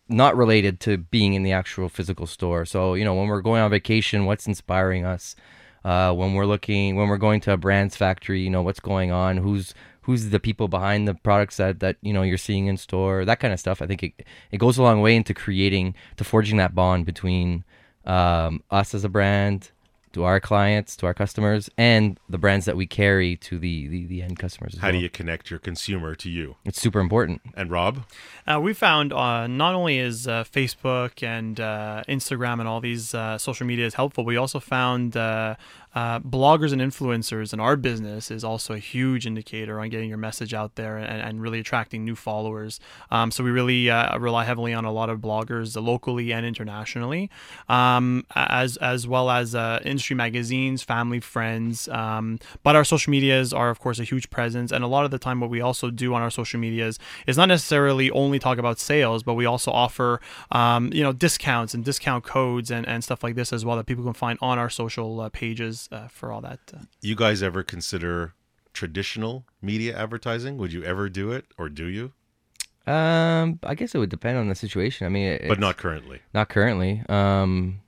not 0.07 0.37
related 0.37 0.79
to 0.81 0.97
being 0.97 1.33
in 1.33 1.41
the 1.41 1.51
actual 1.51 1.89
physical 1.89 2.27
store. 2.27 2.63
So, 2.65 2.93
you 2.93 3.03
know, 3.03 3.15
when 3.15 3.27
we're 3.27 3.41
going 3.41 3.61
on 3.61 3.71
vacation, 3.71 4.25
what's 4.25 4.45
inspiring 4.45 5.03
us? 5.03 5.35
Uh, 5.83 6.13
when 6.13 6.33
we're 6.33 6.45
looking, 6.45 6.95
when 6.95 7.07
we're 7.07 7.17
going 7.17 7.39
to 7.41 7.53
a 7.53 7.57
brand's 7.57 7.95
factory, 7.95 8.41
you 8.41 8.49
know, 8.49 8.61
what's 8.61 8.79
going 8.79 9.11
on? 9.11 9.37
Who's 9.37 9.73
who's 10.01 10.29
the 10.29 10.39
people 10.39 10.67
behind 10.67 11.07
the 11.07 11.13
products 11.13 11.57
that 11.57 11.79
that 11.79 11.97
you 12.01 12.13
know 12.13 12.21
you're 12.23 12.37
seeing 12.37 12.67
in 12.67 12.77
store? 12.77 13.25
That 13.25 13.39
kind 13.39 13.53
of 13.53 13.59
stuff. 13.59 13.81
I 13.81 13.87
think 13.87 14.03
it 14.03 14.25
it 14.51 14.57
goes 14.57 14.77
a 14.77 14.83
long 14.83 15.01
way 15.01 15.15
into 15.15 15.33
creating, 15.33 15.95
to 16.17 16.23
forging 16.23 16.57
that 16.57 16.75
bond 16.75 17.05
between 17.05 17.63
um, 18.05 18.63
us 18.71 18.93
as 18.93 19.03
a 19.03 19.09
brand, 19.09 19.71
to 20.13 20.23
our 20.23 20.39
clients, 20.39 20.95
to 20.97 21.05
our 21.05 21.13
customers, 21.13 21.69
and 21.77 22.19
the 22.29 22.37
brands 22.37 22.65
that 22.65 22.75
we 22.75 22.87
carry 22.87 23.35
to 23.37 23.59
the 23.59 23.87
the, 23.87 24.05
the 24.05 24.21
end 24.21 24.39
customers. 24.39 24.75
As 24.75 24.81
How 24.81 24.91
do 24.91 24.97
you 24.97 25.09
connect 25.09 25.49
your 25.49 25.59
consumer 25.59 26.15
to 26.15 26.29
you? 26.29 26.55
It's 26.65 26.81
super 26.81 26.99
important. 26.99 27.41
And 27.55 27.71
Rob, 27.71 28.05
Uh, 28.47 28.59
we 28.59 28.73
found 28.73 29.13
uh, 29.13 29.47
not 29.47 29.75
only 29.75 29.99
is 29.99 30.27
uh, 30.27 30.43
Facebook 30.43 31.21
and 31.23 31.59
uh, 31.59 32.03
Instagram 32.07 32.59
and 32.59 32.67
all 32.67 32.81
these 32.81 33.13
uh, 33.13 33.37
social 33.37 33.65
media 33.67 33.85
is 33.85 33.93
helpful, 33.93 34.25
we 34.25 34.37
also 34.37 34.59
found 34.59 35.15
uh, 35.15 35.55
uh, 35.95 36.19
bloggers 36.19 36.71
and 36.71 36.81
influencers 36.81 37.51
in 37.51 37.59
our 37.59 37.75
business 37.75 38.29
is 38.29 38.43
also 38.43 38.73
a 38.73 38.79
huge 38.79 39.25
indicator 39.25 39.79
on 39.79 39.89
getting 39.89 40.07
your 40.07 40.19
message 40.19 40.53
out 40.53 40.75
there 40.75 40.97
and, 40.97 41.21
and 41.21 41.41
really 41.41 41.59
attracting 41.59 42.05
new 42.05 42.15
followers. 42.15 42.79
Um, 43.09 43.31
so 43.31 43.43
we 43.43 43.49
really 43.49 43.89
uh, 43.89 44.17
rely 44.19 44.45
heavily 44.45 44.73
on 44.73 44.85
a 44.85 44.91
lot 44.91 45.09
of 45.09 45.19
bloggers 45.19 45.81
locally 45.81 46.31
and 46.31 46.45
internationally, 46.45 47.29
um, 47.67 48.25
as 48.35 48.77
as 48.77 49.07
well 49.07 49.29
as 49.29 49.55
uh, 49.55 49.79
industry 49.99 50.15
magazines, 50.15 50.81
family, 50.81 51.19
friends. 51.19 51.89
Um, 51.89 52.39
but 52.63 52.73
our 52.77 52.85
social 52.85 53.11
medias 53.11 53.51
are 53.51 53.69
of 53.69 53.79
course 53.79 53.99
a 53.99 54.05
huge 54.05 54.29
presence, 54.29 54.71
and 54.71 54.81
a 54.81 54.87
lot 54.87 55.03
of 55.03 55.11
the 55.11 55.19
time 55.19 55.41
what 55.41 55.49
we 55.49 55.59
also 55.59 55.91
do 55.91 56.13
on 56.13 56.21
our 56.21 56.29
social 56.31 56.57
medias 56.57 56.97
is 57.27 57.35
not 57.35 57.49
necessarily 57.49 58.09
only 58.11 58.39
talk 58.39 58.57
about 58.57 58.79
sales, 58.79 59.23
but 59.23 59.33
we 59.33 59.45
also 59.45 59.71
offer 59.71 60.21
um, 60.51 60.89
you 60.93 61.03
know 61.03 61.11
discounts 61.11 61.73
and 61.73 61.83
discount 61.83 62.23
codes 62.23 62.71
and, 62.71 62.87
and 62.87 63.03
stuff 63.03 63.23
like 63.23 63.35
this 63.35 63.51
as 63.51 63.65
well 63.65 63.75
that 63.75 63.85
people 63.87 64.05
can 64.05 64.13
find 64.13 64.39
on 64.41 64.57
our 64.57 64.69
social 64.69 65.19
uh, 65.19 65.27
pages 65.29 65.89
uh, 65.91 66.07
for 66.07 66.31
all 66.31 66.39
that. 66.39 66.59
Uh, 66.73 66.77
you 67.01 67.15
guys 67.15 67.43
ever 67.43 67.61
consider 67.61 68.33
traditional 68.71 69.43
media 69.61 69.97
advertising? 69.97 70.57
Would 70.57 70.71
you 70.71 70.83
ever 70.85 71.09
do 71.09 71.33
it, 71.33 71.43
or 71.57 71.67
do 71.67 71.87
you? 71.87 72.13
Um, 72.87 73.59
I 73.63 73.75
guess 73.75 73.93
it 73.93 73.97
would 73.99 74.09
depend 74.09 74.37
on 74.37 74.47
the 74.47 74.55
situation. 74.55 75.05
I 75.05 75.09
mean, 75.09 75.27
it, 75.27 75.47
But 75.49 75.59
not 75.59 75.75
currently. 75.75 76.21
not 76.33 76.47
currently. 76.47 77.03
Um, 77.09 77.81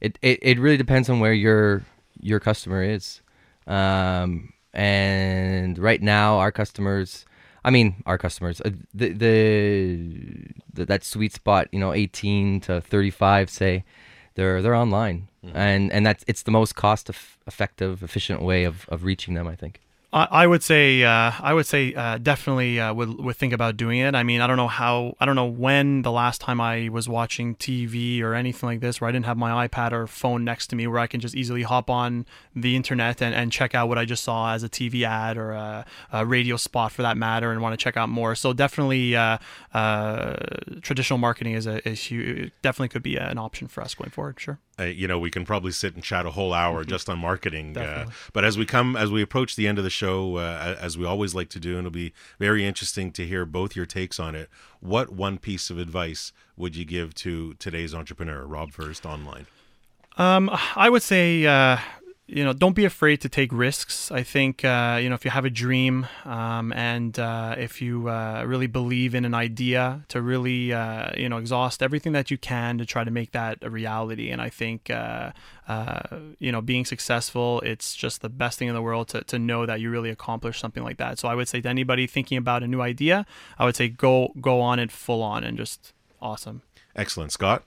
it, 0.00 0.18
it 0.22 0.38
it 0.42 0.58
really 0.58 0.76
depends 0.76 1.08
on 1.08 1.20
where 1.20 1.32
your 1.32 1.82
your 2.20 2.40
customer 2.40 2.82
is. 2.82 3.20
Um, 3.66 4.52
and 4.72 5.78
right 5.78 6.00
now, 6.00 6.38
our 6.38 6.52
customers, 6.52 7.26
I 7.64 7.70
mean, 7.70 8.02
our 8.06 8.18
customers, 8.18 8.60
uh, 8.60 8.70
the, 8.94 9.12
the 9.12 10.46
the 10.72 10.84
that 10.86 11.04
sweet 11.04 11.32
spot, 11.32 11.68
you 11.72 11.80
know, 11.80 11.92
eighteen 11.92 12.60
to 12.62 12.80
thirty 12.80 13.10
five, 13.10 13.50
say, 13.50 13.84
they're 14.34 14.62
they're 14.62 14.74
online, 14.74 15.28
and 15.54 15.92
and 15.92 16.06
that's 16.06 16.24
it's 16.26 16.42
the 16.42 16.50
most 16.50 16.74
cost 16.74 17.10
effective, 17.46 18.02
efficient 18.02 18.42
way 18.42 18.64
of 18.64 18.86
of 18.88 19.04
reaching 19.04 19.34
them. 19.34 19.48
I 19.48 19.56
think. 19.56 19.80
I, 20.10 20.46
would 20.46 20.62
say 20.62 21.02
uh, 21.02 21.32
I 21.38 21.52
would 21.52 21.66
say 21.66 21.92
uh, 21.92 22.16
definitely 22.16 22.80
uh, 22.80 22.94
would 22.94 23.18
would 23.18 23.36
think 23.36 23.52
about 23.52 23.76
doing 23.76 23.98
it. 23.98 24.14
I 24.14 24.22
mean, 24.22 24.40
I 24.40 24.46
don't 24.46 24.56
know 24.56 24.68
how 24.68 25.14
I 25.20 25.26
don't 25.26 25.36
know 25.36 25.46
when 25.46 26.00
the 26.00 26.10
last 26.10 26.40
time 26.40 26.62
I 26.62 26.88
was 26.88 27.08
watching 27.08 27.54
TV 27.56 28.22
or 28.22 28.34
anything 28.34 28.66
like 28.66 28.80
this 28.80 29.00
where 29.00 29.08
I 29.08 29.12
didn't 29.12 29.26
have 29.26 29.36
my 29.36 29.68
iPad 29.68 29.92
or 29.92 30.06
phone 30.06 30.44
next 30.44 30.68
to 30.68 30.76
me 30.76 30.86
where 30.86 30.98
I 30.98 31.06
can 31.06 31.20
just 31.20 31.34
easily 31.34 31.62
hop 31.62 31.90
on 31.90 32.24
the 32.56 32.74
internet 32.74 33.20
and, 33.20 33.34
and 33.34 33.52
check 33.52 33.74
out 33.74 33.88
what 33.88 33.98
I 33.98 34.06
just 34.06 34.24
saw 34.24 34.54
as 34.54 34.62
a 34.62 34.68
TV 34.68 35.02
ad 35.02 35.36
or 35.36 35.52
a, 35.52 35.84
a 36.10 36.24
radio 36.24 36.56
spot 36.56 36.92
for 36.92 37.02
that 37.02 37.18
matter 37.18 37.52
and 37.52 37.60
want 37.60 37.78
to 37.78 37.82
check 37.82 37.98
out 37.98 38.08
more. 38.08 38.34
So 38.34 38.54
definitely 38.54 39.14
uh, 39.14 39.36
uh, 39.74 40.36
traditional 40.80 41.18
marketing 41.18 41.52
is 41.52 41.66
a 41.66 41.86
is 41.86 42.00
huge, 42.04 42.50
definitely 42.62 42.88
could 42.88 43.02
be 43.02 43.16
an 43.16 43.36
option 43.36 43.68
for 43.68 43.82
us 43.82 43.94
going 43.94 44.10
forward. 44.10 44.40
Sure. 44.40 44.58
Uh, 44.78 44.84
you 44.84 45.08
know 45.08 45.18
we 45.18 45.30
can 45.30 45.44
probably 45.44 45.72
sit 45.72 45.94
and 45.94 46.02
chat 46.02 46.26
a 46.26 46.30
whole 46.30 46.52
hour 46.52 46.84
just 46.84 47.08
on 47.08 47.18
marketing 47.18 47.76
uh, 47.76 48.06
but 48.32 48.44
as 48.44 48.56
we 48.56 48.64
come 48.64 48.96
as 48.96 49.10
we 49.10 49.22
approach 49.22 49.56
the 49.56 49.66
end 49.66 49.78
of 49.78 49.84
the 49.84 49.90
show 49.90 50.36
uh, 50.36 50.76
as 50.80 50.96
we 50.96 51.04
always 51.04 51.34
like 51.34 51.48
to 51.48 51.60
do 51.60 51.70
and 51.70 51.80
it'll 51.80 51.90
be 51.90 52.12
very 52.38 52.64
interesting 52.64 53.10
to 53.10 53.26
hear 53.26 53.44
both 53.44 53.74
your 53.74 53.86
takes 53.86 54.18
on 54.20 54.34
it 54.34 54.48
what 54.80 55.10
one 55.12 55.38
piece 55.38 55.70
of 55.70 55.78
advice 55.78 56.32
would 56.58 56.76
you 56.76 56.84
give 56.84 57.14
to 57.14 57.54
today's 57.54 57.94
entrepreneur 57.94 58.44
rob 58.44 58.72
first 58.72 59.06
online? 59.06 59.46
Um, 60.16 60.50
I 60.74 60.90
would 60.90 61.02
say, 61.02 61.46
uh, 61.46 61.78
you 62.28 62.44
know, 62.44 62.52
don't 62.52 62.76
be 62.76 62.84
afraid 62.84 63.22
to 63.22 63.28
take 63.28 63.50
risks. 63.52 64.10
I 64.12 64.22
think, 64.22 64.62
uh, 64.62 64.98
you 65.02 65.08
know, 65.08 65.14
if 65.14 65.24
you 65.24 65.30
have 65.30 65.46
a 65.46 65.50
dream 65.50 66.06
um, 66.26 66.72
and 66.74 67.18
uh, 67.18 67.54
if 67.56 67.80
you 67.80 68.08
uh, 68.08 68.44
really 68.46 68.66
believe 68.66 69.14
in 69.14 69.24
an 69.24 69.32
idea, 69.32 70.04
to 70.08 70.20
really, 70.20 70.72
uh, 70.72 71.10
you 71.16 71.28
know, 71.28 71.38
exhaust 71.38 71.82
everything 71.82 72.12
that 72.12 72.30
you 72.30 72.36
can 72.36 72.76
to 72.78 72.84
try 72.84 73.02
to 73.02 73.10
make 73.10 73.32
that 73.32 73.58
a 73.62 73.70
reality. 73.70 74.30
And 74.30 74.42
I 74.42 74.50
think, 74.50 74.90
uh, 74.90 75.32
uh, 75.68 76.18
you 76.38 76.52
know, 76.52 76.60
being 76.60 76.84
successful, 76.84 77.62
it's 77.62 77.96
just 77.96 78.20
the 78.20 78.28
best 78.28 78.58
thing 78.58 78.68
in 78.68 78.74
the 78.74 78.82
world 78.82 79.08
to, 79.08 79.22
to 79.24 79.38
know 79.38 79.64
that 79.64 79.80
you 79.80 79.90
really 79.90 80.10
accomplished 80.10 80.60
something 80.60 80.84
like 80.84 80.98
that. 80.98 81.18
So 81.18 81.28
I 81.28 81.34
would 81.34 81.48
say 81.48 81.62
to 81.62 81.68
anybody 81.68 82.06
thinking 82.06 82.36
about 82.36 82.62
a 82.62 82.68
new 82.68 82.82
idea, 82.82 83.24
I 83.58 83.64
would 83.64 83.74
say 83.74 83.88
go 83.88 84.32
go 84.40 84.60
on 84.60 84.78
it 84.78 84.92
full 84.92 85.22
on 85.22 85.44
and 85.44 85.56
just 85.56 85.92
awesome. 86.20 86.62
excellent 86.94 87.32
scott 87.32 87.64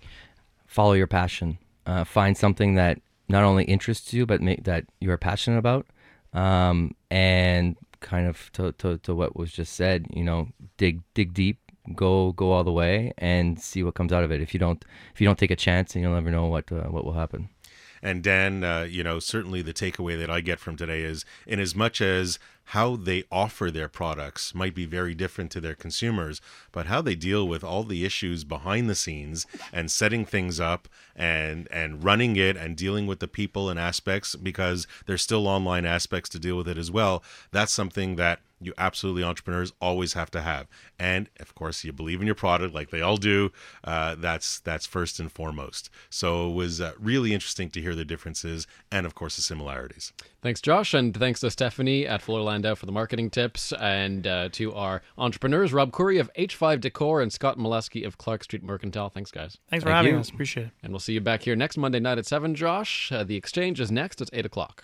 follow 0.71 0.93
your 0.93 1.08
passion. 1.08 1.58
Uh, 1.86 2.04
find 2.04 2.38
something 2.38 2.76
that 2.76 3.00
not 3.31 3.43
only 3.43 3.63
interests 3.63 4.13
you, 4.13 4.25
but 4.25 4.41
make, 4.41 4.63
that 4.65 4.85
you 4.99 5.11
are 5.11 5.17
passionate 5.17 5.57
about. 5.57 5.87
Um, 6.33 6.95
and 7.09 7.75
kind 7.99 8.27
of 8.27 8.51
to, 8.53 8.71
to, 8.73 8.97
to 8.99 9.15
what 9.15 9.35
was 9.35 9.51
just 9.51 9.73
said, 9.73 10.07
you 10.11 10.23
know, 10.23 10.49
dig 10.77 11.01
dig 11.13 11.33
deep, 11.33 11.59
go 11.95 12.31
go 12.33 12.51
all 12.51 12.63
the 12.63 12.71
way, 12.71 13.13
and 13.17 13.59
see 13.59 13.83
what 13.83 13.95
comes 13.95 14.13
out 14.13 14.23
of 14.23 14.31
it. 14.31 14.41
If 14.41 14.53
you 14.53 14.59
don't 14.59 14.83
if 15.13 15.21
you 15.21 15.27
don't 15.27 15.39
take 15.39 15.51
a 15.51 15.55
chance, 15.55 15.93
then 15.93 16.03
you'll 16.03 16.13
never 16.13 16.31
know 16.31 16.45
what 16.45 16.71
uh, 16.71 16.89
what 16.89 17.05
will 17.05 17.13
happen. 17.13 17.49
And 18.03 18.23
Dan, 18.23 18.63
uh, 18.63 18.87
you 18.89 19.03
know, 19.03 19.19
certainly 19.19 19.61
the 19.61 19.73
takeaway 19.73 20.17
that 20.17 20.29
I 20.29 20.41
get 20.41 20.59
from 20.59 20.75
today 20.75 21.03
is, 21.03 21.23
in 21.45 21.59
as 21.59 21.75
much 21.75 22.01
as 22.01 22.39
how 22.71 22.95
they 22.95 23.21
offer 23.29 23.69
their 23.69 23.89
products 23.89 24.55
might 24.55 24.74
be 24.74 24.86
very 24.86 25.13
different 25.13 25.51
to 25.51 25.59
their 25.59 25.76
consumers, 25.76 26.39
but 26.72 26.86
how 26.86 27.01
they 27.01 27.15
deal 27.15 27.45
with 27.45 27.65
all 27.65 27.84
the 27.84 28.05
issues 28.05 28.45
behind 28.45 28.89
the 28.89 28.95
scenes 28.95 29.45
and 29.74 29.91
setting 29.91 30.24
things 30.24 30.57
up 30.57 30.88
and 31.13 31.67
and 31.69 32.01
running 32.01 32.38
it 32.38 32.55
and 32.55 32.78
dealing 32.78 33.07
with 33.07 33.19
the 33.19 33.28
people 33.28 33.69
and 33.69 33.78
aspects 33.78 34.38
because 34.38 34.88
there's 35.05 35.22
still 35.22 35.49
online 35.49 35.86
aspects 35.86 36.30
to 36.30 36.39
deal 36.39 36.55
with 36.55 36.67
it 36.69 36.78
as 36.78 36.89
well. 36.89 37.22
That's 37.51 37.74
something 37.74 38.15
that 38.15 38.39
you 38.61 38.74
absolutely 38.78 39.24
entrepreneurs 39.24 39.74
always 39.82 40.13
have 40.13 40.32
to 40.32 40.41
have. 40.41 40.67
And 40.97 41.30
of 41.41 41.53
course 41.53 41.84
you 41.84 41.91
believe 41.91 42.22
in 42.22 42.26
your 42.26 42.36
product 42.36 42.74
like 42.74 42.89
they 42.89 43.01
all 43.01 43.17
do. 43.17 43.51
Uh, 43.84 44.15
that's 44.17 44.61
that's 44.61 44.86
first 44.86 45.19
and 45.19 45.30
foremost. 45.30 45.89
So 46.09 46.49
it 46.49 46.53
was 46.53 46.80
uh, 46.80 46.93
really 46.97 47.34
interesting 47.34 47.69
to 47.72 47.82
hear 47.82 47.95
the 47.95 48.05
differences 48.05 48.65
and 48.89 49.05
of 49.05 49.13
course 49.13 49.36
the 49.36 49.41
similarities 49.41 50.13
Thanks, 50.41 50.59
Josh, 50.59 50.95
and 50.95 51.15
thanks 51.15 51.39
to 51.41 51.51
Stephanie 51.51 52.07
at 52.07 52.23
Fuller 52.23 52.41
Landau 52.41 52.73
for 52.73 52.87
the 52.87 52.91
marketing 52.91 53.29
tips, 53.29 53.71
and 53.73 54.25
uh, 54.25 54.49
to 54.53 54.73
our 54.73 55.03
entrepreneurs, 55.15 55.71
Rob 55.71 55.91
Courey 55.91 56.17
of 56.17 56.31
H5 56.33 56.81
Decor 56.81 57.21
and 57.21 57.31
Scott 57.31 57.59
Meleskie 57.59 58.03
of 58.03 58.17
Clark 58.17 58.43
Street 58.43 58.63
Mercantile. 58.63 59.09
Thanks, 59.09 59.29
guys. 59.29 59.59
Thanks 59.69 59.83
for 59.83 59.89
Thank 59.89 59.97
having 59.97 60.13
you. 60.15 60.19
us. 60.19 60.29
Appreciate 60.29 60.67
it. 60.67 60.71
And 60.81 60.91
we'll 60.91 60.99
see 60.99 61.13
you 61.13 61.21
back 61.21 61.43
here 61.43 61.55
next 61.55 61.77
Monday 61.77 61.99
night 61.99 62.17
at 62.17 62.25
7, 62.25 62.55
Josh. 62.55 63.11
Uh, 63.11 63.23
the 63.23 63.35
exchange 63.35 63.79
is 63.79 63.91
next 63.91 64.19
at 64.19 64.31
8 64.33 64.47
o'clock. 64.47 64.79